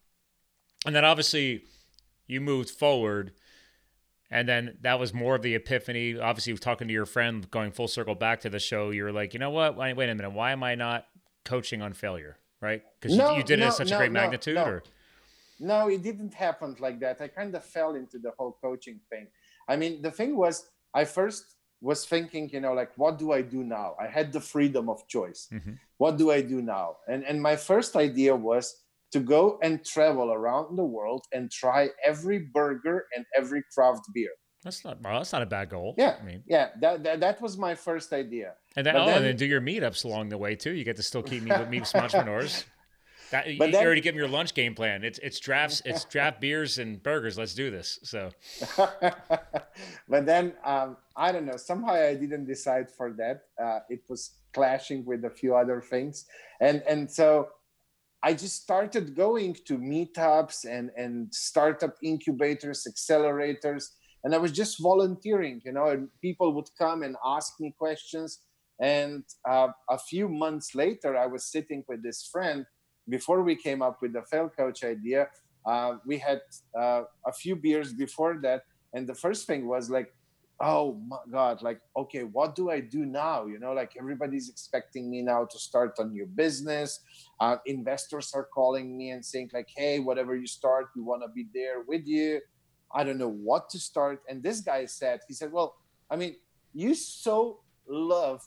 and 0.87 0.97
then 0.97 1.05
obviously 1.05 1.65
you 2.27 2.41
moved 2.41 2.71
forward. 2.71 3.33
And 4.31 4.49
then 4.49 4.79
that 4.81 4.99
was 4.99 5.15
more 5.15 5.37
of 5.37 5.43
the 5.43 5.55
epiphany. 5.55 6.19
Obviously, 6.19 6.57
talking 6.57 6.89
to 6.89 6.93
your 6.93 7.07
friend, 7.07 7.49
going 7.51 7.71
full 7.71 7.87
circle 7.87 8.17
back 8.17 8.41
to 8.41 8.51
the 8.51 8.59
show, 8.59 8.91
you 8.91 9.05
were 9.05 9.13
like, 9.13 9.33
you 9.33 9.39
know 9.39 9.51
what? 9.51 9.77
Wait, 9.77 9.93
wait 9.95 10.09
a 10.09 10.15
minute. 10.15 10.31
Why 10.31 10.51
am 10.51 10.65
I 10.65 10.75
not 10.75 11.07
coaching 11.45 11.83
on 11.83 11.93
failure? 11.93 12.39
Right? 12.65 12.83
Because 13.01 13.17
no, 13.17 13.33
you, 13.33 13.39
you, 13.39 13.43
did 13.45 13.59
no, 13.59 13.67
it 13.67 13.69
at 13.69 13.75
such 13.75 13.91
no, 13.91 13.97
a 13.97 13.99
great 13.99 14.13
magnitude, 14.13 14.57
or 14.57 14.83
no, 15.61 15.89
it 15.89 16.03
didn't 16.03 16.35
happen 16.35 16.75
like 16.81 16.99
that. 17.01 17.21
I 17.21 17.29
kind 17.29 17.55
of 17.55 17.65
fell 17.65 17.95
into 17.95 18.19
the 18.19 18.33
whole 18.39 18.57
coaching 18.61 18.99
thing. 19.11 19.27
I 19.69 19.77
mean, 19.77 20.03
the 20.03 20.11
thing 20.11 20.37
was, 20.37 20.67
I 20.95 21.05
first 21.05 21.45
was 21.81 22.07
thinking, 22.07 22.49
you 22.51 22.61
know, 22.61 22.73
like, 22.73 22.93
what 22.97 23.19
do 23.19 23.33
I 23.33 23.43
do 23.43 23.63
now? 23.63 23.95
I 24.01 24.07
had 24.07 24.33
the 24.33 24.41
freedom 24.41 24.89
of 24.89 25.07
choice. 25.07 25.49
Mm-hmm. 25.53 25.75
What 25.99 26.17
do 26.17 26.31
I 26.31 26.41
do 26.41 26.63
now? 26.63 26.97
And 27.07 27.25
and 27.25 27.41
my 27.41 27.57
first 27.57 27.95
idea 27.95 28.35
was 28.35 28.65
to 29.13 29.21
go 29.21 29.59
and 29.63 29.85
travel 29.85 30.33
around 30.33 30.77
the 30.77 30.85
world 30.97 31.25
and 31.33 31.51
try 31.51 31.91
every 32.05 32.39
burger 32.59 33.07
and 33.15 33.25
every 33.37 33.63
craft 33.73 34.05
beer. 34.13 34.35
That's 34.65 34.85
not 34.85 35.01
well, 35.03 35.19
that's 35.19 35.33
not 35.33 35.43
a 35.43 35.47
bad 35.47 35.69
goal. 35.69 35.95
Yeah, 35.99 36.17
I 36.21 36.25
mean, 36.25 36.43
yeah, 36.47 36.71
that, 36.81 37.03
that 37.05 37.21
that 37.21 37.41
was 37.43 37.59
my 37.59 37.75
first 37.75 38.13
idea. 38.13 38.55
and 38.77 38.87
then 38.87 38.97
oh, 38.97 39.05
then- 39.05 39.17
and 39.19 39.25
then 39.27 39.37
do 39.37 39.47
your 39.47 39.61
meetups 39.61 40.05
along 40.05 40.31
the 40.31 40.39
way 40.39 40.57
too. 40.57 40.73
You 40.73 40.85
get 40.85 40.97
to 40.97 41.03
still 41.03 41.23
keep 41.23 41.43
meet 41.43 41.69
meet 41.75 41.87
some 41.87 42.01
entrepreneurs. 42.01 42.65
That, 43.31 43.47
you 43.47 43.59
then- 43.59 43.75
already 43.75 44.01
give 44.01 44.15
them 44.15 44.21
your 44.21 44.29
lunch 44.29 44.55
game 44.55 44.75
plan. 44.75 45.05
It's 45.05 45.19
it's 45.19 45.39
drafts, 45.39 45.83
it's 45.85 46.05
draft 46.15 46.41
beers 46.41 46.79
and 46.79 47.03
burgers. 47.03 47.37
Let's 47.37 47.55
do 47.55 47.71
this. 47.71 47.99
So 48.05 48.31
but 50.09 50.27
then 50.27 50.55
um, 50.65 50.97
I 51.17 51.33
don't 51.33 51.45
know. 51.45 51.57
Somehow 51.57 51.93
I 51.95 52.15
didn't 52.15 52.47
decide 52.47 52.91
for 52.91 53.13
that. 53.19 53.43
Uh, 53.63 53.81
it 53.91 54.01
was 54.09 54.33
clashing 54.53 55.05
with 55.05 55.25
a 55.25 55.31
few 55.31 55.55
other 55.55 55.81
things, 55.81 56.27
and 56.61 56.83
and 56.89 57.11
so 57.11 57.49
I 58.23 58.33
just 58.33 58.63
started 58.63 59.15
going 59.15 59.55
to 59.67 59.79
meetups 59.79 60.65
and 60.65 60.91
and 60.97 61.33
startup 61.35 61.97
incubators, 62.03 62.87
accelerators, 62.91 63.91
and 64.25 64.35
I 64.35 64.39
was 64.39 64.53
just 64.53 64.83
volunteering. 64.83 65.61
You 65.65 65.73
know, 65.73 65.89
and 65.89 66.09
people 66.21 66.53
would 66.55 66.69
come 66.79 67.03
and 67.03 67.17
ask 67.25 67.55
me 67.61 67.75
questions. 67.79 68.41
And 68.81 69.23
uh, 69.49 69.69
a 69.89 69.99
few 69.99 70.29
months 70.29 70.75
later, 70.75 71.17
I 71.17 71.27
was 71.27 71.45
sitting 71.45 71.85
with 71.89 72.03
this 72.03 72.29
friend. 72.33 72.67
Before 73.09 73.43
we 73.43 73.55
came 73.55 73.83
up 73.83 73.99
with 74.01 74.15
the 74.15 74.23
fail 74.23 74.49
coach 74.49 74.83
idea, 74.83 75.29
uh, 75.67 75.97
we 76.07 76.19
had 76.19 76.41
uh, 76.79 77.03
a 77.27 77.33
few 77.33 77.55
beers 77.55 77.93
before 77.93 78.39
that, 78.43 78.63
and 78.95 79.07
the 79.07 79.15
first 79.15 79.47
thing 79.47 79.69
was 79.69 79.91
like 79.91 80.13
oh 80.61 81.01
my 81.09 81.17
god 81.33 81.61
like 81.63 81.81
okay 81.97 82.23
what 82.23 82.55
do 82.55 82.71
i 82.71 82.79
do 82.79 83.05
now 83.05 83.45
you 83.45 83.59
know 83.59 83.73
like 83.73 83.93
everybody's 83.99 84.49
expecting 84.49 85.11
me 85.11 85.21
now 85.21 85.45
to 85.45 85.59
start 85.59 85.93
a 85.99 86.05
new 86.05 86.27
business 86.27 87.01
uh, 87.41 87.57
investors 87.67 88.31
are 88.35 88.49
calling 88.55 88.97
me 88.97 89.11
and 89.11 89.25
saying 89.25 89.51
like 89.53 89.69
hey 89.77 89.99
whatever 89.99 90.37
you 90.37 90.47
start 90.47 90.87
we 90.95 91.03
want 91.03 91.23
to 91.23 91.29
be 91.35 91.47
there 91.53 91.83
with 91.89 92.07
you 92.07 92.41
i 92.95 93.05
don't 93.05 93.19
know 93.19 93.29
what 93.51 93.69
to 93.69 93.79
start 93.79 94.23
and 94.29 94.43
this 94.43 94.61
guy 94.61 94.85
said 94.87 95.21
he 95.29 95.35
said 95.35 95.51
well 95.53 95.77
i 96.11 96.17
mean 96.17 96.37
you 96.73 96.95
so 96.95 97.61
love 97.89 98.47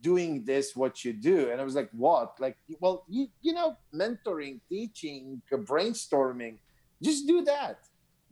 doing 0.00 0.44
this 0.44 0.76
what 0.76 1.04
you 1.04 1.12
do 1.12 1.50
and 1.50 1.60
i 1.60 1.64
was 1.64 1.74
like 1.74 1.90
what 1.92 2.38
like 2.38 2.56
well 2.80 3.04
you 3.08 3.26
you 3.42 3.52
know 3.52 3.76
mentoring 3.92 4.60
teaching 4.68 5.40
brainstorming 5.52 6.58
just 7.02 7.26
do 7.26 7.42
that 7.42 7.78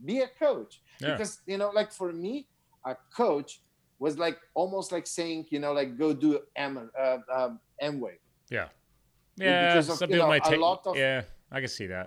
be 0.04 0.20
a 0.20 0.28
coach 0.38 0.80
Yeah. 1.00 1.12
because 1.12 1.40
you 1.46 1.58
know 1.58 1.70
like 1.70 1.90
for 1.92 2.12
me 2.12 2.46
a 2.84 2.94
coach 3.14 3.60
was 3.98 4.18
like 4.18 4.38
almost 4.54 4.92
like 4.92 5.06
saying 5.06 5.46
you 5.50 5.58
know 5.58 5.72
like 5.72 5.98
go 5.98 6.12
do 6.12 6.38
M 6.54 6.90
uh, 6.98 7.18
um, 7.34 7.60
Amway 7.82 8.16
yeah, 8.50 8.68
yeah. 9.36 9.72
because 9.74 9.88
of, 9.90 9.96
some 9.98 10.08
you 10.10 10.14
people 10.14 10.26
know, 10.26 10.32
might 10.34 10.44
take. 10.44 10.60
of- 10.62 10.96
yeah, 10.96 11.22
I 11.50 11.58
can 11.60 11.68
see 11.68 11.86
that. 11.86 12.06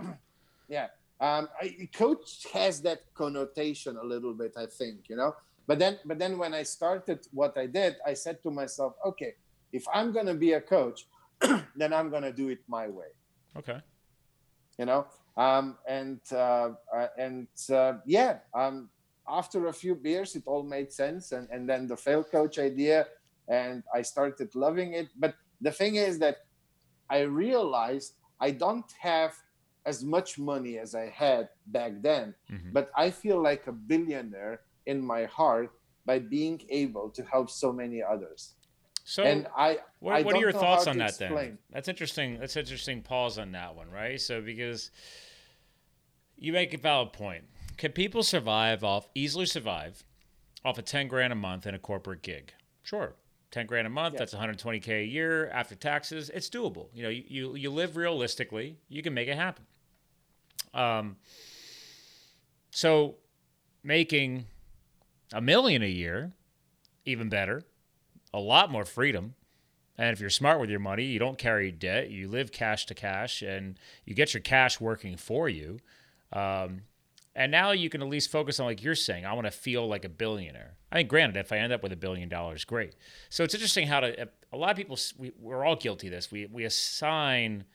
yeah 0.69 0.87
um 1.21 1.47
I, 1.61 1.87
coach 1.93 2.47
has 2.51 2.81
that 2.81 3.01
connotation 3.13 3.95
a 3.97 4.03
little 4.03 4.33
bit 4.33 4.53
i 4.57 4.65
think 4.65 5.07
you 5.07 5.15
know? 5.15 5.33
But 5.67 5.79
then 5.79 5.99
but 6.03 6.17
then 6.19 6.37
when 6.37 6.53
i 6.53 6.63
started 6.63 7.19
what 7.31 7.57
i 7.57 7.65
did 7.67 7.95
i 8.05 8.13
said 8.13 8.41
to 8.43 8.51
myself 8.51 8.93
okay 9.05 9.35
if 9.71 9.85
i'm 9.93 10.11
gonna 10.11 10.33
be 10.33 10.53
a 10.53 10.61
coach 10.61 11.05
then 11.75 11.93
i'm 11.93 12.09
gonna 12.09 12.33
do 12.33 12.49
it 12.49 12.59
my 12.67 12.87
way. 12.87 13.11
Okay. 13.55 13.79
you 14.79 14.85
know? 14.85 15.05
Um 15.37 15.77
and 15.87 16.19
uh, 16.31 16.71
uh 16.93 17.07
and 17.17 17.47
uh, 17.71 17.93
yeah 18.05 18.39
um 18.53 18.89
after 19.29 19.67
a 19.67 19.73
few 19.73 19.95
beers 19.95 20.35
it 20.35 20.43
all 20.45 20.63
made 20.63 20.91
sense 20.91 21.31
and 21.31 21.47
and 21.53 21.69
then 21.69 21.87
the 21.87 21.95
fail 21.95 22.23
coach 22.23 22.57
idea 22.59 23.07
and 23.47 23.83
i 23.93 24.01
started 24.01 24.49
loving 24.55 24.93
it. 24.93 25.07
But 25.15 25.35
the 25.61 25.71
thing 25.71 25.95
is 25.95 26.17
that 26.19 26.37
i 27.09 27.19
realized 27.21 28.17
i 28.41 28.49
don't 28.51 28.91
have 28.99 29.31
as 29.85 30.03
much 30.03 30.37
money 30.37 30.77
as 30.77 30.93
i 30.95 31.07
had 31.09 31.49
back 31.67 31.91
then 32.01 32.33
Mhm. 32.51 32.71
but 32.73 32.91
i 32.95 33.09
feel 33.09 33.41
like 33.41 33.67
a 33.67 33.71
billionaire 33.71 34.61
in 34.85 35.01
my 35.01 35.25
heart 35.25 35.71
by 36.05 36.17
being 36.19 36.61
able 36.69 37.09
to 37.09 37.23
help 37.23 37.49
so 37.49 37.71
many 37.73 38.01
others 38.03 38.53
So 39.03 39.23
and 39.23 39.47
i 39.57 39.79
What, 39.99 40.15
I 40.15 40.21
what 40.21 40.35
are 40.35 40.39
your 40.39 40.51
thoughts 40.51 40.85
on 40.87 40.97
that 40.99 41.17
then? 41.17 41.57
That's 41.73 41.87
interesting. 41.87 42.39
That's 42.39 42.55
interesting. 42.55 43.01
Pause 43.01 43.39
on 43.39 43.51
that 43.53 43.75
one, 43.75 43.89
right? 43.89 44.19
So 44.21 44.41
because 44.41 44.91
you 46.37 46.53
make 46.53 46.73
a 46.73 46.77
valid 46.77 47.13
point. 47.13 47.45
Can 47.77 47.91
people 47.91 48.23
survive 48.23 48.83
off 48.83 49.07
easily 49.15 49.45
survive 49.45 50.03
off 50.63 50.77
of 50.77 50.85
ten 50.85 51.07
grand 51.07 51.33
a 51.33 51.35
month 51.35 51.65
in 51.65 51.73
a 51.75 51.79
corporate 51.79 52.21
gig? 52.21 52.53
Sure, 52.83 53.15
ten 53.49 53.65
grand 53.65 53.87
a 53.87 53.89
month. 53.89 54.13
Yeah. 54.13 54.19
That's 54.19 54.33
120k 54.35 55.01
a 55.01 55.05
year 55.05 55.49
after 55.49 55.75
taxes. 55.75 56.29
It's 56.29 56.49
doable. 56.49 56.89
You 56.93 57.03
know, 57.03 57.09
you, 57.09 57.23
you 57.27 57.55
you 57.55 57.69
live 57.71 57.95
realistically. 57.97 58.77
You 58.87 59.01
can 59.01 59.13
make 59.13 59.27
it 59.27 59.35
happen. 59.35 59.65
Um. 60.73 61.17
So, 62.73 63.15
making 63.83 64.45
a 65.33 65.41
million 65.41 65.81
a 65.83 65.89
year, 65.89 66.31
even 67.05 67.29
better, 67.29 67.63
a 68.33 68.39
lot 68.39 68.71
more 68.71 68.85
freedom. 68.85 69.35
And 69.97 70.09
if 70.09 70.19
you're 70.19 70.29
smart 70.29 70.59
with 70.59 70.69
your 70.69 70.79
money, 70.79 71.03
you 71.03 71.19
don't 71.19 71.37
carry 71.37 71.71
debt, 71.71 72.09
you 72.09 72.27
live 72.27 72.51
cash 72.51 72.85
to 72.87 72.93
cash, 72.93 73.41
and 73.41 73.77
you 74.05 74.15
get 74.15 74.33
your 74.33 74.41
cash 74.41 74.79
working 74.79 75.17
for 75.17 75.49
you. 75.49 75.79
Um, 76.33 76.83
and 77.35 77.51
now 77.51 77.71
you 77.71 77.89
can 77.89 78.01
at 78.01 78.07
least 78.07 78.31
focus 78.31 78.59
on, 78.59 78.65
like 78.65 78.83
you're 78.83 78.95
saying, 78.95 79.25
I 79.25 79.33
want 79.33 79.47
to 79.47 79.51
feel 79.51 79.87
like 79.87 80.03
a 80.03 80.09
billionaire. 80.09 80.75
I 80.91 80.97
mean, 80.97 81.07
granted, 81.07 81.37
if 81.37 81.51
I 81.51 81.57
end 81.57 81.71
up 81.71 81.83
with 81.83 81.91
a 81.91 81.97
billion 81.97 82.29
dollars, 82.29 82.65
great. 82.65 82.95
So 83.29 83.43
it's 83.43 83.53
interesting 83.53 83.87
how 83.87 84.01
to, 84.01 84.29
a 84.51 84.57
lot 84.57 84.71
of 84.71 84.77
people, 84.77 84.97
we, 85.17 85.31
we're 85.39 85.63
all 85.63 85.75
guilty 85.75 86.07
of 86.07 86.13
this. 86.13 86.31
We, 86.31 86.45
we 86.45 86.63
assign 86.63 87.65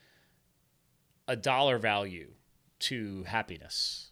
a 1.29 1.37
dollar 1.37 1.79
value 1.79 2.33
to 2.81 3.25
happiness. 3.25 4.11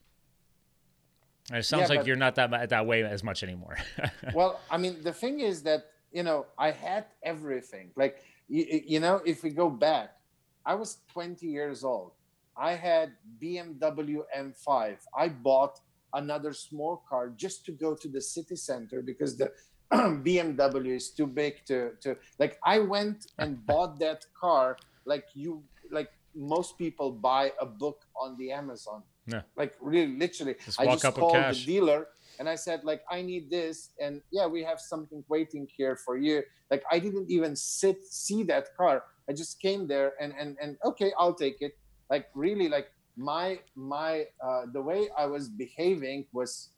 And 1.50 1.58
it 1.58 1.64
sounds 1.64 1.82
Yeah, 1.82 1.88
like 1.88 1.98
but- 2.00 2.06
you're 2.06 2.16
not 2.16 2.34
that, 2.36 2.70
that 2.70 2.86
way 2.86 3.02
as 3.04 3.22
much 3.22 3.42
anymore. 3.42 3.76
well 4.34 4.60
i 4.70 4.76
mean 4.78 5.02
the 5.02 5.12
thing 5.12 5.40
is 5.40 5.62
that 5.62 5.80
you 6.12 6.22
know 6.22 6.46
i 6.58 6.70
had 6.70 7.04
everything 7.22 7.90
like 7.96 8.22
you, 8.48 8.64
you 8.86 9.00
know 9.00 9.20
if 9.26 9.42
we 9.42 9.50
go 9.50 9.68
back 9.68 10.16
i 10.64 10.74
was 10.74 10.98
20 11.12 11.46
years 11.46 11.84
old 11.84 12.12
i 12.56 12.72
had 12.72 13.12
bmw 13.42 14.22
m5 14.36 14.96
i 15.18 15.28
bought 15.28 15.80
another 16.14 16.52
small 16.52 17.02
car 17.08 17.28
just 17.36 17.64
to 17.66 17.72
go 17.72 17.94
to 17.94 18.08
the 18.08 18.20
city 18.20 18.56
center 18.56 19.02
because 19.02 19.36
the 19.36 19.50
bmw 19.92 20.86
is 20.96 21.10
too 21.10 21.26
big 21.26 21.54
to 21.66 21.90
to 22.00 22.16
like 22.38 22.58
i 22.64 22.78
went 22.78 23.26
and 23.38 23.64
bought 23.70 23.98
that 23.98 24.24
car 24.40 24.76
like 25.04 25.26
you 25.34 25.62
like 25.90 26.10
most 26.34 26.78
people 26.78 27.12
buy 27.12 27.52
a 27.60 27.66
book 27.66 28.04
on 28.16 28.36
the 28.38 28.52
amazon. 28.52 29.02
Yeah. 29.26 29.42
like 29.56 29.74
really 29.80 30.16
literally. 30.18 30.56
Just 30.64 30.80
i 30.80 30.84
walk 30.84 31.00
just 31.00 31.16
called 31.16 31.32
cash. 31.32 31.60
the 31.60 31.64
dealer 31.64 32.08
and 32.38 32.48
I 32.48 32.56
said 32.56 32.84
like 32.84 33.02
I 33.10 33.22
need 33.22 33.50
this. 33.50 33.90
And 34.00 34.20
yeah 34.30 34.46
we 34.46 34.62
have 34.62 34.80
something 34.80 35.24
waiting 35.28 35.66
here 35.76 35.96
for 35.96 36.16
you. 36.16 36.42
Like 36.70 36.82
I 36.90 36.98
didn't 36.98 37.30
even 37.30 37.56
sit 37.56 38.04
see 38.04 38.42
that 38.44 38.76
car. 38.76 39.04
I 39.28 39.32
just 39.32 39.60
came 39.60 39.86
there 39.86 40.12
and 40.20 40.34
and 40.38 40.56
and 40.60 40.76
okay 40.84 41.12
I'll 41.18 41.34
take 41.34 41.58
it. 41.60 41.76
Like 42.10 42.26
really 42.34 42.68
like 42.68 42.88
my 43.16 43.60
my 43.74 44.26
uh, 44.42 44.66
the 44.72 44.82
way 44.82 45.08
I 45.16 45.26
was 45.26 45.48
behaving 45.48 46.26
was 46.32 46.70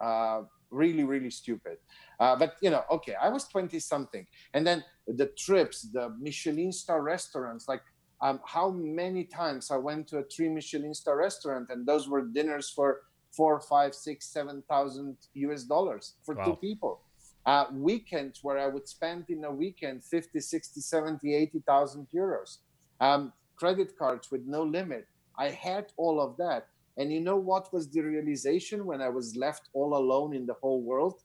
uh, 0.00 0.42
really 0.70 1.04
really 1.04 1.30
stupid. 1.30 1.78
Uh, 2.20 2.36
but 2.36 2.56
you 2.60 2.70
know 2.70 2.84
okay 2.90 3.14
I 3.14 3.28
was 3.28 3.48
20 3.48 3.78
something. 3.80 4.26
And 4.54 4.66
then 4.66 4.84
the 5.06 5.26
trips 5.26 5.82
the 5.82 6.14
Michelin 6.20 6.72
star 6.72 7.02
restaurants 7.02 7.68
like 7.68 7.82
um, 8.22 8.40
how 8.46 8.70
many 8.70 9.24
times 9.24 9.70
I 9.70 9.76
went 9.76 10.06
to 10.08 10.18
a 10.18 10.22
three 10.22 10.48
Michelin 10.48 10.94
star 10.94 11.18
restaurant 11.18 11.68
and 11.70 11.84
those 11.84 12.08
were 12.08 12.22
dinners 12.22 12.70
for 12.70 13.02
four, 13.32 13.60
five, 13.60 13.94
six, 13.94 14.26
seven 14.26 14.62
thousand 14.68 15.16
US 15.34 15.64
dollars 15.64 16.14
for 16.24 16.34
two 16.44 16.56
people. 16.56 17.00
Uh, 17.44 17.64
weekends 17.72 18.38
where 18.44 18.58
I 18.58 18.68
would 18.68 18.88
spend 18.88 19.24
in 19.28 19.44
a 19.44 19.50
weekend 19.50 20.04
50, 20.04 20.38
60, 20.38 20.80
70, 20.80 21.34
80,000 21.34 22.06
euros. 22.14 22.58
Um, 23.00 23.32
credit 23.56 23.98
cards 23.98 24.30
with 24.30 24.46
no 24.46 24.62
limit. 24.62 25.08
I 25.36 25.48
had 25.48 25.86
all 25.96 26.20
of 26.20 26.36
that. 26.36 26.68
And 26.96 27.12
you 27.12 27.20
know 27.20 27.36
what 27.36 27.72
was 27.72 27.88
the 27.88 28.00
realization 28.00 28.86
when 28.86 29.00
I 29.00 29.08
was 29.08 29.34
left 29.34 29.70
all 29.72 29.96
alone 29.96 30.36
in 30.36 30.46
the 30.46 30.54
whole 30.54 30.82
world? 30.82 31.22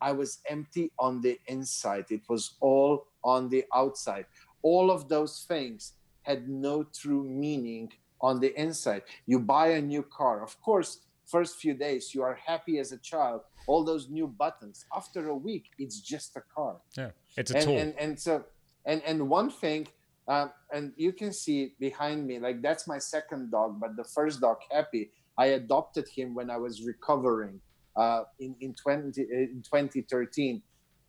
I 0.00 0.10
was 0.10 0.40
empty 0.48 0.90
on 0.98 1.20
the 1.20 1.38
inside. 1.46 2.06
It 2.10 2.22
was 2.28 2.56
all 2.60 3.06
on 3.22 3.48
the 3.48 3.64
outside. 3.72 4.26
All 4.62 4.90
of 4.90 5.08
those 5.08 5.44
things 5.48 5.92
had 6.22 6.48
no 6.48 6.84
true 6.84 7.24
meaning 7.24 7.92
on 8.20 8.40
the 8.40 8.58
inside. 8.60 9.02
You 9.26 9.40
buy 9.40 9.68
a 9.68 9.82
new 9.82 10.02
car. 10.02 10.42
Of 10.42 10.60
course, 10.60 11.00
first 11.26 11.58
few 11.58 11.74
days 11.74 12.14
you 12.14 12.22
are 12.22 12.38
happy 12.46 12.78
as 12.78 12.92
a 12.92 12.98
child. 12.98 13.42
All 13.66 13.84
those 13.84 14.08
new 14.08 14.26
buttons. 14.26 14.84
After 14.94 15.28
a 15.28 15.36
week, 15.36 15.66
it's 15.78 16.00
just 16.00 16.36
a 16.36 16.42
car 16.54 16.76
yeah. 16.96 17.10
It's 17.36 17.50
a 17.50 17.56
and, 17.56 17.64
tool. 17.64 17.78
and 17.78 17.94
and 17.98 18.20
so 18.20 18.44
and 18.84 19.02
and 19.06 19.28
one 19.28 19.50
thing 19.50 19.88
um, 20.28 20.52
and 20.72 20.92
you 20.96 21.12
can 21.12 21.32
see 21.32 21.74
behind 21.80 22.26
me 22.26 22.38
like 22.38 22.62
that's 22.62 22.86
my 22.86 22.98
second 22.98 23.50
dog 23.50 23.80
but 23.80 23.96
the 23.96 24.04
first 24.04 24.40
dog 24.40 24.58
happy 24.70 25.10
i 25.38 25.46
adopted 25.46 26.06
him 26.08 26.34
when 26.34 26.50
i 26.50 26.56
was 26.56 26.82
recovering 26.82 27.60
uh, 27.96 28.22
in 28.38 28.54
in 28.60 28.74
20 28.74 29.20
in 29.20 29.62
2013 29.64 30.62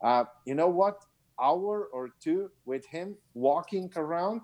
uh, 0.03 0.23
you 0.45 0.55
know 0.55 0.67
what 0.67 0.97
hour 1.41 1.85
or 1.93 2.09
two 2.19 2.49
with 2.65 2.85
him 2.85 3.15
walking 3.33 3.91
around 3.95 4.41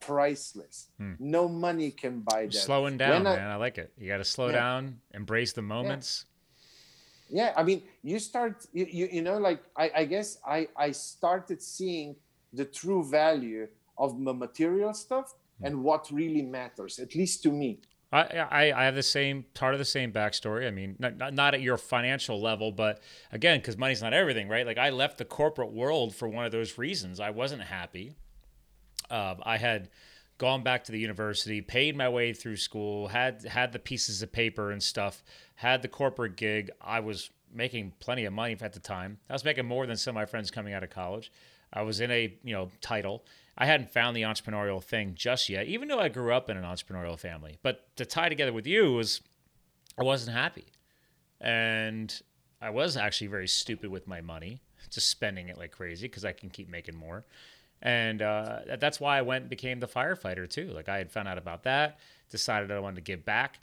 priceless 0.00 0.88
Hmm. 0.98 1.14
no 1.18 1.48
money 1.48 1.90
can 1.90 2.20
buy 2.20 2.46
that 2.46 2.54
slowing 2.54 2.96
down, 2.96 3.26
I- 3.26 3.36
man. 3.36 3.48
I 3.50 3.56
like 3.56 3.76
it. 3.76 3.92
You 3.98 4.08
got 4.08 4.16
to 4.18 4.24
slow 4.24 4.46
Yeah. 4.48 4.52
down, 4.62 5.00
embrace 5.12 5.52
the 5.52 5.62
moments. 5.62 6.24
yeah 7.32 7.52
i 7.56 7.62
mean 7.62 7.80
you 8.02 8.18
start 8.18 8.66
you, 8.72 8.86
you, 8.98 9.06
you 9.16 9.22
know 9.22 9.38
like 9.38 9.60
I, 9.76 9.86
I 10.00 10.04
guess 10.04 10.38
i 10.44 10.66
i 10.86 10.90
started 10.90 11.62
seeing 11.62 12.16
the 12.52 12.64
true 12.64 13.02
value 13.04 13.68
of 13.96 14.10
the 14.24 14.34
material 14.34 14.92
stuff 14.94 15.26
mm. 15.62 15.66
and 15.66 15.84
what 15.88 16.10
really 16.10 16.42
matters 16.42 16.98
at 16.98 17.14
least 17.14 17.36
to 17.44 17.50
me 17.52 17.78
I, 18.12 18.72
I, 18.74 18.84
have 18.84 18.96
the 18.96 19.04
same 19.04 19.44
part 19.54 19.72
of 19.72 19.78
the 19.78 19.84
same 19.84 20.12
backstory. 20.12 20.66
I 20.66 20.72
mean, 20.72 20.96
not, 20.98 21.32
not 21.32 21.54
at 21.54 21.60
your 21.60 21.78
financial 21.78 22.40
level, 22.40 22.72
but 22.72 23.00
again, 23.30 23.60
because 23.60 23.78
money's 23.78 24.02
not 24.02 24.12
everything, 24.12 24.48
right? 24.48 24.66
Like 24.66 24.78
I 24.78 24.90
left 24.90 25.18
the 25.18 25.24
corporate 25.24 25.72
world 25.72 26.14
for 26.14 26.28
one 26.28 26.44
of 26.44 26.50
those 26.50 26.76
reasons. 26.76 27.20
I 27.20 27.30
wasn't 27.30 27.62
happy. 27.62 28.16
Uh, 29.08 29.36
I 29.44 29.58
had 29.58 29.90
gone 30.38 30.62
back 30.62 30.82
to 30.84 30.92
the 30.92 30.98
university, 30.98 31.60
paid 31.60 31.96
my 31.96 32.08
way 32.08 32.32
through 32.32 32.56
school, 32.56 33.08
had 33.08 33.44
had 33.44 33.72
the 33.72 33.78
pieces 33.78 34.22
of 34.22 34.32
paper 34.32 34.72
and 34.72 34.82
stuff, 34.82 35.22
had 35.54 35.82
the 35.82 35.88
corporate 35.88 36.36
gig. 36.36 36.70
I 36.80 37.00
was 37.00 37.30
making 37.52 37.92
plenty 38.00 38.24
of 38.24 38.32
money 38.32 38.56
at 38.60 38.72
the 38.72 38.80
time. 38.80 39.18
I 39.28 39.34
was 39.34 39.44
making 39.44 39.66
more 39.66 39.86
than 39.86 39.96
some 39.96 40.12
of 40.12 40.14
my 40.16 40.26
friends 40.26 40.50
coming 40.50 40.72
out 40.72 40.82
of 40.82 40.90
college. 40.90 41.30
I 41.72 41.82
was 41.82 42.00
in 42.00 42.10
a 42.10 42.34
you 42.42 42.54
know 42.54 42.70
title. 42.80 43.24
I 43.58 43.66
hadn't 43.66 43.90
found 43.90 44.16
the 44.16 44.22
entrepreneurial 44.22 44.82
thing 44.82 45.14
just 45.14 45.48
yet, 45.48 45.66
even 45.66 45.88
though 45.88 46.00
I 46.00 46.08
grew 46.08 46.32
up 46.32 46.48
in 46.48 46.56
an 46.56 46.64
entrepreneurial 46.64 47.18
family. 47.18 47.58
But 47.62 47.94
to 47.96 48.06
tie 48.06 48.28
together 48.28 48.52
with 48.52 48.66
you 48.66 48.92
was 48.92 49.20
I 49.98 50.04
wasn't 50.04 50.36
happy, 50.36 50.66
and 51.40 52.20
I 52.60 52.70
was 52.70 52.96
actually 52.96 53.26
very 53.26 53.48
stupid 53.48 53.90
with 53.90 54.06
my 54.06 54.20
money, 54.20 54.62
just 54.90 55.08
spending 55.08 55.48
it 55.48 55.58
like 55.58 55.72
crazy 55.72 56.06
because 56.06 56.24
I 56.24 56.32
can 56.32 56.48
keep 56.50 56.68
making 56.68 56.96
more 56.96 57.24
and 57.82 58.20
uh, 58.20 58.58
that's 58.78 59.00
why 59.00 59.18
I 59.18 59.22
went 59.22 59.42
and 59.42 59.50
became 59.50 59.80
the 59.80 59.88
firefighter 59.88 60.48
too. 60.48 60.70
Like 60.74 60.88
I 60.88 60.98
had 60.98 61.10
found 61.10 61.28
out 61.28 61.38
about 61.38 61.62
that, 61.62 61.98
decided 62.30 62.70
I 62.70 62.78
wanted 62.78 62.96
to 62.96 63.02
give 63.02 63.24
back. 63.24 63.60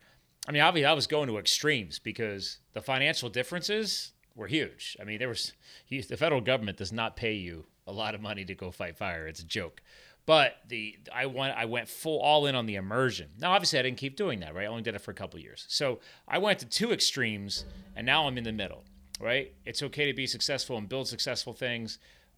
I 0.47 0.51
mean, 0.51 0.61
obviously, 0.61 0.85
I 0.85 0.93
was 0.93 1.07
going 1.07 1.27
to 1.27 1.37
extremes 1.37 1.99
because 1.99 2.59
the 2.73 2.81
financial 2.81 3.29
differences 3.29 4.13
were 4.35 4.47
huge. 4.47 4.97
I 4.99 5.03
mean, 5.03 5.19
there 5.19 5.27
was 5.27 5.53
the 5.89 6.01
federal 6.01 6.41
government 6.41 6.77
does 6.77 6.91
not 6.91 7.15
pay 7.15 7.33
you 7.33 7.65
a 7.87 7.91
lot 7.91 8.15
of 8.15 8.21
money 8.21 8.45
to 8.45 8.55
go 8.55 8.71
fight 8.71 8.97
fire. 8.97 9.27
It's 9.27 9.39
a 9.39 9.45
joke. 9.45 9.81
But 10.25 10.57
the 10.67 10.97
I 11.13 11.25
went 11.25 11.57
I 11.57 11.65
went 11.65 11.87
full 11.87 12.19
all 12.19 12.47
in 12.47 12.55
on 12.55 12.65
the 12.65 12.75
immersion. 12.75 13.29
Now, 13.39 13.53
obviously, 13.53 13.79
I 13.79 13.81
didn't 13.81 13.97
keep 13.97 14.17
doing 14.17 14.41
that. 14.41 14.53
Right, 14.53 14.63
I 14.63 14.67
only 14.67 14.83
did 14.83 14.93
it 14.93 14.99
for 14.99 15.11
a 15.11 15.15
couple 15.15 15.39
years. 15.39 15.65
So 15.69 15.99
I 16.27 16.37
went 16.37 16.59
to 16.59 16.65
two 16.65 16.91
extremes, 16.91 17.65
and 17.95 18.05
now 18.05 18.27
I'm 18.27 18.37
in 18.37 18.43
the 18.43 18.51
middle. 18.51 18.83
Right, 19.21 19.53
it's 19.65 19.81
okay 19.81 20.05
to 20.05 20.13
be 20.13 20.27
successful 20.27 20.77
and 20.77 20.87
build 20.87 21.07
successful 21.07 21.53
things, 21.53 21.97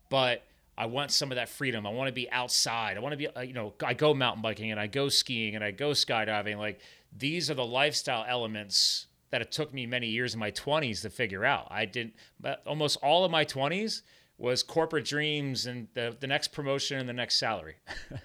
but 0.09 0.43
I 0.77 0.85
want 0.85 1.11
some 1.11 1.29
of 1.29 1.35
that 1.35 1.49
freedom. 1.49 1.85
I 1.85 1.89
want 1.89 2.07
to 2.07 2.13
be 2.13 2.31
outside. 2.31 2.95
I 2.95 3.01
want 3.01 3.11
to 3.11 3.17
be, 3.17 3.27
uh, 3.27 3.41
you 3.41 3.51
know, 3.53 3.73
I 3.83 3.93
go 3.93 4.13
mountain 4.13 4.41
biking 4.41 4.71
and 4.71 4.79
I 4.79 4.87
go 4.87 5.09
skiing 5.09 5.55
and 5.55 5.63
I 5.63 5.71
go 5.71 5.89
skydiving. 5.89 6.57
Like 6.57 6.79
these 7.15 7.51
are 7.51 7.53
the 7.53 7.65
lifestyle 7.65 8.23
elements 8.25 9.07
that 9.31 9.41
it 9.41 9.51
took 9.51 9.73
me 9.73 9.85
many 9.85 10.07
years 10.07 10.33
in 10.33 10.39
my 10.39 10.51
20s 10.51 11.01
to 11.01 11.09
figure 11.09 11.43
out. 11.43 11.67
I 11.69 11.83
didn't, 11.83 12.13
but 12.39 12.63
almost 12.65 12.97
all 13.03 13.25
of 13.25 13.31
my 13.31 13.43
20s 13.43 14.03
was 14.39 14.63
corporate 14.63 15.05
dreams 15.05 15.65
and 15.65 15.87
the, 15.93 16.15
the 16.19 16.25
next 16.25 16.47
promotion 16.47 16.97
and 16.97 17.07
the 17.07 17.13
next 17.13 17.37
salary. 17.37 17.75
and 18.09 18.17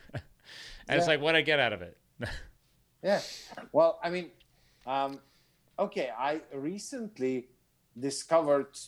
yeah. 0.88 0.94
it's 0.94 1.08
like, 1.08 1.20
what 1.20 1.34
I 1.34 1.42
get 1.42 1.58
out 1.58 1.72
of 1.72 1.82
it. 1.82 1.98
yeah. 3.02 3.20
Well, 3.72 3.98
I 4.02 4.10
mean, 4.10 4.30
um, 4.86 5.18
okay, 5.78 6.10
I 6.16 6.40
recently 6.54 7.48
discovered 7.98 8.78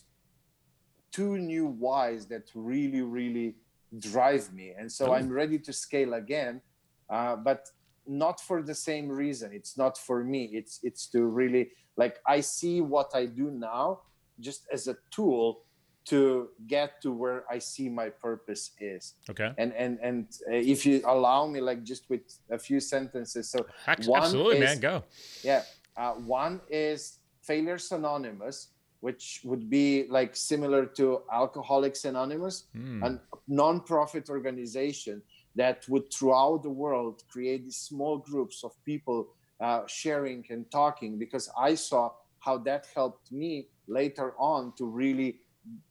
two 1.11 1.37
new 1.37 1.67
whys 1.67 2.27
that 2.27 2.49
really, 2.55 3.01
really 3.01 3.55
drive 3.99 4.53
me. 4.53 4.73
And 4.77 4.89
so 4.89 5.07
oh. 5.07 5.13
I'm 5.13 5.29
ready 5.29 5.59
to 5.59 5.73
scale 5.73 6.13
again, 6.13 6.61
uh, 7.09 7.35
but 7.35 7.69
not 8.07 8.39
for 8.39 8.61
the 8.61 8.75
same 8.75 9.09
reason. 9.09 9.51
It's 9.51 9.77
not 9.77 9.97
for 9.97 10.23
me. 10.23 10.45
It's 10.53 10.79
it's 10.81 11.07
to 11.07 11.25
really 11.25 11.71
like 11.97 12.19
I 12.25 12.39
see 12.39 12.79
what 12.79 13.11
I 13.13 13.25
do 13.25 13.51
now 13.51 14.01
just 14.39 14.65
as 14.71 14.87
a 14.87 14.95
tool 15.11 15.63
to 16.07 16.49
get 16.67 17.01
to 17.01 17.11
where 17.11 17.43
I 17.51 17.59
see 17.59 17.89
my 17.89 18.09
purpose 18.09 18.71
is. 18.79 19.15
Okay. 19.29 19.51
And 19.57 19.73
and 19.73 19.99
and 20.01 20.25
uh, 20.49 20.55
if 20.55 20.85
you 20.85 21.01
allow 21.05 21.47
me, 21.47 21.59
like 21.61 21.83
just 21.83 22.09
with 22.09 22.21
a 22.49 22.57
few 22.57 22.79
sentences. 22.79 23.49
So 23.49 23.65
absolutely, 23.87 24.57
is, 24.57 24.63
man, 24.63 24.79
go. 24.79 25.03
Yeah. 25.43 25.63
Uh, 25.95 26.13
one 26.13 26.61
is 26.69 27.19
Failures 27.41 27.91
Anonymous, 27.91 28.69
which 29.01 29.41
would 29.43 29.69
be 29.69 30.05
like 30.09 30.35
similar 30.35 30.85
to 30.85 31.23
Alcoholics 31.31 32.05
Anonymous, 32.05 32.65
mm. 32.75 33.03
a 33.03 33.19
non-profit 33.47 34.29
organization 34.29 35.21
that 35.55 35.85
would 35.89 36.13
throughout 36.13 36.61
the 36.63 36.69
world 36.69 37.23
create 37.29 37.63
these 37.65 37.77
small 37.77 38.19
groups 38.19 38.63
of 38.63 38.71
people 38.85 39.27
uh, 39.59 39.81
sharing 39.87 40.45
and 40.51 40.69
talking 40.71 41.17
because 41.17 41.49
I 41.57 41.73
saw 41.75 42.11
how 42.39 42.59
that 42.59 42.87
helped 42.93 43.31
me 43.31 43.67
later 43.87 44.33
on 44.37 44.73
to 44.77 44.85
really 44.85 45.39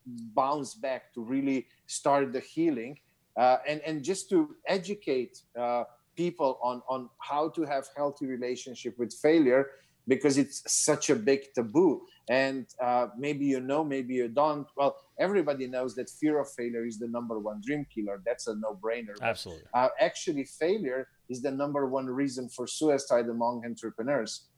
bounce 0.06 0.74
back, 0.74 1.12
to 1.14 1.22
really 1.22 1.66
start 1.86 2.32
the 2.32 2.40
healing, 2.40 2.98
uh, 3.36 3.58
and 3.68 3.80
and 3.82 4.02
just 4.02 4.28
to 4.30 4.56
educate 4.66 5.38
uh, 5.58 5.84
people 6.16 6.58
on 6.62 6.82
on 6.88 7.08
how 7.18 7.48
to 7.50 7.62
have 7.62 7.86
healthy 7.96 8.26
relationship 8.26 8.98
with 8.98 9.12
failure 9.12 9.66
because 10.08 10.38
it's 10.38 10.62
such 10.66 11.10
a 11.10 11.16
big 11.16 11.52
taboo. 11.54 12.02
And 12.28 12.66
uh, 12.82 13.08
maybe 13.18 13.44
you 13.46 13.60
know 13.60 13.84
maybe 13.84 14.14
you 14.14 14.28
don't. 14.28 14.66
Well 14.76 14.96
everybody 15.18 15.66
knows 15.66 15.94
that 15.94 16.10
fear 16.10 16.40
of 16.40 16.48
failure 16.52 16.84
is 16.84 16.98
the 16.98 17.08
number 17.08 17.38
one 17.38 17.60
dream 17.64 17.86
killer. 17.94 18.20
That's 18.24 18.46
a 18.48 18.54
no-brainer. 18.54 19.16
Absolutely. 19.22 19.64
Uh, 19.72 19.88
actually 20.00 20.44
failure 20.44 21.08
is 21.28 21.40
the 21.42 21.50
number 21.50 21.86
one 21.86 22.06
reason 22.06 22.48
for 22.48 22.66
suicide 22.66 23.26
among 23.28 23.64
entrepreneurs 23.64 24.48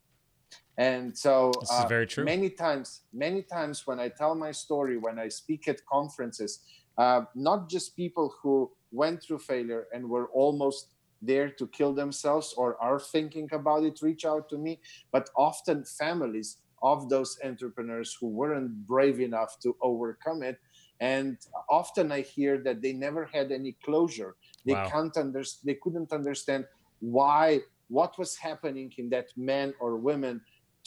and 0.78 1.16
so 1.16 1.52
this 1.60 1.70
uh, 1.70 1.86
very 1.86 2.06
true. 2.06 2.24
many 2.24 2.48
times 2.48 3.02
many 3.12 3.42
times 3.42 3.86
when 3.86 4.00
i 4.00 4.08
tell 4.08 4.34
my 4.34 4.52
story 4.52 4.96
when 4.96 5.18
i 5.18 5.28
speak 5.28 5.68
at 5.68 5.84
conferences 5.86 6.60
uh, 6.96 7.22
not 7.34 7.68
just 7.68 7.94
people 7.94 8.34
who 8.42 8.70
went 8.90 9.22
through 9.22 9.38
failure 9.38 9.86
and 9.92 10.08
were 10.08 10.28
almost 10.28 10.94
there 11.20 11.50
to 11.50 11.66
kill 11.68 11.92
themselves 11.92 12.54
or 12.56 12.80
are 12.80 13.00
thinking 13.00 13.48
about 13.52 13.82
it 13.84 14.00
reach 14.02 14.24
out 14.24 14.48
to 14.48 14.56
me 14.56 14.80
but 15.12 15.28
often 15.36 15.84
families 15.84 16.58
of 16.82 17.08
those 17.08 17.38
entrepreneurs 17.44 18.16
who 18.20 18.28
weren't 18.28 18.86
brave 18.86 19.20
enough 19.20 19.58
to 19.60 19.76
overcome 19.82 20.42
it. 20.42 20.58
And 21.00 21.38
often 21.68 22.10
i 22.10 22.20
hear 22.20 22.58
that 22.58 22.82
they 22.82 22.92
never 22.92 23.24
had 23.24 23.52
any 23.52 23.76
closure. 23.84 24.36
They 24.66 24.74
wow. 24.74 24.88
can't 24.88 25.16
understand 25.16 25.66
they 25.66 25.78
couldn't 25.82 26.12
understand 26.12 26.64
why 27.00 27.60
what 27.88 28.18
was 28.18 28.36
happening 28.36 28.92
in 28.98 29.08
that 29.10 29.28
man 29.36 29.72
or 29.80 29.96
woman 29.96 30.40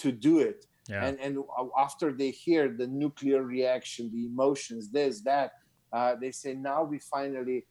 to 0.04 0.12
do 0.12 0.40
it 0.40 0.60
yeah. 0.90 1.06
and 1.06 1.16
and 1.20 1.34
after 1.86 2.08
they 2.12 2.32
hear 2.46 2.64
the 2.82 2.88
nuclear 2.88 3.42
reaction 3.44 4.10
the 4.14 4.24
emotions 4.26 4.84
this 4.98 5.22
that 5.22 5.50
uh, 5.94 6.16
they 6.22 6.32
say 6.32 6.54
now 6.54 6.84
we 6.84 6.98
finally 7.00 7.66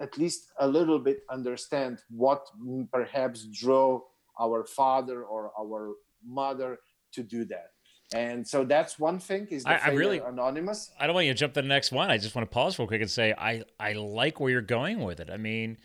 at 0.00 0.16
least 0.18 0.52
a 0.60 0.68
little 0.68 0.98
bit 0.98 1.18
understand 1.30 1.98
what 2.10 2.46
perhaps 2.92 3.46
drove 3.46 4.02
our 4.40 4.64
father 4.64 5.24
or 5.24 5.52
our 5.58 5.94
mother 6.24 6.78
to 7.12 7.22
do 7.22 7.44
that. 7.46 7.70
And 8.14 8.46
so 8.46 8.64
that's 8.64 8.98
one 8.98 9.18
thing 9.18 9.48
is 9.50 9.64
the 9.64 9.70
I, 9.70 9.88
I 9.88 9.94
really 9.94 10.18
anonymous. 10.18 10.92
I 11.00 11.06
don't 11.06 11.14
want 11.14 11.26
you 11.26 11.32
to 11.32 11.38
jump 11.38 11.54
to 11.54 11.62
the 11.62 11.68
next 11.68 11.90
one. 11.90 12.08
I 12.08 12.18
just 12.18 12.34
want 12.34 12.48
to 12.48 12.54
pause 12.54 12.78
real 12.78 12.86
quick 12.86 13.00
and 13.00 13.10
say 13.10 13.34
I 13.36 13.64
I 13.80 13.94
like 13.94 14.38
where 14.38 14.50
you're 14.50 14.60
going 14.60 15.00
with 15.00 15.18
it. 15.18 15.28
I 15.28 15.36
mean, 15.36 15.78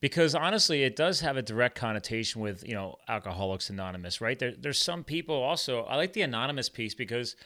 because 0.00 0.34
honestly, 0.34 0.82
it 0.82 0.96
does 0.96 1.20
have 1.20 1.36
a 1.36 1.42
direct 1.42 1.76
connotation 1.76 2.40
with 2.40 2.66
you 2.66 2.74
know 2.74 2.96
Alcoholics 3.08 3.70
Anonymous, 3.70 4.20
right? 4.20 4.38
There, 4.38 4.54
there's 4.58 4.82
some 4.82 5.04
people 5.04 5.36
also. 5.36 5.82
I 5.82 5.96
like 5.96 6.12
the 6.12 6.22
anonymous 6.22 6.68
piece 6.68 6.94
because 6.94 7.36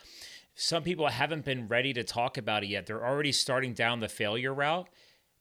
some 0.54 0.82
people 0.82 1.08
haven't 1.08 1.44
been 1.44 1.68
ready 1.68 1.92
to 1.94 2.04
talk 2.04 2.36
about 2.36 2.62
it 2.62 2.68
yet. 2.68 2.86
They're 2.86 3.06
already 3.06 3.32
starting 3.32 3.72
down 3.72 4.00
the 4.00 4.08
failure 4.08 4.52
route, 4.52 4.88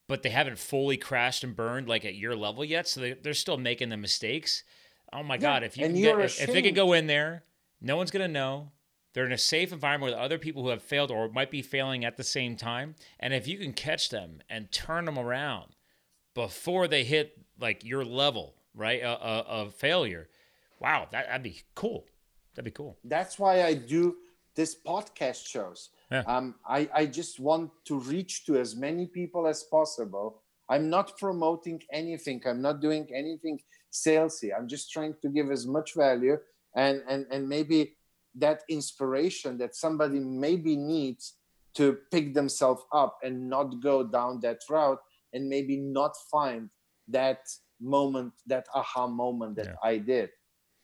but 0.07 0.23
they 0.23 0.29
haven't 0.29 0.57
fully 0.57 0.97
crashed 0.97 1.43
and 1.43 1.55
burned 1.55 1.87
like 1.87 2.05
at 2.05 2.15
your 2.15 2.35
level 2.35 2.63
yet. 2.63 2.87
So 2.87 3.01
they, 3.01 3.13
they're 3.13 3.33
still 3.33 3.57
making 3.57 3.89
the 3.89 3.97
mistakes. 3.97 4.63
Oh 5.13 5.23
my 5.23 5.35
yeah, 5.35 5.41
God! 5.41 5.63
If 5.63 5.77
you 5.77 5.85
can 5.85 5.95
get, 5.95 6.19
if 6.19 6.47
they 6.47 6.61
can 6.61 6.73
go 6.73 6.93
in 6.93 7.07
there 7.07 7.43
no 7.81 7.97
one's 7.97 8.11
going 8.11 8.25
to 8.25 8.31
know. 8.31 8.71
They're 9.13 9.25
in 9.25 9.31
a 9.33 9.37
safe 9.37 9.73
environment 9.73 10.13
with 10.13 10.21
other 10.21 10.37
people 10.37 10.63
who 10.63 10.69
have 10.69 10.81
failed 10.81 11.11
or 11.11 11.27
might 11.27 11.51
be 11.51 11.61
failing 11.61 12.05
at 12.05 12.15
the 12.15 12.23
same 12.23 12.55
time. 12.55 12.95
And 13.19 13.33
if 13.33 13.47
you 13.47 13.57
can 13.57 13.73
catch 13.73 14.09
them 14.09 14.41
and 14.49 14.71
turn 14.71 15.05
them 15.05 15.19
around 15.19 15.75
before 16.33 16.87
they 16.87 17.03
hit 17.03 17.37
like 17.59 17.83
your 17.83 18.05
level, 18.05 18.55
right, 18.75 19.01
uh, 19.03 19.17
uh, 19.21 19.43
of 19.47 19.75
failure, 19.75 20.29
wow, 20.79 21.07
that, 21.11 21.27
that'd 21.27 21.43
be 21.43 21.61
cool. 21.75 22.05
That'd 22.55 22.65
be 22.65 22.71
cool. 22.71 22.97
That's 23.03 23.39
why 23.39 23.63
I 23.63 23.73
do 23.75 24.17
this 24.55 24.75
podcast 24.75 25.47
shows. 25.47 25.89
Yeah. 26.11 26.23
Um, 26.27 26.55
I, 26.67 26.89
I 26.93 27.05
just 27.05 27.39
want 27.39 27.71
to 27.85 27.99
reach 27.99 28.45
to 28.45 28.57
as 28.57 28.75
many 28.75 29.05
people 29.07 29.47
as 29.47 29.63
possible. 29.63 30.41
I'm 30.67 30.89
not 30.89 31.17
promoting 31.17 31.81
anything. 31.91 32.41
I'm 32.45 32.61
not 32.61 32.81
doing 32.81 33.07
anything 33.13 33.59
salesy. 33.91 34.49
I'm 34.57 34.67
just 34.67 34.91
trying 34.91 35.15
to 35.21 35.29
give 35.29 35.51
as 35.51 35.65
much 35.67 35.95
value 35.95 36.37
and 36.75 37.01
and 37.07 37.25
and 37.31 37.47
maybe 37.47 37.95
that 38.35 38.63
inspiration 38.69 39.57
that 39.57 39.75
somebody 39.75 40.19
maybe 40.19 40.75
needs 40.75 41.33
to 41.73 41.97
pick 42.11 42.33
themselves 42.33 42.83
up 42.93 43.17
and 43.23 43.49
not 43.49 43.81
go 43.81 44.03
down 44.03 44.39
that 44.41 44.59
route 44.69 44.99
and 45.33 45.47
maybe 45.47 45.77
not 45.77 46.13
find 46.31 46.69
that 47.07 47.41
moment 47.79 48.33
that 48.45 48.67
aha 48.75 49.07
moment 49.07 49.55
that 49.55 49.67
yeah. 49.67 49.89
i 49.89 49.97
did. 49.97 50.29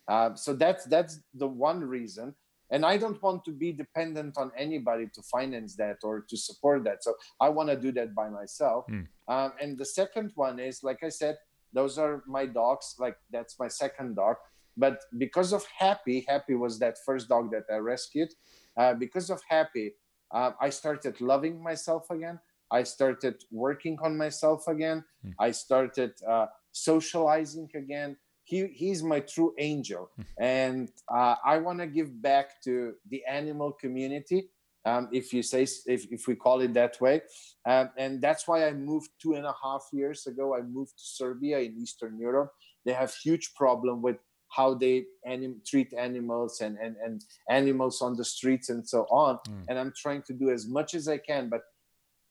Uh, 0.08 0.34
so 0.34 0.54
that's 0.54 0.84
that's 0.86 1.20
the 1.34 1.46
one 1.46 1.80
reason. 1.80 2.34
And 2.70 2.84
i 2.84 2.96
don't 2.98 3.22
want 3.22 3.44
to 3.44 3.52
be 3.52 3.72
dependent 3.72 4.36
on 4.36 4.50
anybody 4.56 5.06
to 5.14 5.22
finance 5.22 5.76
that 5.76 5.98
or 6.02 6.24
to 6.28 6.36
support 6.36 6.84
that. 6.84 7.04
So 7.04 7.14
i 7.40 7.48
want 7.48 7.68
to 7.70 7.76
do 7.76 7.92
that 7.92 8.14
by 8.14 8.28
myself. 8.28 8.84
Mm. 8.90 9.06
um, 9.28 9.52
and 9.60 9.78
the 9.78 9.86
second 9.86 10.32
one 10.34 10.58
is 10.58 10.82
like 10.82 11.02
i 11.02 11.08
said 11.08 11.36
those 11.72 11.98
are 11.98 12.22
my 12.26 12.46
dogs. 12.46 12.94
Like 12.98 13.16
that's 13.30 13.58
my 13.58 13.68
second 13.68 14.16
dog. 14.16 14.36
But 14.76 15.00
because 15.18 15.52
of 15.52 15.66
happy 15.76 16.24
happy 16.28 16.54
was 16.54 16.78
that 16.78 16.96
first 17.04 17.28
dog 17.28 17.50
that 17.52 17.64
i 17.72 17.76
rescued. 17.76 18.30
Uh, 18.76 18.94
because 18.94 19.28
of 19.28 19.40
happy 19.48 19.92
uh, 20.32 20.52
i 20.60 20.70
started 20.70 21.20
loving 21.20 21.62
myself 21.62 22.10
again 22.10 22.38
i 22.70 22.82
started 22.82 23.36
working 23.50 23.98
on 24.02 24.16
myself 24.16 24.66
again. 24.68 25.04
Mm. 25.24 25.34
i 25.38 25.50
started 25.50 26.12
uh, 26.28 26.46
socializing 26.72 27.68
again. 27.74 28.16
He 28.44 28.66
he's 28.68 29.02
my 29.02 29.20
true 29.20 29.52
angel. 29.58 30.10
And 30.38 30.90
uh, 31.12 31.36
i 31.44 31.58
want 31.58 31.78
to 31.80 31.86
give 31.86 32.10
back 32.22 32.62
to 32.64 32.94
the 33.10 33.22
animal 33.28 33.72
community 33.72 34.48
um, 34.84 35.08
if 35.12 35.32
you 35.34 35.42
say 35.42 35.62
if, 35.86 36.02
if 36.10 36.26
we 36.28 36.34
call 36.34 36.60
it 36.60 36.72
that 36.74 37.00
way. 37.00 37.22
Um, 37.66 37.90
and 37.96 38.22
that's 38.22 38.46
why 38.48 38.66
i 38.66 38.72
moved 38.72 39.10
two 39.22 39.34
and 39.34 39.46
a 39.46 39.54
half 39.62 39.84
years 39.92 40.26
ago. 40.26 40.56
I 40.58 40.62
moved 40.62 40.94
to 40.98 41.04
serbia 41.18 41.58
in 41.60 41.76
eastern 41.78 42.18
europe. 42.18 42.52
They 42.84 42.92
have 42.92 43.12
huge 43.14 43.54
problem 43.54 44.02
with 44.02 44.18
how 44.50 44.74
they 44.74 45.04
anim- 45.26 45.60
treat 45.66 45.92
animals 45.92 46.62
and, 46.62 46.78
and, 46.78 46.96
and 47.04 47.22
animals 47.50 48.00
on 48.00 48.16
the 48.16 48.24
streets 48.24 48.70
and 48.70 48.86
so 48.88 49.06
on. 49.10 49.38
Mm. 49.48 49.64
and 49.68 49.78
i'm 49.78 49.92
trying 49.94 50.22
to 50.22 50.32
do 50.32 50.50
as 50.50 50.66
much 50.66 50.94
as 50.94 51.06
i 51.08 51.18
can 51.18 51.48
but 51.48 51.62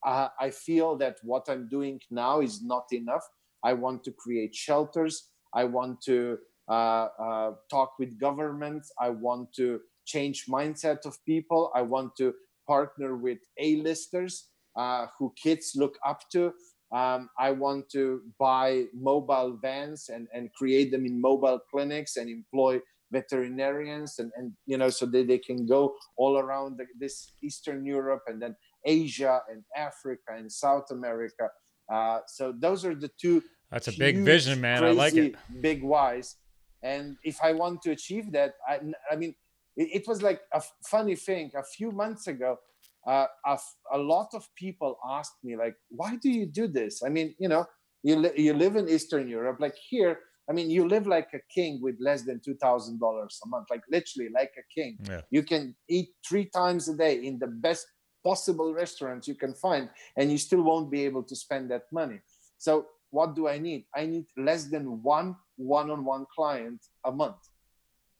uh, 0.08 0.30
i 0.39 0.49
feel 0.49 0.97
that 0.97 1.18
what 1.24 1.43
i'm 1.51 1.68
doing 1.78 1.99
now 2.10 2.39
is 2.41 2.64
not 2.64 2.86
enough 2.91 3.26
i 3.64 3.74
want 3.74 4.03
to 4.03 4.12
create 4.24 4.55
shelters 4.55 5.30
I 5.53 5.64
want 5.64 6.01
to 6.03 6.38
uh, 6.70 7.08
uh, 7.20 7.51
talk 7.70 7.93
with 7.99 8.20
governments. 8.20 8.91
I 8.99 9.10
want 9.10 9.53
to 9.53 9.80
change 10.05 10.45
mindset 10.47 11.05
of 11.05 11.18
people. 11.26 11.72
I 11.76 11.82
want 11.82 12.16
to 12.18 12.34
partner 12.68 13.16
with 13.16 13.39
A-listers 13.60 14.49
uh, 14.76 15.08
who 15.18 15.34
kids 15.41 15.74
look 15.76 15.97
up 16.05 16.22
to. 16.34 16.53
Um, 16.93 17.30
I 17.38 17.51
want 17.51 17.89
to 17.91 18.22
buy 18.39 18.86
mobile 18.93 19.58
vans 19.62 20.10
and, 20.10 20.28
and 20.34 20.53
create 20.53 20.91
them 20.91 21.05
in 21.05 21.20
mobile 21.20 21.60
clinics 21.72 22.16
and 22.16 22.30
employ 22.30 22.80
veterinarians 23.12 24.20
and, 24.20 24.32
and 24.36 24.51
you 24.66 24.78
know 24.78 24.89
so 24.89 25.05
that 25.05 25.28
they 25.28 25.38
can 25.38 25.66
go 25.66 25.95
all 26.18 26.38
around 26.38 26.78
the, 26.78 26.86
this 26.99 27.32
Eastern 27.41 27.86
Europe 27.86 28.24
and 28.28 28.41
then 28.41 28.53
Asia 28.88 29.42
and 29.52 29.64
Africa 29.76 30.30
and 30.40 30.52
South 30.52 30.88
America. 30.92 31.50
Uh, 31.92 32.20
so 32.28 32.54
those 32.58 32.84
are 32.88 32.96
the 32.96 33.12
two 33.22 33.44
that's 33.72 33.88
a 33.88 33.92
huge, 33.92 34.00
big 34.00 34.18
vision, 34.24 34.62
man. 34.62 34.84
I 34.84 34.92
like 34.92 35.16
it. 35.16 35.36
Big 35.62 35.84
wise. 35.84 36.38
And 36.82 37.18
if 37.24 37.38
I 37.44 37.52
want 37.54 37.82
to 37.84 37.92
achieve 37.92 38.32
that, 38.32 38.54
I, 38.68 38.80
I 39.12 39.16
mean, 39.16 39.36
it, 39.76 40.02
it 40.02 40.08
was 40.08 40.22
like 40.22 40.42
a 40.54 40.62
funny 40.86 41.16
thing. 41.16 41.52
A 41.56 41.64
few 41.64 41.92
months 41.92 42.28
ago, 42.28 42.58
uh, 43.06 43.28
a, 43.46 43.60
a 43.92 43.98
lot 43.98 44.30
of 44.34 44.48
people 44.56 44.98
asked 45.18 45.40
me, 45.44 45.58
like, 45.58 45.76
why 45.90 46.16
do 46.16 46.30
you 46.30 46.46
do 46.46 46.68
this? 46.68 47.04
I 47.06 47.10
mean, 47.10 47.36
you 47.40 47.50
know, 47.50 47.66
you, 48.04 48.16
li- 48.16 48.38
you 48.38 48.54
live 48.54 48.76
in 48.76 48.88
Eastern 48.88 49.28
Europe. 49.28 49.58
Like 49.60 49.76
here, 49.90 50.20
I 50.50 50.54
mean, 50.54 50.70
you 50.70 50.88
live 50.88 51.08
like 51.08 51.30
a 51.34 51.40
king 51.54 51.80
with 51.82 51.96
less 52.00 52.22
than 52.24 52.40
two 52.44 52.56
thousand 52.56 53.00
dollars 53.00 53.38
a 53.44 53.50
month, 53.50 53.68
like 53.70 53.82
literally 53.92 54.30
like 54.34 54.52
a 54.58 54.66
king. 54.74 54.98
Yeah. 55.10 55.22
You 55.30 55.44
can 55.44 55.76
eat 55.90 56.10
three 56.28 56.46
times 56.46 56.88
a 56.88 56.96
day 56.96 57.16
in 57.26 57.38
the 57.40 57.48
best 57.48 57.86
possible 58.28 58.70
restaurants 58.84 59.24
you 59.32 59.38
can 59.44 59.54
find, 59.66 59.86
and 60.18 60.26
you 60.34 60.40
still 60.48 60.64
won't 60.70 60.90
be 60.98 61.02
able 61.10 61.24
to 61.32 61.36
spend 61.46 61.64
that 61.74 61.86
money. 62.02 62.20
So 62.66 62.72
what 63.18 63.30
do 63.38 63.42
I 63.54 63.58
need? 63.68 63.82
I 64.02 64.04
need 64.14 64.26
less 64.50 64.64
than 64.74 64.86
one 65.18 65.30
one-on-one 65.76 66.26
client 66.36 66.80
a 67.10 67.12
month 67.22 67.42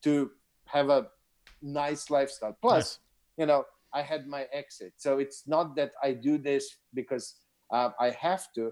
to 0.05 0.12
have 0.76 0.88
a 0.99 1.01
nice 1.62 2.03
lifestyle. 2.18 2.55
Plus, 2.66 2.99
you 3.39 3.45
know, 3.49 3.62
I 3.99 4.01
had 4.12 4.22
my 4.36 4.43
exit, 4.62 4.93
so 4.97 5.10
it's 5.24 5.39
not 5.55 5.76
that 5.80 5.91
I 6.08 6.10
do 6.28 6.34
this 6.49 6.64
because 6.99 7.26
uh, 7.76 7.89
I 8.05 8.10
have 8.28 8.43
to. 8.55 8.64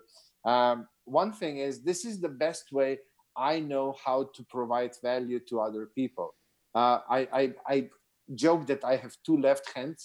Um, 0.53 0.77
one 1.21 1.31
thing 1.39 1.53
is, 1.67 1.73
this 1.89 2.01
is 2.09 2.15
the 2.25 2.33
best 2.45 2.65
way 2.79 2.91
I 3.51 3.53
know 3.71 3.95
how 4.05 4.19
to 4.35 4.41
provide 4.57 4.93
value 5.11 5.39
to 5.49 5.55
other 5.67 5.83
people. 5.99 6.29
Uh, 6.81 6.97
I, 7.17 7.19
I, 7.41 7.43
I 7.75 7.77
joke 8.43 8.63
that 8.71 8.83
I 8.83 8.95
have 9.03 9.13
two 9.27 9.37
left 9.47 9.65
hands. 9.75 10.01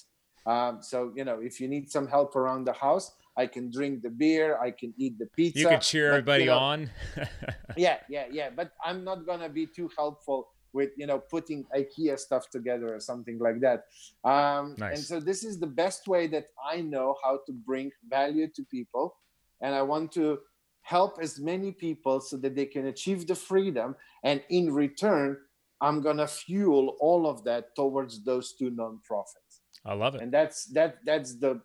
Um, 0.46 0.78
so 0.82 1.12
you 1.14 1.24
know, 1.24 1.40
if 1.40 1.60
you 1.60 1.68
need 1.68 1.90
some 1.90 2.06
help 2.08 2.36
around 2.36 2.64
the 2.64 2.72
house, 2.72 3.12
I 3.36 3.46
can 3.46 3.70
drink 3.70 4.02
the 4.02 4.10
beer, 4.10 4.58
I 4.58 4.70
can 4.70 4.94
eat 4.96 5.18
the 5.18 5.26
pizza. 5.26 5.60
You 5.60 5.68
can 5.68 5.80
cheer 5.80 6.10
but, 6.10 6.14
everybody 6.14 6.44
you 6.44 6.50
know, 6.50 6.58
on. 6.58 6.90
yeah, 7.76 7.98
yeah, 8.08 8.24
yeah. 8.30 8.50
But 8.54 8.72
I'm 8.84 9.04
not 9.04 9.26
gonna 9.26 9.48
be 9.48 9.66
too 9.66 9.90
helpful 9.96 10.48
with 10.72 10.90
you 10.96 11.06
know 11.06 11.18
putting 11.18 11.64
IKEA 11.76 12.18
stuff 12.18 12.48
together 12.50 12.94
or 12.94 13.00
something 13.00 13.38
like 13.38 13.60
that. 13.60 13.84
Um, 14.24 14.74
nice. 14.78 14.96
And 14.96 15.04
so 15.04 15.20
this 15.20 15.44
is 15.44 15.58
the 15.58 15.66
best 15.66 16.08
way 16.08 16.26
that 16.28 16.46
I 16.64 16.80
know 16.80 17.16
how 17.22 17.40
to 17.46 17.52
bring 17.52 17.90
value 18.08 18.48
to 18.56 18.62
people, 18.64 19.16
and 19.60 19.74
I 19.74 19.82
want 19.82 20.12
to 20.12 20.38
help 20.82 21.18
as 21.20 21.38
many 21.38 21.72
people 21.72 22.20
so 22.20 22.36
that 22.38 22.56
they 22.56 22.66
can 22.66 22.86
achieve 22.86 23.26
the 23.26 23.34
freedom. 23.34 23.94
And 24.24 24.42
in 24.48 24.72
return, 24.72 25.36
I'm 25.80 26.00
gonna 26.00 26.26
fuel 26.26 26.96
all 27.00 27.26
of 27.26 27.44
that 27.44 27.74
towards 27.76 28.24
those 28.24 28.54
two 28.54 28.70
nonprofits. 28.70 29.49
I 29.84 29.94
love 29.94 30.14
it. 30.14 30.22
And 30.22 30.32
that's 30.32 30.66
that 30.66 30.98
that's 31.04 31.36
the 31.36 31.60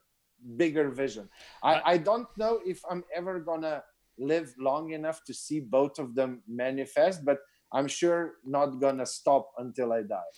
bigger 0.58 0.90
vision. 0.90 1.30
I, 1.64 1.82
I 1.94 1.98
don't 1.98 2.28
know 2.38 2.60
if 2.66 2.82
I'm 2.90 3.04
ever 3.16 3.40
gonna 3.40 3.84
live 4.18 4.54
long 4.58 4.92
enough 4.92 5.24
to 5.26 5.34
see 5.34 5.60
both 5.60 6.00
of 6.00 6.16
them 6.16 6.42
manifest, 6.48 7.26
but 7.26 7.40
I'm 7.74 7.88
sure 7.88 8.36
not 8.46 8.80
gonna 8.80 9.06
stop 9.06 9.52
until 9.58 9.92
I 9.92 10.04
die. 10.04 10.32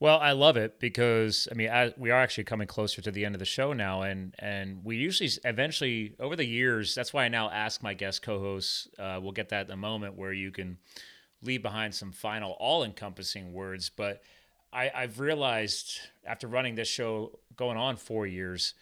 Well, 0.00 0.18
I 0.20 0.30
love 0.30 0.56
it 0.56 0.78
because 0.78 1.48
I 1.50 1.54
mean 1.54 1.70
I, 1.70 1.92
we 1.96 2.10
are 2.10 2.20
actually 2.20 2.44
coming 2.44 2.68
closer 2.68 3.02
to 3.02 3.10
the 3.10 3.24
end 3.24 3.34
of 3.34 3.40
the 3.40 3.44
show 3.44 3.72
now, 3.72 4.02
and 4.02 4.34
and 4.38 4.84
we 4.84 4.96
usually 4.96 5.30
eventually 5.44 6.14
over 6.20 6.36
the 6.36 6.46
years. 6.46 6.94
That's 6.94 7.12
why 7.12 7.24
I 7.24 7.28
now 7.28 7.50
ask 7.50 7.82
my 7.82 7.94
guest 7.94 8.22
co-hosts. 8.22 8.88
Uh, 8.98 9.18
we'll 9.20 9.32
get 9.32 9.48
that 9.48 9.66
in 9.66 9.72
a 9.72 9.76
moment 9.76 10.16
where 10.16 10.32
you 10.32 10.52
can 10.52 10.78
leave 11.42 11.62
behind 11.62 11.94
some 11.94 12.12
final, 12.12 12.52
all-encompassing 12.58 13.52
words. 13.52 13.90
But 13.90 14.22
I, 14.72 14.90
I've 14.94 15.20
realized 15.20 15.98
after 16.26 16.46
running 16.46 16.74
this 16.74 16.88
show 16.88 17.38
going 17.56 17.76
on 17.76 17.96
four 17.96 18.26
years 18.26 18.74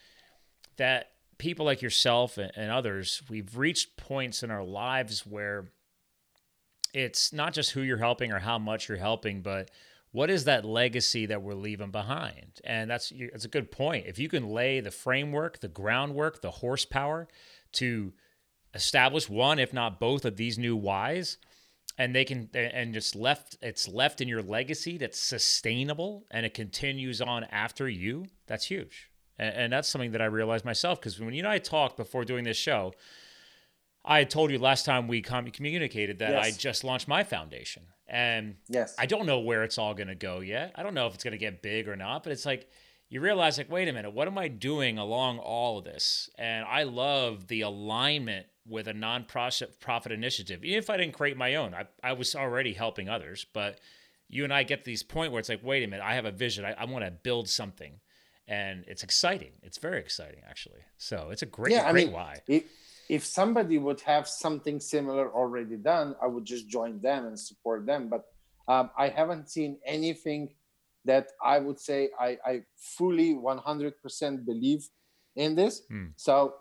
that 0.76 1.12
people 1.38 1.66
like 1.66 1.82
yourself 1.82 2.38
and, 2.38 2.70
others, 2.70 3.22
we've 3.28 3.56
reached 3.56 3.96
points 3.96 4.42
in 4.42 4.50
our 4.50 4.64
lives 4.64 5.26
where 5.26 5.70
it's 6.92 7.32
not 7.32 7.52
just 7.52 7.72
who 7.72 7.82
you're 7.82 7.98
helping 7.98 8.32
or 8.32 8.38
how 8.38 8.58
much 8.58 8.88
you're 8.88 8.98
helping, 8.98 9.42
but 9.42 9.70
what 10.12 10.30
is 10.30 10.44
that 10.44 10.64
legacy 10.64 11.26
that 11.26 11.42
we're 11.42 11.54
leaving 11.54 11.90
behind? 11.90 12.60
And 12.64 12.90
that's 12.90 13.12
that's 13.32 13.44
a 13.44 13.48
good 13.48 13.70
point. 13.70 14.06
If 14.06 14.18
you 14.18 14.28
can 14.28 14.48
lay 14.48 14.80
the 14.80 14.90
framework, 14.90 15.60
the 15.60 15.68
groundwork, 15.68 16.40
the 16.40 16.50
horsepower 16.50 17.28
to 17.72 18.14
establish 18.72 19.28
one, 19.28 19.58
if 19.58 19.74
not 19.74 20.00
both, 20.00 20.24
of 20.24 20.36
these 20.36 20.58
new 20.58 20.74
whys, 20.74 21.36
and 21.98 22.14
they 22.14 22.24
can 22.24 22.48
and 22.54 22.92
just 22.92 23.14
left 23.14 23.56
it's 23.62 23.88
left 23.88 24.20
in 24.20 24.28
your 24.28 24.42
legacy 24.42 24.98
that's 24.98 25.18
sustainable 25.18 26.26
and 26.30 26.44
it 26.44 26.54
continues 26.54 27.20
on 27.20 27.44
after 27.44 27.88
you. 27.88 28.26
That's 28.46 28.66
huge. 28.66 29.10
And, 29.38 29.54
and 29.54 29.72
that's 29.72 29.88
something 29.88 30.12
that 30.12 30.22
I 30.22 30.26
realized 30.26 30.64
myself 30.64 31.00
because 31.00 31.18
when 31.20 31.34
you 31.34 31.40
and 31.40 31.48
I 31.48 31.58
talked 31.58 31.96
before 31.96 32.24
doing 32.24 32.44
this 32.44 32.56
show, 32.56 32.92
I 34.04 34.24
told 34.24 34.50
you 34.50 34.58
last 34.58 34.84
time 34.84 35.08
we 35.08 35.22
com- 35.22 35.50
communicated 35.50 36.18
that 36.20 36.30
yes. 36.30 36.46
I 36.46 36.50
just 36.58 36.84
launched 36.84 37.08
my 37.08 37.24
foundation. 37.24 37.84
And 38.06 38.56
yes. 38.68 38.94
I 38.98 39.06
don't 39.06 39.26
know 39.26 39.40
where 39.40 39.64
it's 39.64 39.78
all 39.78 39.94
going 39.94 40.06
to 40.08 40.14
go 40.14 40.40
yet. 40.40 40.72
I 40.76 40.84
don't 40.84 40.94
know 40.94 41.08
if 41.08 41.14
it's 41.14 41.24
going 41.24 41.32
to 41.32 41.38
get 41.38 41.60
big 41.60 41.88
or 41.88 41.96
not, 41.96 42.22
but 42.22 42.32
it's 42.32 42.46
like 42.46 42.68
you 43.08 43.20
realize 43.20 43.58
like 43.58 43.70
wait 43.70 43.88
a 43.88 43.92
minute, 43.92 44.12
what 44.12 44.28
am 44.28 44.38
I 44.38 44.48
doing 44.48 44.98
along 44.98 45.38
all 45.38 45.78
of 45.78 45.84
this? 45.84 46.28
And 46.38 46.66
I 46.66 46.84
love 46.84 47.48
the 47.48 47.62
alignment 47.62 48.46
with 48.68 48.88
a 48.88 48.94
non-profit 48.94 49.80
profit 49.80 50.12
initiative. 50.12 50.64
Even 50.64 50.78
if 50.78 50.90
I 50.90 50.96
didn't 50.96 51.14
create 51.14 51.36
my 51.36 51.54
own, 51.54 51.74
I, 51.74 51.84
I 52.02 52.12
was 52.12 52.34
already 52.34 52.72
helping 52.72 53.08
others, 53.08 53.46
but 53.52 53.78
you 54.28 54.44
and 54.44 54.52
I 54.52 54.64
get 54.64 54.84
to 54.84 54.90
this 54.90 55.02
point 55.02 55.32
where 55.32 55.38
it's 55.38 55.48
like, 55.48 55.62
wait 55.62 55.84
a 55.84 55.86
minute, 55.86 56.04
I 56.04 56.14
have 56.14 56.24
a 56.24 56.32
vision. 56.32 56.64
I, 56.64 56.72
I 56.72 56.84
want 56.84 57.04
to 57.04 57.10
build 57.10 57.48
something 57.48 58.00
and 58.48 58.84
it's 58.86 59.02
exciting. 59.02 59.52
It's 59.62 59.78
very 59.78 59.98
exciting, 59.98 60.40
actually. 60.48 60.80
So 60.98 61.28
it's 61.30 61.42
a 61.42 61.46
great, 61.46 61.72
yeah, 61.72 61.90
great 61.90 62.02
I 62.02 62.04
mean, 62.04 62.14
why. 62.14 62.40
If, 62.46 62.64
if 63.08 63.24
somebody 63.24 63.78
would 63.78 64.00
have 64.02 64.28
something 64.28 64.80
similar 64.80 65.32
already 65.32 65.76
done, 65.76 66.14
I 66.22 66.26
would 66.26 66.44
just 66.44 66.68
join 66.68 67.00
them 67.00 67.26
and 67.26 67.38
support 67.38 67.86
them. 67.86 68.08
But 68.08 68.24
um, 68.68 68.90
I 68.96 69.08
haven't 69.08 69.48
seen 69.50 69.78
anything 69.84 70.54
that 71.04 71.28
I 71.42 71.58
would 71.58 71.78
say 71.78 72.10
I, 72.18 72.38
I 72.44 72.62
fully 72.76 73.34
100% 73.34 74.44
believe 74.44 74.88
in 75.36 75.54
this. 75.54 75.82
Hmm. 75.88 76.06
So 76.16 76.54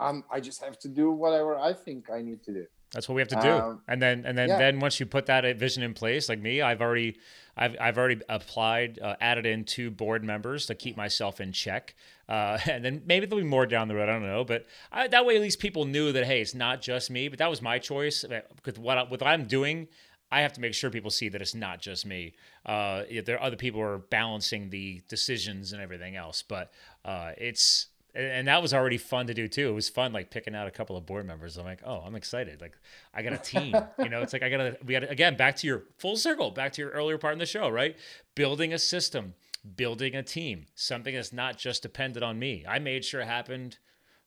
um, 0.00 0.24
I 0.30 0.40
just 0.40 0.62
have 0.64 0.78
to 0.80 0.88
do 0.88 1.10
whatever 1.10 1.58
I 1.58 1.72
think 1.72 2.10
I 2.10 2.22
need 2.22 2.42
to 2.44 2.52
do. 2.52 2.66
That's 2.92 3.08
what 3.08 3.14
we 3.14 3.20
have 3.20 3.28
to 3.28 3.40
do. 3.40 3.50
Um, 3.50 3.82
and 3.86 4.02
then 4.02 4.24
and 4.26 4.36
then 4.36 4.48
yeah. 4.48 4.58
then 4.58 4.80
once 4.80 4.98
you 4.98 5.06
put 5.06 5.26
that 5.26 5.44
vision 5.56 5.82
in 5.82 5.94
place, 5.94 6.28
like 6.28 6.40
me, 6.40 6.60
I've 6.60 6.80
already 6.80 7.18
I've 7.56 7.76
I've 7.80 7.98
already 7.98 8.20
applied, 8.28 8.98
uh, 8.98 9.14
added 9.20 9.46
in 9.46 9.64
two 9.64 9.90
board 9.90 10.24
members 10.24 10.66
to 10.66 10.74
keep 10.74 10.96
myself 10.96 11.40
in 11.40 11.52
check. 11.52 11.94
Uh, 12.28 12.58
and 12.66 12.84
then 12.84 13.02
maybe 13.06 13.26
there'll 13.26 13.44
be 13.44 13.48
more 13.48 13.66
down 13.66 13.86
the 13.86 13.94
road. 13.94 14.08
I 14.08 14.12
don't 14.12 14.26
know, 14.26 14.44
but 14.44 14.66
I, 14.90 15.06
that 15.06 15.24
way 15.24 15.36
at 15.36 15.42
least 15.42 15.60
people 15.60 15.84
knew 15.84 16.10
that 16.12 16.24
hey, 16.24 16.40
it's 16.40 16.54
not 16.54 16.82
just 16.82 17.10
me. 17.10 17.28
But 17.28 17.38
that 17.38 17.50
was 17.50 17.62
my 17.62 17.78
choice 17.78 18.24
because 18.56 18.78
what 18.78 18.98
I, 18.98 19.02
what 19.04 19.22
I'm 19.22 19.46
doing, 19.46 19.86
I 20.32 20.40
have 20.40 20.52
to 20.54 20.60
make 20.60 20.74
sure 20.74 20.90
people 20.90 21.10
see 21.10 21.28
that 21.28 21.40
it's 21.40 21.54
not 21.54 21.80
just 21.80 22.04
me. 22.04 22.34
Uh, 22.66 23.04
there 23.24 23.36
are 23.36 23.42
other 23.42 23.56
people 23.56 23.80
who 23.80 23.86
are 23.86 23.98
balancing 23.98 24.70
the 24.70 25.00
decisions 25.08 25.72
and 25.72 25.80
everything 25.80 26.16
else, 26.16 26.42
but 26.42 26.72
uh, 27.04 27.32
it's 27.36 27.86
and 28.14 28.48
that 28.48 28.60
was 28.60 28.74
already 28.74 28.98
fun 28.98 29.26
to 29.28 29.34
do 29.34 29.46
too. 29.46 29.68
It 29.68 29.72
was 29.72 29.88
fun, 29.88 30.12
like 30.12 30.30
picking 30.30 30.54
out 30.54 30.66
a 30.66 30.70
couple 30.70 30.96
of 30.96 31.06
board 31.06 31.26
members. 31.26 31.56
I'm 31.56 31.64
like, 31.64 31.80
oh, 31.84 32.02
I'm 32.04 32.14
excited. 32.16 32.60
Like, 32.60 32.76
I 33.14 33.22
got 33.22 33.32
a 33.32 33.38
team. 33.38 33.74
you 33.98 34.08
know, 34.08 34.22
it's 34.22 34.32
like 34.32 34.42
I 34.42 34.48
got 34.48 34.58
to. 34.58 34.76
We 34.84 34.94
got 34.94 35.10
again 35.10 35.36
back 35.36 35.56
to 35.56 35.66
your 35.66 35.84
full 35.98 36.16
circle, 36.16 36.50
back 36.50 36.72
to 36.72 36.82
your 36.82 36.90
earlier 36.90 37.18
part 37.18 37.32
in 37.32 37.38
the 37.38 37.46
show, 37.46 37.68
right? 37.68 37.96
Building 38.34 38.72
a 38.72 38.78
system, 38.78 39.34
building 39.76 40.14
a 40.14 40.22
team, 40.22 40.66
something 40.74 41.14
that's 41.14 41.32
not 41.32 41.56
just 41.56 41.82
dependent 41.82 42.24
on 42.24 42.38
me. 42.38 42.64
I 42.68 42.78
made 42.78 43.04
sure 43.04 43.20
it 43.20 43.26
happened 43.26 43.78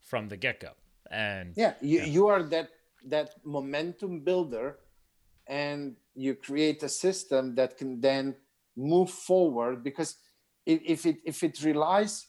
from 0.01 0.29
the 0.29 0.37
get 0.37 0.59
go. 0.59 0.71
And 1.11 1.53
yeah, 1.55 1.73
you, 1.81 1.99
yeah. 1.99 2.05
you 2.05 2.27
are 2.27 2.43
that 2.43 2.69
that 3.05 3.35
momentum 3.43 4.21
builder, 4.21 4.79
and 5.47 5.95
you 6.15 6.35
create 6.35 6.81
a 6.83 6.89
system 6.89 7.55
that 7.55 7.77
can 7.77 7.99
then 7.99 8.35
move 8.75 9.09
forward 9.09 9.83
because 9.83 10.15
if 10.65 11.05
it 11.05 11.17
if 11.25 11.43
it 11.43 11.61
relies 11.63 12.27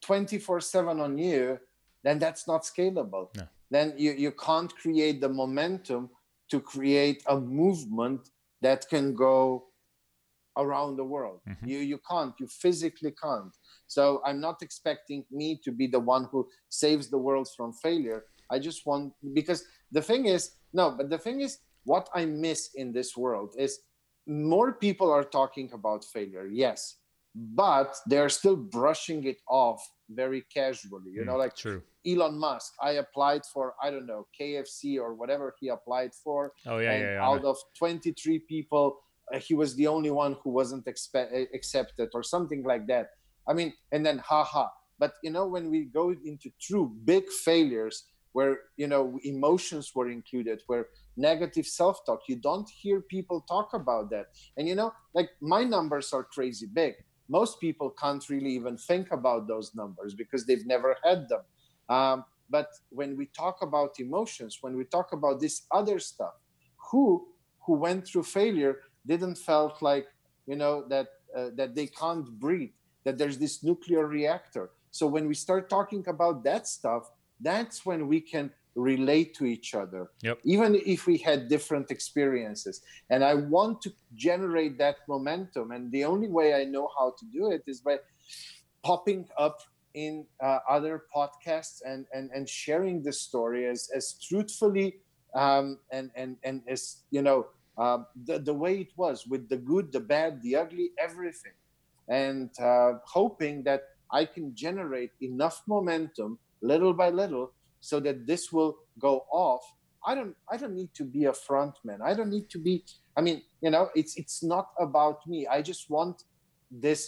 24 0.00 0.60
7 0.60 1.00
on 1.00 1.18
you, 1.18 1.58
then 2.02 2.18
that's 2.18 2.46
not 2.46 2.62
scalable. 2.62 3.28
No. 3.36 3.44
Then 3.70 3.94
you, 3.96 4.12
you 4.12 4.32
can't 4.32 4.74
create 4.76 5.20
the 5.20 5.28
momentum 5.28 6.10
to 6.50 6.60
create 6.60 7.22
a 7.26 7.40
movement 7.40 8.30
that 8.60 8.88
can 8.88 9.14
go 9.14 9.64
around 10.56 10.96
the 10.96 11.04
world. 11.04 11.40
Mm-hmm. 11.48 11.68
You 11.68 11.78
you 11.78 11.98
can't. 12.08 12.34
You 12.38 12.46
physically 12.46 13.12
can't. 13.22 13.54
So 13.86 14.22
I'm 14.24 14.40
not 14.40 14.62
expecting 14.62 15.24
me 15.30 15.60
to 15.64 15.72
be 15.72 15.86
the 15.86 16.00
one 16.00 16.28
who 16.30 16.48
saves 16.68 17.08
the 17.08 17.18
world 17.18 17.48
from 17.56 17.72
failure. 17.72 18.24
I 18.50 18.58
just 18.58 18.86
want 18.86 19.12
because 19.32 19.64
the 19.90 20.02
thing 20.02 20.26
is 20.26 20.52
no, 20.72 20.90
but 20.90 21.10
the 21.10 21.18
thing 21.18 21.40
is 21.40 21.58
what 21.84 22.08
I 22.14 22.24
miss 22.24 22.70
in 22.74 22.92
this 22.92 23.16
world 23.16 23.54
is 23.58 23.80
more 24.26 24.72
people 24.72 25.10
are 25.10 25.24
talking 25.24 25.70
about 25.72 26.04
failure. 26.04 26.46
Yes, 26.46 26.96
but 27.34 27.96
they're 28.06 28.28
still 28.28 28.56
brushing 28.56 29.24
it 29.24 29.38
off 29.48 29.84
very 30.08 30.44
casually. 30.52 31.10
You 31.10 31.22
mm, 31.22 31.26
know, 31.26 31.36
like 31.36 31.56
true. 31.56 31.82
Elon 32.06 32.38
Musk. 32.38 32.74
I 32.80 32.92
applied 32.92 33.42
for 33.52 33.74
I 33.82 33.90
don't 33.90 34.06
know 34.06 34.26
KFC 34.38 34.98
or 34.98 35.14
whatever 35.14 35.54
he 35.60 35.68
applied 35.68 36.14
for. 36.14 36.52
Oh 36.66 36.78
yeah, 36.78 36.96
yeah, 36.96 37.12
yeah. 37.14 37.24
Out 37.24 37.44
of 37.44 37.56
23 37.78 38.40
people, 38.40 39.00
uh, 39.32 39.38
he 39.38 39.54
was 39.54 39.74
the 39.74 39.86
only 39.86 40.10
one 40.10 40.36
who 40.42 40.50
wasn't 40.50 40.86
expe- 40.86 41.46
accepted 41.52 42.10
or 42.14 42.22
something 42.22 42.62
like 42.62 42.86
that. 42.86 43.08
I 43.48 43.52
mean, 43.52 43.72
and 43.90 44.06
then 44.06 44.18
haha. 44.18 44.68
But 44.98 45.14
you 45.22 45.30
know, 45.30 45.46
when 45.46 45.70
we 45.70 45.86
go 45.86 46.10
into 46.10 46.50
true 46.60 46.94
big 47.04 47.28
failures 47.28 48.04
where 48.32 48.58
you 48.76 48.86
know 48.86 49.18
emotions 49.24 49.90
were 49.94 50.08
included, 50.08 50.62
where 50.68 50.86
negative 51.16 51.66
self-talk, 51.66 52.20
you 52.28 52.36
don't 52.36 52.68
hear 52.68 53.00
people 53.00 53.40
talk 53.48 53.74
about 53.74 54.10
that. 54.10 54.26
And 54.56 54.68
you 54.68 54.76
know, 54.76 54.92
like 55.14 55.30
my 55.40 55.64
numbers 55.64 56.12
are 56.12 56.22
crazy 56.22 56.66
big 56.72 56.94
most 57.28 57.60
people 57.60 57.90
can't 57.90 58.28
really 58.28 58.50
even 58.50 58.76
think 58.76 59.12
about 59.12 59.46
those 59.48 59.74
numbers 59.74 60.14
because 60.14 60.46
they've 60.46 60.66
never 60.66 60.96
had 61.02 61.28
them. 61.28 61.40
Um, 61.88 62.24
but 62.50 62.68
when 62.90 63.16
we 63.16 63.26
talk 63.26 63.62
about 63.62 63.98
emotions, 63.98 64.58
when 64.60 64.76
we 64.76 64.84
talk 64.84 65.12
about 65.12 65.40
this 65.40 65.62
other 65.70 65.98
stuff, 65.98 66.34
who 66.90 67.26
who 67.60 67.74
went 67.74 68.06
through 68.06 68.22
failure 68.24 68.80
didn't 69.06 69.36
felt 69.36 69.80
like 69.80 70.06
you 70.46 70.56
know 70.56 70.86
that 70.88 71.08
uh, 71.36 71.48
that 71.54 71.74
they 71.74 71.86
can't 71.86 72.28
breathe, 72.38 72.70
that 73.04 73.18
there's 73.18 73.38
this 73.38 73.62
nuclear 73.62 74.06
reactor. 74.06 74.70
So 74.90 75.06
when 75.06 75.26
we 75.26 75.34
start 75.34 75.68
talking 75.68 76.04
about 76.06 76.44
that 76.44 76.68
stuff, 76.68 77.10
that's 77.40 77.84
when 77.84 78.06
we 78.06 78.20
can 78.20 78.50
relate 78.74 79.34
to 79.34 79.44
each 79.44 79.74
other 79.74 80.10
yep. 80.22 80.38
even 80.44 80.74
if 80.74 81.06
we 81.06 81.16
had 81.16 81.48
different 81.48 81.90
experiences. 81.90 82.82
And 83.10 83.22
i 83.24 83.34
want 83.34 83.80
to 83.82 83.92
generate 84.14 84.78
that 84.78 84.96
momentum. 85.08 85.70
And 85.70 85.90
the 85.92 86.04
only 86.04 86.28
way 86.28 86.54
i 86.54 86.64
know 86.64 86.88
how 86.98 87.14
to 87.18 87.24
do 87.26 87.50
it 87.50 87.62
is 87.66 87.80
by 87.80 87.98
popping 88.82 89.28
up 89.38 89.60
in 89.94 90.26
uh, 90.42 90.58
other 90.68 91.04
podcasts 91.14 91.80
and, 91.86 92.06
and 92.12 92.30
and 92.34 92.48
sharing 92.48 93.02
the 93.02 93.12
story 93.12 93.66
as 93.66 93.88
as 93.94 94.14
truthfully 94.20 94.96
um, 95.34 95.78
and 95.92 96.10
and 96.16 96.36
and 96.42 96.62
as 96.68 97.02
you 97.10 97.22
know 97.22 97.46
uh, 97.78 97.98
the, 98.24 98.38
the 98.38 98.54
way 98.54 98.78
it 98.80 98.92
was 98.96 99.26
with 99.26 99.48
the 99.48 99.56
good 99.56 99.92
the 99.92 100.00
bad 100.00 100.42
the 100.42 100.56
ugly 100.56 100.90
everything. 100.98 101.52
And 102.08 102.50
uh, 102.60 102.94
hoping 103.06 103.62
that 103.64 103.82
i 104.12 104.24
can 104.24 104.54
generate 104.54 105.12
enough 105.22 105.62
momentum 105.66 106.38
little 106.60 106.92
by 106.92 107.10
little 107.10 107.52
so 107.84 108.00
that 108.00 108.26
this 108.26 108.50
will 108.50 108.78
go 108.98 109.26
off. 109.30 109.62
I 110.06 110.14
don't 110.14 110.34
i 110.50 110.56
don't 110.56 110.74
need 110.74 110.92
to 110.94 111.04
be 111.04 111.26
a 111.26 111.32
frontman. 111.32 111.98
I 112.10 112.14
don't 112.14 112.30
need 112.36 112.48
to 112.54 112.58
be 112.58 112.74
i 113.18 113.20
mean 113.26 113.42
you 113.64 113.70
know 113.74 113.84
it's 113.94 114.16
it's 114.16 114.42
not 114.42 114.66
about 114.86 115.18
me. 115.26 115.46
I 115.46 115.60
just 115.60 115.90
want 115.90 116.16
this 116.70 117.02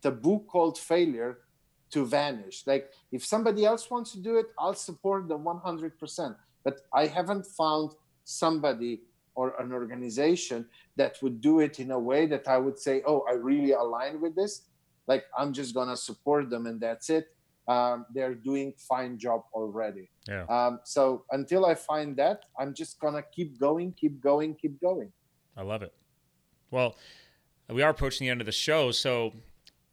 taboo 0.00 0.38
called 0.52 0.78
failure 0.78 1.32
to 1.90 2.06
vanish. 2.06 2.58
Like 2.66 2.84
if 3.10 3.24
somebody 3.24 3.64
else 3.64 3.84
wants 3.90 4.12
to 4.12 4.20
do 4.28 4.36
it 4.42 4.46
i'll 4.60 4.80
support 4.90 5.28
them 5.28 5.42
100% 5.42 6.36
but 6.64 6.76
i 7.02 7.04
haven't 7.18 7.46
found 7.60 7.88
somebody 8.24 8.92
or 9.34 9.46
an 9.62 9.72
organization 9.72 10.60
that 11.00 11.12
would 11.22 11.40
do 11.40 11.54
it 11.66 11.74
in 11.84 11.90
a 11.90 12.02
way 12.10 12.22
that 12.32 12.46
i 12.54 12.58
would 12.64 12.78
say 12.86 13.02
oh 13.10 13.20
i 13.30 13.34
really 13.50 13.72
align 13.72 14.14
with 14.24 14.34
this. 14.40 14.52
Like 15.10 15.24
i'm 15.38 15.52
just 15.60 15.74
gonna 15.78 15.98
support 16.08 16.44
them 16.52 16.64
and 16.70 16.78
that's 16.86 17.08
it 17.18 17.26
um, 17.68 18.06
they're 18.14 18.34
doing 18.34 18.74
fine 18.76 19.18
job 19.18 19.42
already. 19.54 20.10
Yeah. 20.28 20.44
Um, 20.44 20.80
so 20.84 21.24
until 21.30 21.66
I 21.66 21.74
find 21.74 22.16
that, 22.16 22.44
I'm 22.58 22.74
just 22.74 23.00
gonna 23.00 23.22
keep 23.22 23.58
going, 23.58 23.92
keep 23.92 24.20
going, 24.20 24.54
keep 24.54 24.80
going. 24.80 25.12
I 25.56 25.62
love 25.62 25.82
it. 25.82 25.92
Well, 26.70 26.96
we 27.68 27.82
are 27.82 27.90
approaching 27.90 28.26
the 28.26 28.30
end 28.30 28.40
of 28.40 28.46
the 28.46 28.52
show, 28.52 28.90
so 28.90 29.32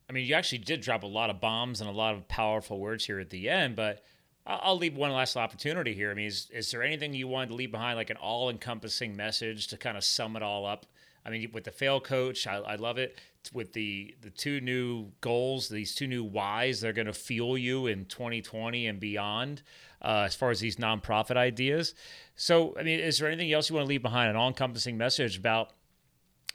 I 0.09 0.11
mean, 0.11 0.25
you 0.25 0.33
actually 0.33 0.59
did 0.59 0.81
drop 0.81 1.03
a 1.03 1.07
lot 1.07 1.29
of 1.29 1.39
bombs 1.39 1.81
and 1.81 1.89
a 1.89 1.93
lot 1.93 2.15
of 2.15 2.27
powerful 2.27 2.79
words 2.79 3.05
here 3.05 3.19
at 3.19 3.29
the 3.29 3.47
end, 3.47 3.75
but 3.75 4.03
I'll 4.45 4.77
leave 4.77 4.97
one 4.97 5.11
last 5.11 5.37
opportunity 5.37 5.93
here. 5.93 6.09
I 6.09 6.15
mean, 6.15 6.25
is, 6.25 6.49
is 6.51 6.71
there 6.71 6.81
anything 6.81 7.13
you 7.13 7.27
wanted 7.27 7.49
to 7.49 7.55
leave 7.55 7.71
behind, 7.71 7.97
like 7.97 8.09
an 8.09 8.17
all 8.17 8.49
encompassing 8.49 9.15
message 9.15 9.67
to 9.67 9.77
kind 9.77 9.95
of 9.95 10.03
sum 10.03 10.35
it 10.35 10.41
all 10.41 10.65
up? 10.65 10.87
I 11.29 11.31
mean, 11.31 11.51
with 11.53 11.63
the 11.63 11.71
fail 11.71 11.99
coach, 11.99 12.47
I, 12.47 12.55
I 12.55 12.75
love 12.75 12.97
it. 12.97 13.19
With 13.53 13.73
the 13.73 14.15
the 14.21 14.31
two 14.31 14.59
new 14.59 15.11
goals, 15.21 15.69
these 15.69 15.95
two 15.95 16.07
new 16.07 16.23
whys, 16.23 16.81
they're 16.81 16.93
going 16.93 17.07
to 17.07 17.13
fuel 17.13 17.57
you 17.57 17.87
in 17.87 18.05
2020 18.05 18.87
and 18.87 18.99
beyond. 18.99 19.61
Uh, 20.01 20.23
as 20.25 20.35
far 20.35 20.49
as 20.49 20.59
these 20.59 20.77
nonprofit 20.77 21.35
ideas, 21.35 21.93
so 22.35 22.75
I 22.79 22.83
mean, 22.83 22.99
is 22.99 23.19
there 23.19 23.27
anything 23.27 23.51
else 23.51 23.69
you 23.69 23.75
want 23.75 23.85
to 23.85 23.89
leave 23.89 24.01
behind? 24.01 24.29
An 24.29 24.37
all-encompassing 24.37 24.97
message 24.97 25.37
about 25.37 25.71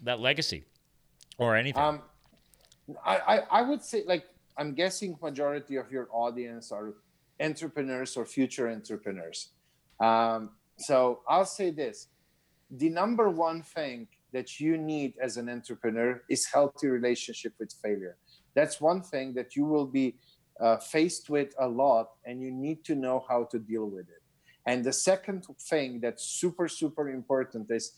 that 0.02 0.18
legacy, 0.18 0.64
or 1.38 1.54
anything? 1.54 1.82
Um, 1.82 2.02
I, 3.04 3.16
I 3.18 3.36
I 3.50 3.62
would 3.62 3.82
say 3.82 4.02
like 4.06 4.24
I'm 4.56 4.74
guessing 4.74 5.16
majority 5.22 5.76
of 5.76 5.90
your 5.92 6.08
audience 6.10 6.72
are 6.72 6.94
entrepreneurs 7.38 8.16
or 8.16 8.24
future 8.24 8.68
entrepreneurs. 8.70 9.50
Um, 10.00 10.50
so 10.78 11.20
I'll 11.28 11.44
say 11.44 11.70
this: 11.70 12.08
the 12.70 12.88
number 12.88 13.30
one 13.30 13.62
thing 13.62 14.08
that 14.34 14.60
you 14.60 14.76
need 14.76 15.14
as 15.22 15.38
an 15.38 15.48
entrepreneur 15.48 16.22
is 16.28 16.44
healthy 16.44 16.88
relationship 16.88 17.54
with 17.58 17.72
failure. 17.82 18.16
That's 18.54 18.80
one 18.80 19.00
thing 19.00 19.32
that 19.34 19.56
you 19.56 19.64
will 19.64 19.86
be 19.86 20.16
uh, 20.60 20.76
faced 20.76 21.30
with 21.30 21.54
a 21.58 21.66
lot 21.66 22.10
and 22.26 22.42
you 22.42 22.50
need 22.50 22.84
to 22.84 22.94
know 22.94 23.24
how 23.28 23.44
to 23.52 23.58
deal 23.58 23.86
with 23.86 24.06
it. 24.08 24.22
And 24.66 24.84
the 24.84 24.92
second 24.92 25.46
thing 25.70 26.00
that's 26.00 26.24
super 26.24 26.68
super 26.68 27.08
important 27.10 27.70
is 27.70 27.92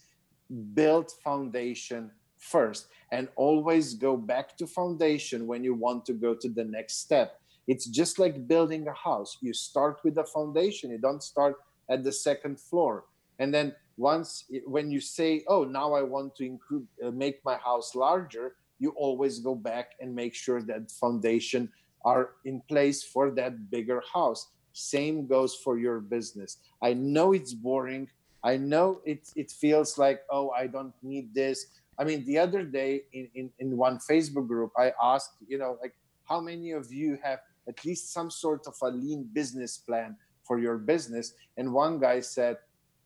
build 0.75 1.11
foundation 1.25 2.11
first 2.39 2.89
and 3.13 3.29
always 3.37 3.95
go 3.95 4.17
back 4.17 4.57
to 4.59 4.67
foundation 4.67 5.47
when 5.47 5.65
you 5.65 5.75
want 5.75 6.05
to 6.07 6.13
go 6.13 6.35
to 6.35 6.49
the 6.49 6.65
next 6.65 7.01
step. 7.01 7.41
It's 7.67 7.87
just 7.87 8.19
like 8.19 8.47
building 8.47 8.87
a 8.87 8.93
house. 8.93 9.39
You 9.41 9.53
start 9.53 10.01
with 10.05 10.15
the 10.15 10.25
foundation. 10.25 10.91
You 10.91 10.99
don't 10.99 11.23
start 11.23 11.57
at 11.89 12.05
the 12.05 12.13
second 12.13 12.61
floor. 12.61 13.05
And 13.39 13.53
then 13.53 13.75
once 13.97 14.45
when 14.67 14.91
you 14.91 15.01
say 15.01 15.43
oh 15.49 15.65
now 15.65 15.95
i 15.95 16.03
want 16.03 16.35
to 16.37 16.45
include 16.45 16.87
uh, 17.05 17.11
make 17.11 17.43
my 17.45 17.57
house 17.57 17.95
larger 17.95 18.55
you 18.79 18.91
always 18.91 19.39
go 19.39 19.55
back 19.55 19.93
and 20.01 20.15
make 20.15 20.35
sure 20.35 20.63
that 20.63 20.91
foundation 20.91 21.71
are 22.05 22.31
in 22.45 22.63
place 22.69 23.03
for 23.03 23.31
that 23.33 23.71
bigger 23.71 24.03
house. 24.13 24.49
Same 24.73 25.27
goes 25.27 25.55
for 25.57 25.79
your 25.79 26.01
business. 26.01 26.59
I 26.83 26.93
know 26.95 27.33
it's 27.33 27.55
boring. 27.55 28.09
I 28.45 28.57
know 28.57 29.01
it, 29.05 29.29
it 29.35 29.51
feels 29.51 29.99
like 29.99 30.21
oh 30.31 30.51
i 30.51 30.67
don't 30.67 30.95
need 31.03 31.35
this. 31.35 31.67
I 31.99 32.05
mean 32.05 32.25
the 32.27 32.39
other 32.39 32.63
day 32.63 33.03
in, 33.13 33.29
in, 33.35 33.51
in 33.59 33.77
one 33.77 33.99
facebook 33.99 34.47
group 34.47 34.71
i 34.77 34.93
asked 35.03 35.33
you 35.49 35.59
know 35.59 35.79
like 35.83 35.95
how 36.25 36.41
many 36.41 36.73
of 36.73 36.93
you 36.93 37.19
have 37.23 37.41
at 37.67 37.85
least 37.85 38.13
some 38.13 38.31
sort 38.31 38.67
of 38.67 38.75
a 38.83 38.91
lean 38.91 39.29
business 39.33 39.79
plan 39.79 40.17
for 40.45 40.59
your 40.59 40.77
business? 40.79 41.35
And 41.57 41.73
one 41.73 41.99
guy 41.99 42.21
said 42.21 42.59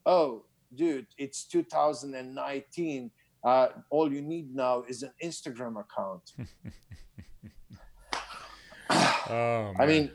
oh 0.05 0.43
dude, 0.75 1.07
it's 1.18 1.45
2019. 1.45 3.11
Uh, 3.43 3.68
all 3.91 4.12
you 4.12 4.21
need 4.21 4.55
now 4.55 4.85
is 4.89 5.03
an 5.03 5.12
Instagram 5.23 5.81
account. 5.81 6.33
oh, 9.31 9.73
I 9.79 9.87
mean, 9.87 10.11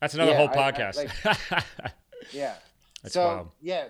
that's 0.00 0.14
another 0.14 0.32
yeah, 0.32 0.36
whole 0.36 0.48
podcast. 0.48 0.98
I, 0.98 1.08
I, 1.24 1.62
like, 1.82 1.92
yeah. 2.32 2.54
That's 3.02 3.14
so 3.14 3.26
wild. 3.26 3.48
yeah, 3.60 3.88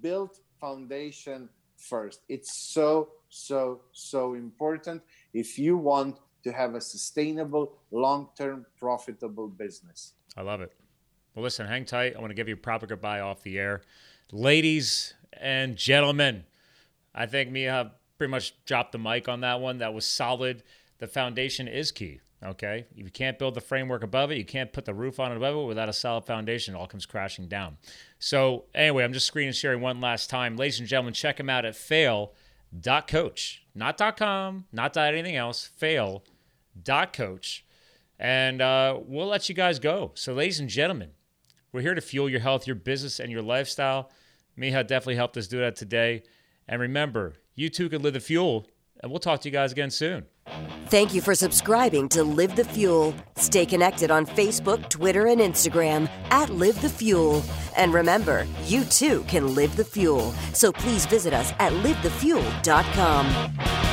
build 0.00 0.30
foundation 0.60 1.48
first. 1.76 2.20
It's 2.28 2.72
so, 2.72 3.10
so, 3.28 3.82
so 3.92 4.34
important 4.34 5.02
if 5.32 5.58
you 5.58 5.76
want 5.76 6.18
to 6.44 6.52
have 6.52 6.74
a 6.74 6.80
sustainable, 6.80 7.78
long 7.90 8.28
term, 8.36 8.66
profitable 8.78 9.48
business. 9.48 10.14
I 10.36 10.42
love 10.42 10.60
it. 10.60 10.72
Well, 11.34 11.42
listen, 11.42 11.66
hang 11.66 11.84
tight. 11.84 12.16
I 12.16 12.20
want 12.20 12.30
to 12.30 12.34
give 12.34 12.48
you 12.48 12.54
a 12.54 12.58
proper 12.58 12.86
goodbye 12.86 13.20
off 13.20 13.42
the 13.42 13.58
air. 13.58 13.82
Ladies 14.32 15.14
and 15.40 15.76
gentlemen, 15.76 16.44
I 17.14 17.26
think 17.26 17.50
Miha 17.50 17.90
pretty 18.16 18.30
much 18.30 18.52
dropped 18.64 18.92
the 18.92 18.98
mic 18.98 19.28
on 19.28 19.40
that 19.40 19.60
one. 19.60 19.78
That 19.78 19.94
was 19.94 20.06
solid. 20.06 20.62
The 20.98 21.06
foundation 21.06 21.68
is 21.68 21.92
key. 21.92 22.20
Okay. 22.44 22.86
If 22.96 23.04
you 23.04 23.10
can't 23.10 23.38
build 23.38 23.54
the 23.54 23.60
framework 23.60 24.02
above 24.02 24.30
it, 24.30 24.38
you 24.38 24.44
can't 24.44 24.72
put 24.72 24.84
the 24.84 24.94
roof 24.94 25.18
on 25.18 25.32
it 25.32 25.36
above 25.36 25.56
it 25.56 25.66
without 25.66 25.88
a 25.88 25.92
solid 25.92 26.24
foundation. 26.24 26.74
It 26.74 26.78
all 26.78 26.86
comes 26.86 27.06
crashing 27.06 27.48
down. 27.48 27.78
So, 28.18 28.66
anyway, 28.74 29.02
I'm 29.04 29.12
just 29.12 29.26
screen 29.26 29.50
sharing 29.52 29.80
one 29.80 30.00
last 30.00 30.30
time. 30.30 30.56
Ladies 30.56 30.78
and 30.78 30.88
gentlemen, 30.88 31.14
check 31.14 31.36
them 31.36 31.50
out 31.50 31.64
at 31.64 31.74
fail.coach. 31.74 33.64
Not 33.74 34.16
.com, 34.16 34.66
not 34.72 34.96
anything 34.96 35.36
else. 35.36 35.66
Fail.coach. 35.76 37.64
And 38.20 38.60
uh, 38.60 38.98
we'll 39.04 39.26
let 39.26 39.48
you 39.48 39.54
guys 39.54 39.78
go. 39.78 40.12
So, 40.14 40.32
ladies 40.32 40.60
and 40.60 40.68
gentlemen, 40.68 41.10
we're 41.72 41.82
here 41.82 41.94
to 41.94 42.00
fuel 42.00 42.28
your 42.28 42.40
health, 42.40 42.66
your 42.66 42.76
business, 42.76 43.20
and 43.20 43.30
your 43.30 43.42
lifestyle. 43.42 44.10
Miha 44.58 44.86
definitely 44.86 45.16
helped 45.16 45.36
us 45.36 45.46
do 45.46 45.58
that 45.60 45.76
today. 45.76 46.22
And 46.66 46.80
remember, 46.80 47.34
you 47.54 47.68
too 47.70 47.88
can 47.88 48.02
live 48.02 48.14
the 48.14 48.20
fuel. 48.20 48.66
And 49.00 49.12
we'll 49.12 49.20
talk 49.20 49.40
to 49.42 49.48
you 49.48 49.52
guys 49.52 49.72
again 49.72 49.90
soon. 49.90 50.26
Thank 50.86 51.14
you 51.14 51.20
for 51.20 51.34
subscribing 51.34 52.08
to 52.10 52.22
Live 52.24 52.56
the 52.56 52.64
Fuel. 52.64 53.14
Stay 53.36 53.66
connected 53.66 54.10
on 54.10 54.26
Facebook, 54.26 54.88
Twitter, 54.88 55.26
and 55.26 55.40
Instagram 55.40 56.08
at 56.30 56.50
Live 56.50 56.80
the 56.80 56.88
Fuel. 56.88 57.42
And 57.76 57.92
remember, 57.92 58.46
you 58.64 58.84
too 58.84 59.24
can 59.28 59.54
live 59.54 59.76
the 59.76 59.84
fuel. 59.84 60.32
So 60.52 60.72
please 60.72 61.06
visit 61.06 61.34
us 61.34 61.52
at 61.58 61.72
livethefuel.com. 61.72 63.87